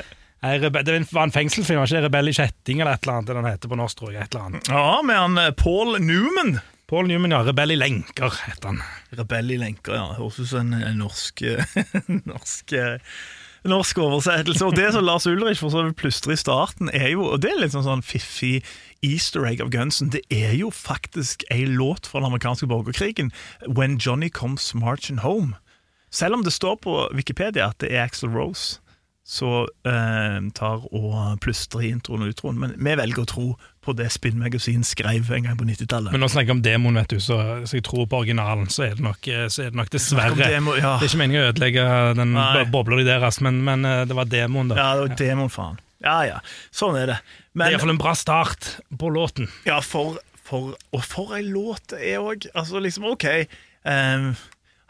Det 0.42 1.14
var 1.14 1.24
en 1.24 1.32
fengselsfilm, 1.32 1.78
var 1.78 1.86
ikke 1.86 2.00
det? 2.00 2.08
Rebell 2.08 2.32
i 2.32 2.34
kjetting 2.34 2.80
eller 2.82 2.96
et 2.98 3.04
eller 3.06 3.20
annet? 3.20 3.34
Den 3.38 3.46
heter 3.46 3.70
på 3.70 3.78
norsk, 3.78 4.00
tror 4.00 4.14
jeg. 4.16 4.24
et 4.26 4.34
eller 4.34 4.48
annet. 4.48 4.70
Ja, 4.74 5.02
med 5.06 5.20
han 5.20 5.38
eh, 5.38 5.52
Paul 5.54 6.00
Newman. 6.02 6.56
Paul 6.90 7.06
Newman, 7.08 7.36
ja. 7.36 7.44
Rebell 7.46 7.76
i 7.76 7.78
lenker, 7.78 8.34
heter 8.48 8.72
han. 8.72 8.82
Rebell 9.20 9.54
i 9.54 9.60
lenker, 9.62 10.00
ja. 10.00 10.08
Høres 10.18 10.40
ut 10.42 10.50
som 10.50 10.74
en, 10.74 10.82
en 10.82 10.98
norsk 10.98 11.46
eh, 11.46 11.78
norsk, 12.34 12.74
eh, 12.74 13.22
norsk 13.70 14.02
oversettelse. 14.02 14.66
Og 14.66 14.76
det 14.82 14.90
som 14.98 15.06
Lars 15.06 15.30
Ulrich 15.30 15.62
for 15.62 15.70
så 15.70 15.86
vidt 15.86 16.00
plystrer 16.02 16.34
i 16.34 16.42
starten, 16.42 16.90
er 16.90 17.14
jo 17.14 17.30
Og 17.30 17.46
det 17.46 17.54
er 17.54 17.62
litt 17.62 17.78
sånn, 17.78 17.86
sånn 17.86 18.02
fiffig 18.02 18.64
easter 19.06 19.46
egg 19.46 19.62
av 19.62 19.70
Gunsen. 19.70 20.10
Det 20.10 20.26
er 20.34 20.58
jo 20.58 20.74
faktisk 20.74 21.46
ei 21.54 21.68
låt 21.70 22.10
fra 22.10 22.18
den 22.18 22.34
amerikanske 22.34 22.66
borgerkrigen, 22.66 23.30
'When 23.70 24.02
Johnny 24.02 24.34
Comes 24.34 24.74
Marching 24.74 25.22
Home'. 25.22 25.54
Selv 26.10 26.34
om 26.34 26.44
det 26.44 26.58
står 26.58 26.82
på 26.82 27.12
Wikipedia 27.14 27.70
at 27.70 27.78
det 27.78 27.94
er 27.94 28.10
Axel 28.10 28.34
Rose 28.34 28.82
så 29.28 29.68
eh, 29.88 30.38
tar 30.58 30.82
og 30.92 31.38
plystrer 31.44 31.86
i 31.86 31.92
introen 31.94 32.26
og 32.26 32.34
utroen. 32.34 32.58
Men 32.60 32.74
vi 32.76 32.96
velger 32.98 33.22
å 33.24 33.30
tro 33.30 33.46
på 33.82 33.94
det 33.98 34.10
Spin 34.14 34.40
Magasin 34.42 34.84
skrev 34.86 35.30
en 35.34 35.46
gang 35.48 35.58
på 35.60 35.66
90-tallet. 35.66 36.14
Men 36.14 36.24
nå 36.24 36.30
snakker 36.30 36.52
jeg 36.52 36.58
om 36.58 36.64
demoen, 36.66 36.98
vet 37.00 37.14
du, 37.14 37.22
så, 37.24 37.38
så 37.70 37.78
jeg 37.78 37.86
tror 37.88 38.10
på 38.10 38.22
originalen. 38.24 38.68
Så 38.74 38.88
er 38.88 38.98
det 38.98 39.06
nok, 39.06 39.30
eh, 39.30 39.46
så 39.54 39.68
er 39.68 39.72
det 39.74 39.80
nok 39.80 39.94
dessverre 39.94 40.36
Det 40.40 40.50
ja. 40.50 40.58
Det 40.60 40.82
er 40.82 41.08
ikke 41.08 41.22
meningen 41.22 41.46
å 41.46 41.52
ødelegge 41.54 41.86
den 42.18 42.36
bobla 42.74 43.00
di 43.00 43.06
deres, 43.08 43.40
men, 43.46 43.62
men 43.68 43.88
eh, 43.88 44.04
det 44.10 44.18
var 44.18 44.30
demoen, 44.30 44.74
da. 44.74 44.80
Ja, 44.82 44.90
det 44.98 45.06
var 45.08 45.22
demon, 45.22 45.54
faen. 45.54 45.80
Ja, 46.02 46.18
ja. 46.26 46.42
Sånn 46.74 46.98
er 46.98 47.14
det. 47.14 47.20
Det 47.22 47.54
er 47.54 47.62
Men 47.62 47.76
iallfall 47.76 47.94
en 47.94 48.02
bra 48.02 48.16
start 48.18 48.72
på 48.98 49.12
låten. 49.14 49.52
ja, 49.70 49.78
for, 49.86 50.18
for 50.48 50.74
Og 50.98 51.06
for 51.06 51.36
ei 51.38 51.44
låt 51.46 51.92
det 51.94 52.02
er 52.16 52.26
òg. 52.26 52.50
Altså, 52.58 52.82
liksom, 52.82 53.06
OK. 53.14 53.28
Um, 53.86 54.32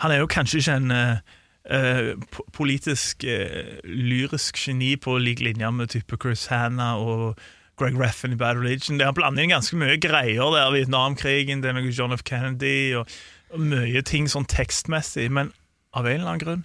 han 0.02 0.14
er 0.16 0.24
jo 0.24 0.30
kanskje 0.32 0.62
ikke 0.64 0.78
en 0.80 0.96
eh, 0.96 1.38
eh, 1.70 2.14
politisk 2.56 3.26
eh, 3.28 3.80
lyrisk 3.86 4.58
geni 4.58 4.96
på 4.98 5.18
lik 5.22 5.44
linje 5.44 5.72
med 5.72 5.94
type 5.94 6.18
Chris 6.22 6.48
Hanna 6.52 6.96
og 6.98 7.40
Greg 7.80 7.98
Reffin 8.00 8.36
i 8.36 8.40
Bad 8.40 8.58
Religion. 8.58 9.00
Det 9.00 9.08
har 9.08 9.16
blandet 9.18 9.46
inn 9.46 9.56
ganske 9.56 9.78
mye 9.80 9.98
greier 10.02 10.54
der. 10.54 10.74
Vietnamkrigen, 10.76 11.64
det 11.64 11.72
er 11.72 11.80
noe 11.80 11.94
John 11.94 12.14
F. 12.14 12.24
Kennedy 12.28 12.94
og, 13.00 13.10
og 13.54 13.64
mye 13.72 14.04
ting 14.06 14.30
sånn 14.30 14.46
tekstmessig. 14.50 15.30
Men 15.34 15.54
av 15.98 16.06
en 16.06 16.20
eller 16.20 16.30
annen 16.34 16.46
grunn 16.46 16.64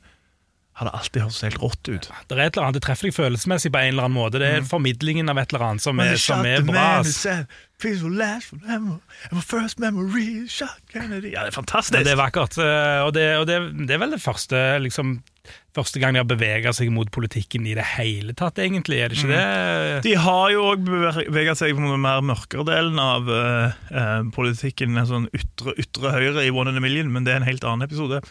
har 0.76 0.90
det 0.90 0.92
alltid 0.98 1.22
hørtes 1.24 1.44
helt 1.46 1.62
rått 1.62 1.88
ut. 1.88 2.06
Det 2.28 2.37
er 2.37 2.42
et 2.42 2.56
eller 2.56 2.66
annet, 2.66 2.76
det 2.76 2.85
treffer 2.85 3.09
deg 3.09 3.14
følelsesmessig 3.16 3.70
på 3.72 3.80
en 3.80 3.94
eller 3.94 4.09
annen 4.11 4.18
måte. 4.18 4.40
Det 4.42 4.50
er 4.59 4.66
formidlingen 4.68 5.32
av 5.32 5.40
et 5.40 5.54
eller 5.54 5.70
annet 5.70 5.85
som 5.87 6.02
er, 6.04 6.18
som 6.20 6.44
er 6.44 6.66
bra. 6.68 6.90
Peace 7.78 8.00
will 8.02 8.16
last 8.16 8.46
forever, 8.54 8.96
my 9.32 9.40
first 9.44 9.78
memory 9.78 10.46
shot 10.48 10.78
Kennedy. 10.92 11.34
Ja, 11.34 11.42
det 11.44 11.52
er 11.52 11.58
fantastisk. 11.60 11.98
Ja, 11.98 12.04
det 12.08 12.14
er 12.14 12.22
vakkert. 12.22 12.56
eh, 12.56 13.02
Og, 13.04 13.12
det, 13.12 13.26
og 13.36 13.46
det, 13.46 13.58
det 13.86 13.94
er 13.98 13.98
vel 14.00 14.16
det 14.16 14.22
første 14.24 14.78
liksom, 14.80 15.18
Første 15.76 16.00
gang 16.02 16.16
de 16.16 16.18
har 16.18 16.26
bevega 16.26 16.72
seg 16.74 16.88
mot 16.90 17.06
politikken 17.14 17.66
i 17.68 17.74
det 17.76 17.84
hele 17.92 18.32
tatt, 18.34 18.56
egentlig. 18.58 18.96
Er 19.04 19.12
det 19.12 19.18
ikke 19.20 19.28
det? 19.30 20.00
De 20.02 20.14
har 20.18 20.48
jo 20.50 20.62
òg 20.72 20.80
beveget 20.88 21.60
seg 21.60 21.76
mot 21.78 21.92
den 21.92 22.00
mer 22.02 22.24
mørkere 22.24 22.64
delen 22.66 22.96
av 22.98 23.28
uh, 23.30 24.24
politikken, 24.34 24.96
en 24.98 25.06
sånn 25.06 25.28
ytre, 25.36 25.76
ytre 25.78 26.14
høyre 26.16 26.42
i 26.48 26.50
One 26.50 26.72
in 26.72 26.80
a 26.80 26.82
Million, 26.82 27.12
men 27.12 27.28
det 27.28 27.34
er 27.36 27.42
en 27.42 27.46
helt 27.46 27.62
annen 27.68 27.86
episode. 27.86 28.22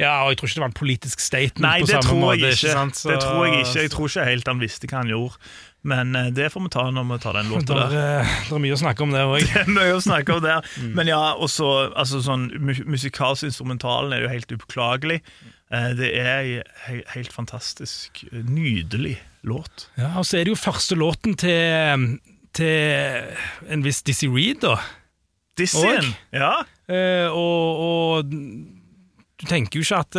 Ja, 0.00 0.22
og 0.22 0.30
jeg 0.32 0.40
tror 0.40 0.48
ikke 0.48 0.60
det 0.60 0.64
var 0.64 0.72
en 0.72 0.78
politisk 0.78 1.20
statement 1.26 1.66
Nei, 1.66 1.74
på 1.82 1.90
det 1.90 1.98
samme 1.98 2.08
tror 2.08 2.22
måte. 2.22 2.40
jeg 2.40 2.56
ikke. 2.56 2.88
Så- 3.02 3.10
Det 3.12 3.18
tror 3.26 3.44
jeg 3.50 3.58
ikke. 3.66 3.82
Jeg 3.82 3.90
tror 3.98 4.08
ikke 4.14 4.28
helt 4.30 4.48
han 4.54 4.62
visste 4.64 4.88
hva 4.88 5.02
han 5.02 5.12
gjorde, 5.12 5.36
men 5.82 6.14
eh, 6.14 6.28
det 6.34 6.46
får 6.54 6.62
vi 6.66 6.70
ta 6.70 6.84
når 6.94 7.06
vi 7.08 7.16
tar 7.24 7.34
den 7.40 7.48
låta 7.50 7.74
der. 7.74 7.94
er, 7.98 8.20
eh, 8.22 8.34
det 8.46 8.54
er 8.54 8.62
mye 8.62 8.76
å 8.76 8.80
snakke 8.82 9.02
om 9.02 9.14
det 9.14 9.22
òg. 9.26 9.40
Det 9.52 9.62
er 9.64 9.72
mye 9.74 9.96
å 9.96 10.02
snakke 10.04 10.36
om 10.36 10.42
der. 10.44 10.68
Men 10.96 11.10
ja, 11.10 11.22
også 11.34 11.70
altså, 11.98 12.20
sånn, 12.22 12.44
musikalsk 12.86 13.48
instrumentalen 13.50 14.14
er 14.14 14.22
jo 14.26 14.30
helt 14.30 14.54
upåklagelig. 14.54 15.18
Eh, 15.74 15.88
Det 15.98 16.12
er 16.20 16.30
ei 16.86 17.00
helt 17.16 17.34
fantastisk, 17.34 18.22
nydelig 18.30 19.16
låt. 19.42 19.88
Ja, 19.98 20.12
og 20.20 20.28
så 20.28 20.38
er 20.38 20.46
det 20.46 20.54
jo 20.54 20.60
første 20.62 20.94
låten 20.98 21.34
til, 21.40 22.06
til 22.54 23.34
en 23.74 23.82
viss 23.82 24.04
Dizzie 24.06 24.30
Reed, 24.30 24.62
da. 24.62 24.76
Dizzie-en. 25.58 26.14
Ja. 26.32 26.52
Og, 27.34 27.82
og 27.82 28.30
du 28.30 29.44
tenker 29.50 29.80
jo 29.80 29.82
ikke 29.84 29.98
at 30.04 30.16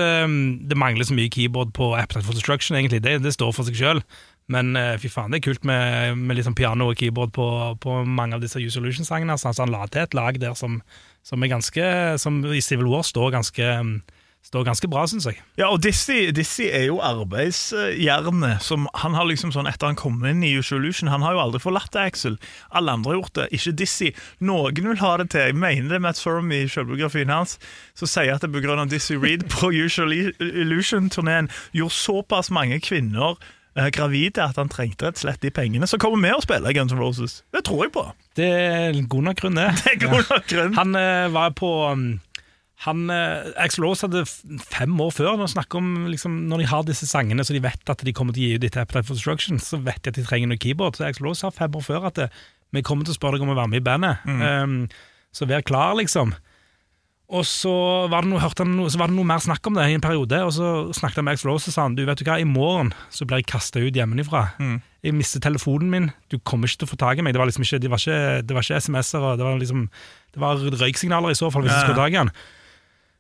det 0.68 0.78
mangler 0.78 1.08
så 1.08 1.16
mye 1.16 1.32
keyboard 1.32 1.72
på 1.78 1.94
Appetite 1.96 2.26
for 2.28 2.36
Destruction, 2.36 2.76
egentlig. 2.78 3.00
Det, 3.06 3.16
det 3.24 3.32
står 3.34 3.54
for 3.56 3.66
seg 3.70 3.80
sjøl. 3.80 4.04
Men 4.52 4.76
eh, 4.76 4.96
fy 5.00 5.12
faen, 5.12 5.32
det 5.32 5.40
er 5.40 5.46
kult 5.48 5.68
med, 5.68 6.18
med 6.20 6.42
sånn 6.44 6.58
piano 6.58 6.90
og 6.92 7.00
keyboard 7.00 7.32
på, 7.36 7.48
på 7.84 8.02
mange 8.04 8.36
av 8.38 8.44
disse 8.44 8.60
Use 8.60 8.82
Illusion-sangene. 8.82 9.38
Altså, 9.38 9.54
han 9.64 9.72
la 9.72 9.86
til 9.88 10.04
et 10.04 10.18
lag 10.18 10.40
der 10.42 10.58
som, 10.60 10.82
som 11.24 11.44
ganske 11.48 11.86
Som 12.20 12.44
i 12.52 12.62
Civil 12.62 12.90
War 12.92 13.06
står 13.08 13.32
ganske, 13.32 13.70
står 14.44 14.66
ganske 14.68 14.90
bra, 14.92 15.06
syns 15.08 15.30
jeg. 15.30 15.40
Ja, 15.56 15.70
og 15.72 15.80
Dizzie, 15.84 16.34
er 16.76 16.90
jo 16.90 17.00
arbeidsjernet. 17.00 18.68
Han 19.00 19.16
har 19.16 19.30
liksom 19.30 19.56
sånn, 19.56 19.70
Etter 19.72 19.94
han 19.94 20.00
kom 20.00 20.20
inn 20.28 20.44
i 20.44 20.52
Usual 20.60 20.84
Illusion, 20.84 21.12
han 21.14 21.24
har 21.24 21.38
jo 21.38 21.44
aldri 21.46 21.64
forlatt 21.64 21.96
Axel. 21.96 22.36
Alle 22.76 22.98
andre 22.98 23.14
har 23.14 23.22
gjort 23.22 23.36
det, 23.40 23.48
ikke 23.56 23.76
Dizzie. 23.80 24.20
Noen 24.44 24.92
vil 24.92 25.02
ha 25.06 25.16
det 25.24 25.30
til. 25.32 25.48
Jeg 25.54 25.60
mener 25.64 25.96
det 25.96 26.04
Matt 26.04 26.20
Sorum 26.20 26.52
i 26.52 26.66
selvbiografien 26.68 27.32
hans, 27.32 27.56
som 27.96 28.12
sier 28.12 28.36
at 28.36 28.44
det 28.44 28.76
av 28.76 28.92
Dizzie 28.92 29.24
Reed 29.24 29.48
på 29.56 29.72
Usual 29.72 30.12
Illusion-turneen 30.14 31.52
gjorde 31.72 32.02
såpass 32.04 32.52
mange 32.52 32.84
kvinner 32.84 33.40
eh, 33.78 33.90
gravide 33.94 34.44
at 34.44 34.60
han 34.60 34.72
trengte 34.72 35.08
rett 35.08 35.20
og 35.20 35.24
slett 35.26 35.42
de 35.44 35.52
pengene. 35.54 35.88
Så 35.90 36.00
kommer 36.02 36.22
vi 36.24 36.34
og 36.36 36.44
spiller 36.46 36.76
Guns 36.76 36.94
N' 36.94 37.02
Roses. 37.02 37.42
Det 37.56 37.64
tror 37.68 37.86
jeg 37.86 37.96
på. 37.96 38.06
Det 38.40 38.50
er 38.50 38.92
en 38.92 39.10
god 39.10 39.30
nok 39.30 39.42
grunn, 39.42 39.58
det. 39.60 39.72
Det 39.84 39.96
er 39.96 40.04
god 40.06 40.30
nok 40.30 40.48
grunn. 40.52 40.78
Han 40.80 40.96
eh, 41.00 41.26
var 41.34 41.56
på 41.58 41.72
um, 41.92 42.08
han, 42.84 43.06
eh, 43.14 43.52
Axl 43.64 43.86
Rose 43.86 44.04
hadde 44.04 44.26
fem 44.60 44.98
år 45.00 45.14
før 45.16 45.38
Når, 45.40 45.54
om, 45.78 45.92
liksom, 46.12 46.34
når 46.52 46.64
de 46.64 46.66
har 46.68 46.84
disse 46.84 47.08
sangene 47.08 47.46
Så 47.46 47.56
de 47.56 47.62
vet 47.64 47.90
at 47.90 48.04
de 48.04 48.14
kommer 48.16 48.36
til 48.36 48.44
å 48.44 48.50
gi 48.50 48.58
ut 48.58 48.66
etter 48.68 48.84
Appetite 48.84 49.08
for 49.08 49.16
Destruction, 49.16 49.62
så 49.62 49.80
vet 49.80 50.02
de 50.04 50.12
at 50.12 50.20
de 50.20 50.26
trenger 50.28 50.52
noe 50.52 50.60
keyboard. 50.60 50.98
Så 50.98 51.08
Axl 51.08 51.30
Rose 51.30 51.46
sa 51.46 51.54
fem 51.54 51.74
år 51.80 51.86
før 51.86 52.10
at 52.12 52.20
det, 52.20 52.30
vi 52.74 52.84
kommer 52.84 53.08
til 53.08 53.14
å 53.14 53.20
spørre 53.20 53.38
deg 53.38 53.46
om 53.46 53.54
å 53.54 53.60
være 53.60 53.72
med 53.72 53.84
i 53.84 53.86
bandet. 53.86 54.26
Um, 54.26 54.76
så 55.34 55.46
vær 55.50 55.64
klar, 55.66 55.94
liksom. 56.00 56.34
Og 57.32 57.46
så 57.48 57.72
var, 58.12 58.26
det 58.26 58.30
noe, 58.30 58.42
han 58.44 58.90
så 58.92 59.00
var 59.00 59.10
det 59.10 59.16
noe 59.16 59.26
mer 59.26 59.40
snakk 59.42 59.66
om 59.70 59.78
det 59.78 59.86
i 59.90 59.96
en 59.96 60.04
periode, 60.04 60.38
og 60.44 60.52
så 60.54 60.72
snakket 60.94 61.22
han 61.22 61.26
med 61.26 61.38
Axl 61.38 61.50
Rose 61.50 61.72
og 61.72 61.76
sa 61.76 61.86
han, 61.88 61.96
du 61.96 62.04
vet 62.06 62.20
du 62.20 62.26
hva, 62.28 62.36
i 62.38 62.46
morgen 62.46 62.92
så 63.10 63.26
blir 63.26 63.40
jeg 63.40 63.48
kasta 63.50 63.80
ut 63.82 63.96
hjemmefra. 63.96 64.44
Jeg 65.04 65.16
mister 65.18 65.42
telefonen 65.44 65.90
min, 65.90 66.10
du 66.30 66.38
kommer 66.44 66.68
ikke 66.68 66.84
til 66.84 66.90
å 66.90 66.92
få 66.94 67.00
tak 67.00 67.18
i 67.18 67.26
meg. 67.26 67.34
Det 67.34 67.42
var 67.42 67.50
liksom 67.50 67.64
ikke, 67.66 67.80
det 67.80 67.90
var 67.94 68.04
ikke, 68.04 68.42
det 68.44 68.58
var 68.58 68.68
ikke 68.68 68.82
SMS-er, 68.84 69.30
det 69.40 69.48
var 69.48 69.58
liksom 69.60 69.88
Det 70.34 70.42
var 70.42 70.62
røyksignaler 70.84 71.32
i 71.32 71.38
så 71.38 71.50
fall, 71.54 71.64
hvis 71.64 71.74
du 71.74 71.80
skulle 71.80 71.96
ta 71.96 72.04
ha 72.04 72.10
tak 72.10 72.14
i 72.16 72.22
han. 72.22 72.32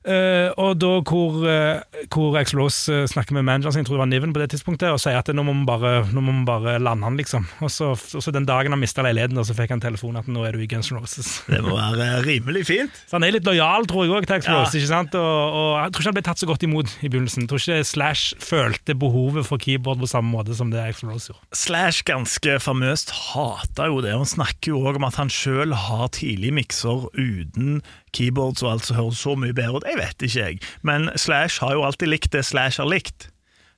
Eh, 0.03 0.49
og 0.59 0.75
da 0.81 0.97
hvor, 1.07 1.37
uh, 1.47 2.01
hvor 2.11 2.35
Axl 2.35 2.59
uh, 2.59 2.67
snakker 3.07 3.37
med 3.37 3.45
manageren 3.47 3.75
sin, 3.77 3.85
tror 3.87 3.95
det 3.95 4.01
var 4.01 4.09
Niven 4.11 4.33
på 4.35 4.41
det 4.41 4.49
tidspunktet, 4.51 4.91
og 4.91 4.99
sier 4.99 5.15
at 5.19 5.31
nå 5.31 5.45
må 5.47 5.55
vi 5.55 5.63
bare, 5.67 5.93
må 6.11 6.33
bare 6.47 6.75
lande 6.83 7.07
han, 7.07 7.19
liksom. 7.19 7.45
Og 7.63 7.71
så, 7.71 7.93
og 7.95 8.23
så 8.25 8.33
den 8.35 8.47
dagen 8.47 8.75
han 8.75 8.81
mista 8.81 9.05
leiligheten, 9.05 9.39
så 9.47 9.55
fikk 9.55 9.71
han 9.75 9.83
telefon 9.83 10.19
at 10.19 10.27
nå 10.27 10.43
er 10.43 10.57
du 10.57 10.63
i 10.63 10.67
Guns 10.67 10.91
N' 10.91 10.99
Roses. 10.99 11.31
Det 11.53 11.61
må 11.63 11.77
være 11.77 12.19
rimelig 12.27 12.65
fint. 12.67 12.99
Så 13.07 13.17
han 13.17 13.27
er 13.27 13.37
litt 13.37 13.47
lojal, 13.47 13.87
tror 13.87 14.07
jeg 14.07 14.15
òg, 14.17 14.27
til 14.27 14.39
Axl 14.39 14.51
Ja. 14.53 14.65
Ikke 14.67 14.89
sant? 14.89 15.15
Og, 15.15 15.55
og 15.55 15.71
jeg 15.79 15.93
tror 15.93 16.03
ikke 16.03 16.11
han 16.11 16.19
ble 16.19 16.25
tatt 16.27 16.43
så 16.43 16.49
godt 16.49 16.67
imot 16.67 16.91
i 16.99 17.09
begynnelsen. 17.09 17.45
Jeg 17.45 17.51
tror 17.51 17.63
ikke 17.63 17.89
Slash 17.93 18.43
følte 18.43 18.97
behovet 18.99 19.47
for 19.47 19.61
keyboard 19.61 20.03
på 20.03 20.09
samme 20.11 20.33
måte 20.33 20.57
som 20.57 20.73
det 20.73 20.83
Axl 20.83 21.13
Rose 21.13 21.31
gjorde. 21.31 21.47
Slash 21.55 22.03
ganske 22.09 22.59
famøst 22.63 23.15
hater 23.31 23.91
jo 23.93 24.03
det. 24.03 24.15
Han 24.17 24.27
snakker 24.27 24.73
jo 24.73 24.83
òg 24.83 24.99
om 24.99 25.07
at 25.07 25.19
han 25.21 25.31
sjøl 25.31 25.75
har 25.87 26.09
tidlig 26.15 26.51
mikser 26.59 27.07
uten 27.15 27.79
keyboards 28.13 28.63
og 28.63 28.71
alt 28.71 28.85
som 28.87 28.97
høres 28.99 29.19
så 29.23 29.35
mye 29.39 29.53
bedre 29.57 29.81
ut. 29.81 29.87
Jeg 29.89 29.97
vet 29.99 30.25
ikke, 30.27 30.47
jeg. 30.47 30.59
Men 30.85 31.09
Slash 31.17 31.59
har 31.63 31.73
jo 31.77 31.83
alltid 31.87 32.11
likt 32.13 32.31
det 32.35 32.45
Slash 32.45 32.77
har 32.81 32.89
likt. 32.89 33.29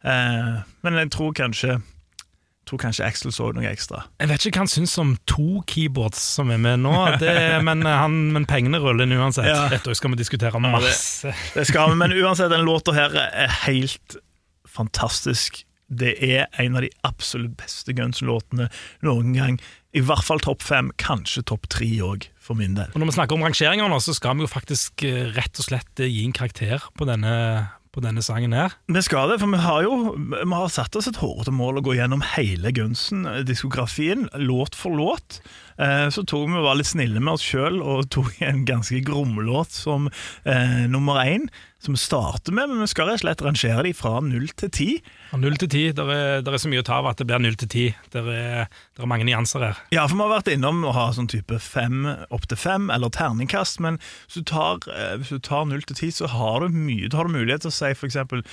Eh, 0.06 0.56
men 0.86 1.00
jeg 1.02 1.12
tror 1.16 1.34
kanskje 1.34 1.80
tror 2.66 2.80
kanskje 2.82 3.06
Axel 3.06 3.30
så 3.30 3.52
noe 3.54 3.68
ekstra. 3.70 4.00
Jeg 4.18 4.30
vet 4.32 4.46
ikke 4.48 4.58
hva 4.58 4.64
han 4.64 4.72
syns 4.72 4.96
om 4.98 5.12
to 5.30 5.60
keyboards 5.70 6.18
som 6.18 6.50
er 6.50 6.58
med 6.58 6.80
nå, 6.82 6.94
det, 7.22 7.36
men, 7.68 7.84
han, 7.86 8.16
men 8.34 8.48
pengene 8.50 8.80
ruller 8.82 9.06
inn 9.06 9.14
uansett. 9.20 9.46
Ja. 9.52 9.68
Dette 9.70 9.94
skal 9.94 10.16
vi 10.16 10.18
diskutere 10.24 10.58
det- 10.58 11.36
Det 11.54 11.68
skal 11.70 11.92
vi, 11.94 12.00
men 12.02 12.16
uansett, 12.18 12.50
den 12.50 12.66
låta 12.66 12.96
her 12.98 13.14
er 13.22 13.54
helt 13.68 14.18
fantastisk. 14.66 15.62
Det 15.94 16.16
er 16.26 16.48
en 16.58 16.76
av 16.76 16.82
de 16.82 16.90
absolutt 17.06 17.54
beste 17.60 17.94
Guns-låtene 17.94 18.72
noen 19.06 19.36
gang. 19.38 19.60
I 19.96 20.02
hvert 20.04 20.26
fall 20.28 20.42
topp 20.44 20.62
fem, 20.66 20.90
kanskje 21.00 21.46
topp 21.48 21.70
tre 21.72 21.88
òg, 22.04 22.28
for 22.44 22.58
min 22.60 22.76
del. 22.76 22.92
Og 22.92 23.00
Når 23.00 23.10
vi 23.14 23.16
snakker 23.16 23.38
om 23.38 23.46
rangeringer 23.48 23.88
nå, 23.90 24.02
så 24.04 24.14
skal 24.18 24.36
vi 24.36 24.44
jo 24.44 24.52
faktisk 24.52 25.06
eh, 25.08 25.30
rett 25.38 25.56
og 25.62 25.70
slett 25.70 26.04
eh, 26.04 26.12
gi 26.12 26.26
en 26.28 26.36
karakter 26.36 26.84
på 27.00 27.08
denne, 27.08 27.32
på 27.96 28.04
denne 28.04 28.20
sangen 28.26 28.52
her. 28.54 28.76
Vi 28.92 29.02
skal 29.08 29.32
det, 29.32 29.38
for 29.40 29.54
vi 29.56 29.62
har 29.64 29.86
jo 29.88 29.96
vi 30.20 30.52
har 30.52 30.68
satt 30.74 30.98
oss 31.00 31.08
et 31.08 31.22
hårete 31.22 31.54
mål 31.56 31.80
å 31.80 31.86
gå 31.88 31.96
gjennom 31.96 32.26
hele 32.36 32.74
Gunsen-diskografien, 32.76 34.28
låt 34.36 34.76
for 34.76 34.92
låt. 35.00 35.40
Eh, 35.80 36.10
Så 36.12 36.24
tok 36.28 36.50
vi 36.52 36.62
var 36.68 36.76
litt 36.80 36.92
snille 36.92 37.20
med 37.24 37.34
oss 37.38 37.44
sjøl 37.46 37.80
og 37.82 38.10
tok 38.16 38.36
en 38.46 38.66
ganske 38.68 39.00
gromlåt 39.06 39.72
som 39.76 40.10
eh, 40.44 40.86
nummer 40.92 41.24
én, 41.24 41.48
som 41.86 41.96
vi 41.96 42.02
starter 42.02 42.56
med. 42.56 42.70
Men 42.72 42.84
vi 42.84 42.90
skal 42.92 43.10
rett 43.10 43.22
og 43.22 43.26
slett 43.26 43.44
rangere 43.46 43.86
de 43.86 43.94
fra 43.96 44.20
null 44.26 44.48
til 44.58 44.72
ti. 44.74 44.90
Fra 45.30 45.40
null 45.42 45.58
til 45.62 45.72
ti, 45.72 45.84
Det 45.96 46.06
er, 46.06 46.58
så 46.62 46.72
mye 46.72 46.84
å 46.84 46.88
ta 46.88 47.00
av 47.00 47.10
at 47.12 47.22
det 47.22 47.28
blir 47.30 47.42
null 47.44 47.58
til 47.62 47.72
ti. 47.72 47.86
Det 48.14 48.24
er, 48.24 48.68
er 48.98 49.12
mange 49.12 49.28
nyanser 49.28 49.66
her. 49.68 49.82
Ja, 49.96 50.08
for 50.08 50.18
vi 50.18 50.26
har 50.26 50.34
vært 50.36 50.52
innom 50.54 50.84
å 50.86 50.94
ha 50.96 51.08
sånn 51.16 51.30
type 51.32 51.60
fem 51.64 52.06
opp 52.34 52.48
til 52.50 52.60
fem, 52.60 52.90
eller 52.94 53.14
terningkast, 53.14 53.82
men 53.84 54.00
hvis 54.26 54.42
du 54.42 54.50
tar, 54.52 54.82
eh, 54.92 55.66
null 55.66 55.86
til 55.86 56.00
ti, 56.00 56.12
så 56.14 56.30
har 56.32 56.66
du 56.66 56.74
mye. 56.74 57.10
Da 57.10 57.22
har 57.22 57.30
du 57.30 57.36
mulighet 57.38 57.66
til 57.66 57.74
å 57.74 57.78
si 57.78 57.94
eksempel 58.10 58.46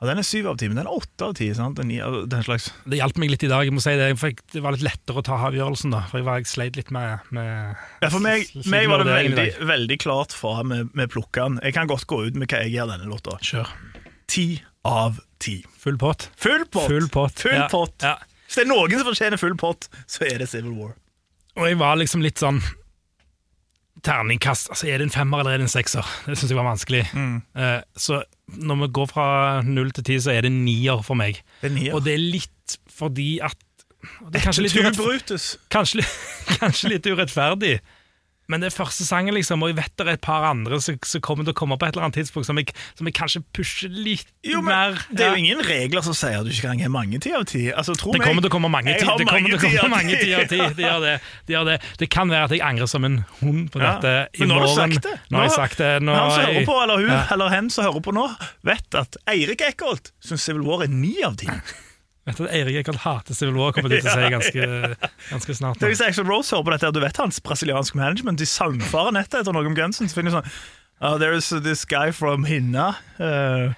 ja, 0.00 0.06
den 0.08 0.18
er 0.22 0.24
syv 0.24 0.46
av 0.48 0.56
ti, 0.60 0.68
men 0.70 0.78
den 0.80 0.86
er 0.88 0.94
åtte 0.96 1.26
av 1.26 1.34
ti. 1.36 1.50
sant? 1.54 1.76
Den, 1.76 1.90
er- 1.92 2.22
den 2.32 2.44
slags 2.46 2.70
Det 2.88 2.96
hjalp 3.00 3.18
meg 3.20 3.30
litt 3.34 3.42
i 3.44 3.50
dag. 3.52 3.66
jeg 3.68 3.74
må 3.76 3.82
si 3.84 3.92
Det 4.00 4.06
det 4.54 4.62
var 4.64 4.72
litt 4.72 4.84
lettere 4.86 5.20
å 5.20 5.24
ta 5.26 5.36
avgjørelsen, 5.50 5.92
da. 5.92 6.00
For 6.08 6.18
jeg, 6.22 6.26
var, 6.26 6.40
jeg 6.40 6.48
sleit 6.48 6.76
litt 6.80 6.90
med, 6.90 7.26
med 7.36 7.76
Ja, 8.00 8.08
For 8.08 8.20
meg, 8.24 8.48
meg 8.64 8.88
var 8.88 9.04
det 9.04 9.12
veldig, 9.12 9.46
veldig 9.68 9.98
klart 10.00 10.32
fra 10.32 10.62
med, 10.64 10.88
med 10.96 11.12
plukkene. 11.12 11.60
Jeg 11.62 11.76
kan 11.76 11.86
godt 11.90 12.06
gå 12.08 12.22
ut 12.30 12.40
med 12.40 12.48
hva 12.48 12.62
jeg 12.64 12.72
gjør 12.78 12.94
denne 12.94 13.10
låta. 13.12 13.36
Kjør. 13.44 13.68
Ti 14.30 14.46
av 14.88 15.20
ti. 15.38 15.58
Full 15.84 15.98
pott. 16.00 16.30
Full 16.40 16.64
pott! 16.72 16.88
Full 16.88 17.08
pott. 17.12 17.44
Full 17.44 17.52
Ja, 17.60 17.68
ja. 18.00 18.16
Hvis 18.48 18.56
det 18.58 18.64
er 18.64 18.70
noen 18.72 18.96
som 18.98 19.06
fortjener 19.12 19.38
full 19.38 19.54
pott, 19.60 19.86
så 20.10 20.24
er 20.26 20.40
det 20.42 20.48
Civil 20.50 20.72
War. 20.80 20.96
Og 21.60 21.66
jeg 21.68 21.76
var 21.78 22.00
liksom 22.00 22.22
litt 22.24 22.40
sånn 22.40 22.58
Terningkast. 24.06 24.70
altså 24.72 24.88
Er 24.88 25.00
det 25.00 25.08
en 25.08 25.14
femmer 25.14 25.42
eller 25.42 25.56
er 25.56 25.62
det 25.62 25.68
en 25.68 25.72
sekser? 25.72 26.06
Det 26.26 26.38
syns 26.38 26.52
jeg 26.52 26.58
var 26.58 26.68
vanskelig. 26.68 27.04
Mm. 27.14 27.40
Uh, 27.56 27.80
så 27.96 28.22
når 28.60 28.84
vi 28.84 28.92
går 28.98 29.10
fra 29.12 29.26
null 29.66 29.92
til 29.94 30.06
ti, 30.08 30.20
så 30.20 30.34
er 30.34 30.46
det 30.46 30.52
nier 30.54 31.02
for 31.06 31.18
meg. 31.18 31.42
Det. 31.62 31.90
Og 31.94 32.04
det 32.04 32.16
er 32.16 32.22
litt 32.22 32.78
fordi 32.90 33.38
at 33.44 33.58
det 34.00 34.40
er 34.40 34.46
kanskje 34.46 34.64
litt, 34.64 35.48
kanskje, 35.68 36.04
kanskje 36.60 36.94
litt 36.94 37.08
urettferdig. 37.08 37.74
Men 38.50 38.64
det 38.64 38.70
er 38.72 38.74
første 38.74 39.04
sangen, 39.06 39.34
liksom, 39.36 39.62
og 39.62 39.70
jeg 39.70 39.76
vet 39.78 39.92
det 40.00 40.06
er 40.08 40.16
et 40.18 40.22
par 40.24 40.44
andre 40.48 40.80
som, 40.82 40.96
som 41.06 41.22
kommer 41.22 41.46
til 41.46 41.54
å 41.54 41.58
komme 41.60 41.76
på 41.78 41.86
et 41.86 41.94
eller 41.94 42.08
annet 42.08 42.18
tidspunkt 42.18 42.48
som 42.48 42.58
jeg, 42.58 42.72
som 42.98 43.06
jeg 43.06 43.14
kanskje 43.14 43.42
pusher 43.54 43.92
litt 43.94 44.26
Jo, 44.46 44.58
men 44.64 44.72
mer. 44.72 44.98
Det 45.14 45.24
er 45.26 45.36
jo 45.36 45.42
ingen 45.44 45.62
regler 45.66 46.02
som 46.02 46.16
sier 46.18 46.40
at 46.40 46.48
du 46.48 46.50
ikke 46.50 46.66
kan 46.72 46.82
gi 46.82 46.90
mange 46.90 47.20
ti 47.22 47.32
av 47.36 47.44
ti. 47.50 47.62
Altså, 47.70 47.94
tro 48.00 48.14
Det 48.16 48.22
kommer 48.24 48.42
til 48.42 48.50
å 48.50 48.54
komme 48.56 48.70
mange 48.72 48.96
ti. 48.96 49.06
av 49.06 49.20
ti. 50.50 50.58
Det 50.80 50.84
gjør 50.86 51.04
det. 51.04 51.14
Det, 51.46 51.54
gjør 51.54 51.68
det. 51.70 51.76
det 52.00 52.08
kan 52.12 52.30
være 52.32 52.48
at 52.48 52.54
jeg 52.56 52.62
angrer 52.64 52.90
som 52.90 53.06
en 53.06 53.20
hund 53.40 53.68
på 53.72 53.82
dette 53.82 54.14
i 54.34 54.42
Men 54.42 54.50
nå 54.52 54.58
har 54.58 54.66
du 54.66 54.74
sagt 54.76 55.06
det. 55.06 55.14
Nå 55.30 55.38
har 55.40 55.46
jeg 55.48 55.56
sagt 55.56 55.78
det. 55.82 55.92
Nå 56.02 56.16
Han 56.16 56.32
som 56.34 56.40
er 56.42 56.50
hører 56.50 56.66
på, 56.72 56.78
eller 56.84 57.04
hun 57.04 57.10
Ja. 57.12 57.20
eller 57.36 57.54
hen 57.54 57.70
som 57.70 57.86
hører 57.86 58.02
på 58.04 58.14
nå, 58.16 58.26
vet 58.66 58.98
at 58.98 59.16
Eirik 59.30 59.62
Eckholt 59.66 60.10
syns 60.24 60.42
Civil 60.48 60.66
War 60.66 60.84
er 60.86 60.92
ni 60.92 61.14
av 61.26 61.36
ti. 61.40 61.48
Vet 62.30 62.40
du, 62.40 62.48
Eirik 62.48 62.80
Eikholt 62.80 63.02
hater 63.04 63.36
Civil 63.36 63.58
War, 63.60 63.74
kommer 63.76 63.92
de 63.92 64.00
til 64.00 64.10
å 64.10 64.16
si 64.16 64.32
ganske, 64.32 64.66
ganske 65.30 65.56
snart. 65.58 65.80
Det 65.80 65.86
er 65.86 65.90
Nå. 65.90 65.94
Hvis 65.94 66.04
Axel 66.06 66.28
Rose 66.30 66.54
hører 66.54 66.68
på 66.68 66.74
dette, 66.76 66.92
du 66.96 67.00
vet 67.02 67.22
hans 67.22 67.40
brasilianske 67.44 67.98
management, 67.98 68.40
de 68.40 68.48
saumfarer 68.48 69.16
nettet 69.18 69.42
etter 69.42 69.56
noe 69.56 69.66
om 69.68 69.76
Gunsen, 69.78 70.08
så 70.10 70.20
finner 70.20 70.32
de 70.32 70.40
sånn 70.40 70.52
Uh, 71.02 71.16
there 71.16 71.32
is 71.32 71.48
this 71.48 71.86
guy 71.86 72.10
from 72.12 72.44
Hinna 72.44 72.98
uh, 73.18 73.72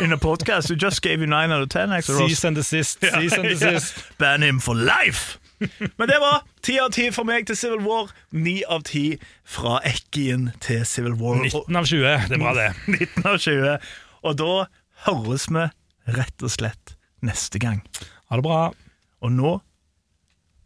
in 0.00 0.12
a 0.12 0.16
podcast 0.16 0.68
who 0.68 0.76
just 0.76 1.02
gave 1.02 1.18
you 1.20 1.26
9 1.26 1.50
out 1.50 1.62
of 1.62 1.68
10, 1.70 1.90
Axel 1.90 2.14
Rose. 2.14 2.30
Cease 2.30 2.44
and 2.44 2.54
desist. 2.54 3.00
Cease 3.00 3.32
and 3.32 3.48
desist. 3.48 4.04
Ban 4.16 4.42
him 4.42 4.60
for 4.60 4.76
life! 4.76 5.40
Men 5.96 6.06
det 6.08 6.20
var 6.20 6.44
10 6.62 6.78
av 6.78 6.90
10 6.92 7.10
for 7.16 7.26
meg 7.26 7.48
til 7.48 7.56
Civil 7.58 7.82
War, 7.82 8.12
9 8.30 8.62
av 8.70 8.84
10 8.86 9.18
fra 9.42 9.80
Ekkien 9.90 10.52
til 10.62 10.84
Civil 10.86 11.16
War. 11.18 11.40
19 11.42 11.80
av 11.80 11.88
20, 11.90 12.28
det 12.30 12.38
er 12.38 12.44
bra, 12.44 12.54
det. 12.54 12.68
19 12.94 13.26
av 13.26 13.40
20. 13.42 13.90
Og 14.22 14.38
da 14.38 14.52
høres 15.08 15.48
vi 15.50 15.66
rett 16.14 16.46
og 16.46 16.54
slett 16.54 16.94
neste 17.24 17.58
gang. 17.58 17.82
Ha 18.28 18.36
det 18.36 18.44
bra. 18.44 18.72
Og 19.20 19.32
nå, 19.32 19.58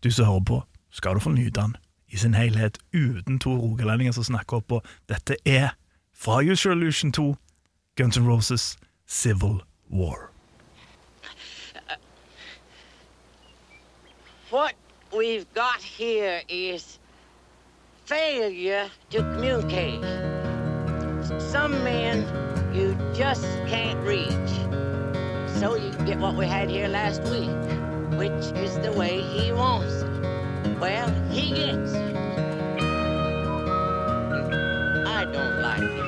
du 0.04 0.10
som 0.10 0.26
hører 0.26 0.44
på, 0.46 0.62
skal 0.90 1.14
du 1.14 1.20
få 1.20 1.30
nyte 1.30 1.60
den 1.60 1.76
i 2.12 2.16
sin 2.16 2.34
helhet 2.34 2.78
uten 2.92 3.38
to 3.38 3.56
rogalendinger 3.56 4.12
som 4.12 4.24
snakker 4.24 4.60
oppå. 4.60 4.82
Dette 5.08 5.36
er 5.44 5.72
fra 6.12 6.42
Usual 6.42 6.76
Illusion 6.76 7.12
2, 7.12 7.36
Guns 7.96 8.16
N' 8.16 8.26
Roses, 8.28 8.76
Civil 9.06 9.62
War. 9.90 10.30
What 14.50 14.74
we've 15.16 15.46
got 15.54 15.80
here 15.80 16.42
is 16.48 16.98
failure 18.04 18.90
to 19.10 19.18
communicate. 19.18 20.02
Some 21.40 21.72
men 21.84 22.26
you 22.74 22.94
just 23.14 23.46
can't 23.66 23.98
reach. 24.06 24.91
So 25.62 25.77
you 25.77 25.92
can 25.92 26.05
get 26.05 26.18
what 26.18 26.35
we 26.35 26.44
had 26.44 26.68
here 26.68 26.88
last 26.88 27.22
week, 27.22 27.48
which 28.18 28.33
is 28.59 28.77
the 28.81 28.90
way 28.90 29.22
he 29.22 29.53
wants 29.53 30.03
it. 30.03 30.81
Well, 30.81 31.09
he 31.31 31.51
gets 31.51 31.92
it. 31.92 32.16
I 35.07 35.25
don't 35.25 35.62
like 35.62 35.83
it 35.83 36.01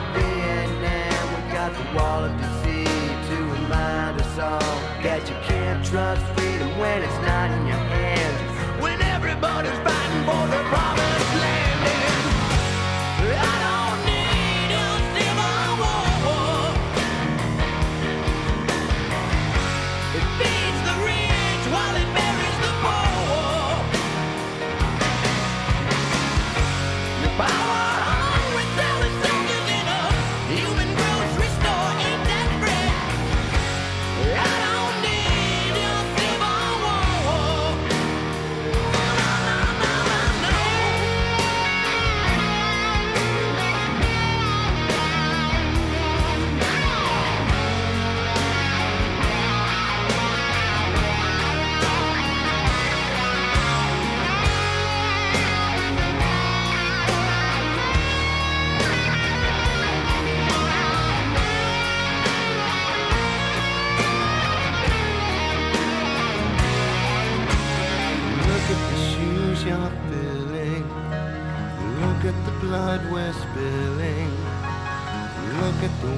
Vietnam. 0.00 1.34
We 1.34 1.52
got 1.52 1.72
the 1.74 1.96
wall 1.96 2.24
of 2.24 2.32
to 3.28 3.36
remind 3.36 4.20
us 4.20 4.38
all 4.38 4.76
that 5.02 5.28
you 5.28 5.36
can't 5.44 5.84
trust 5.84 6.24
freedom 6.34 6.78
when 6.78 7.02
it's 7.02 7.20
not 7.26 7.61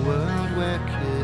world 0.03 0.57
where 0.57 0.79
kids 0.87 1.24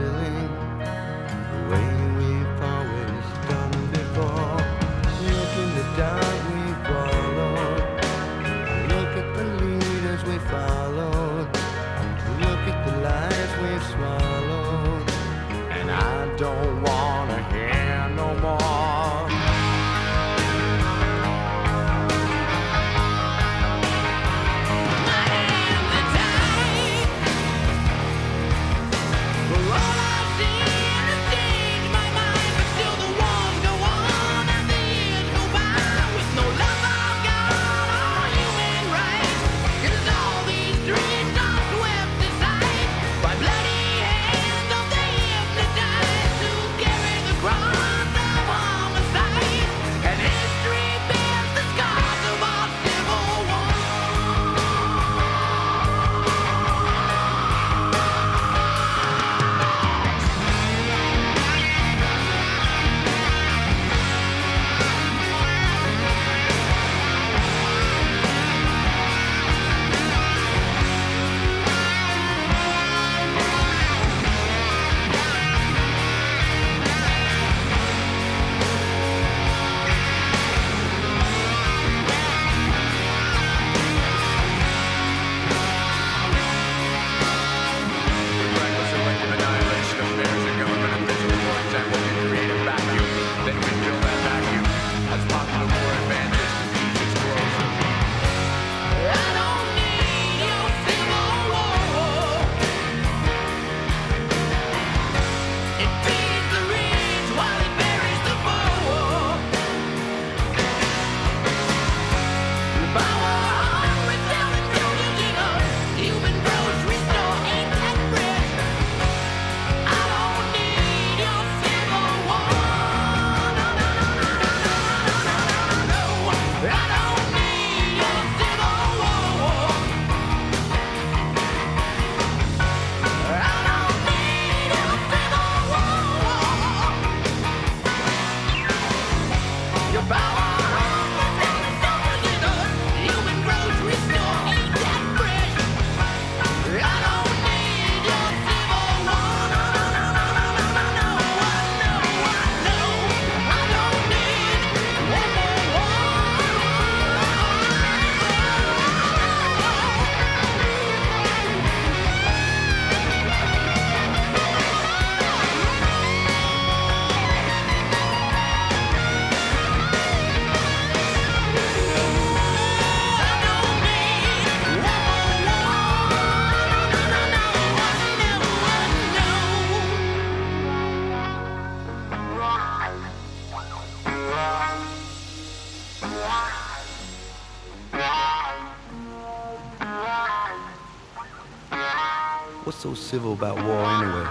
civil 193.10 193.32
about 193.32 193.56
war 193.66 193.84
anyway. 193.86 194.26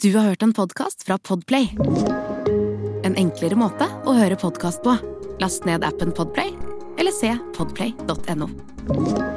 Du 0.00 0.16
har 0.16 0.24
hørt 0.24 0.42
en 0.42 0.52
podkast 0.52 1.02
fra 1.02 1.18
Podplay. 1.18 1.70
En 3.02 3.16
enklere 3.16 3.56
måte 3.56 3.88
å 4.04 4.12
høre 4.12 4.36
podkast 4.36 4.84
på. 4.84 4.96
Last 5.38 5.64
ned 5.64 5.84
appen 5.86 6.12
Podplay 6.12 6.57
se 7.18 7.40
podplay.no. 7.56 9.27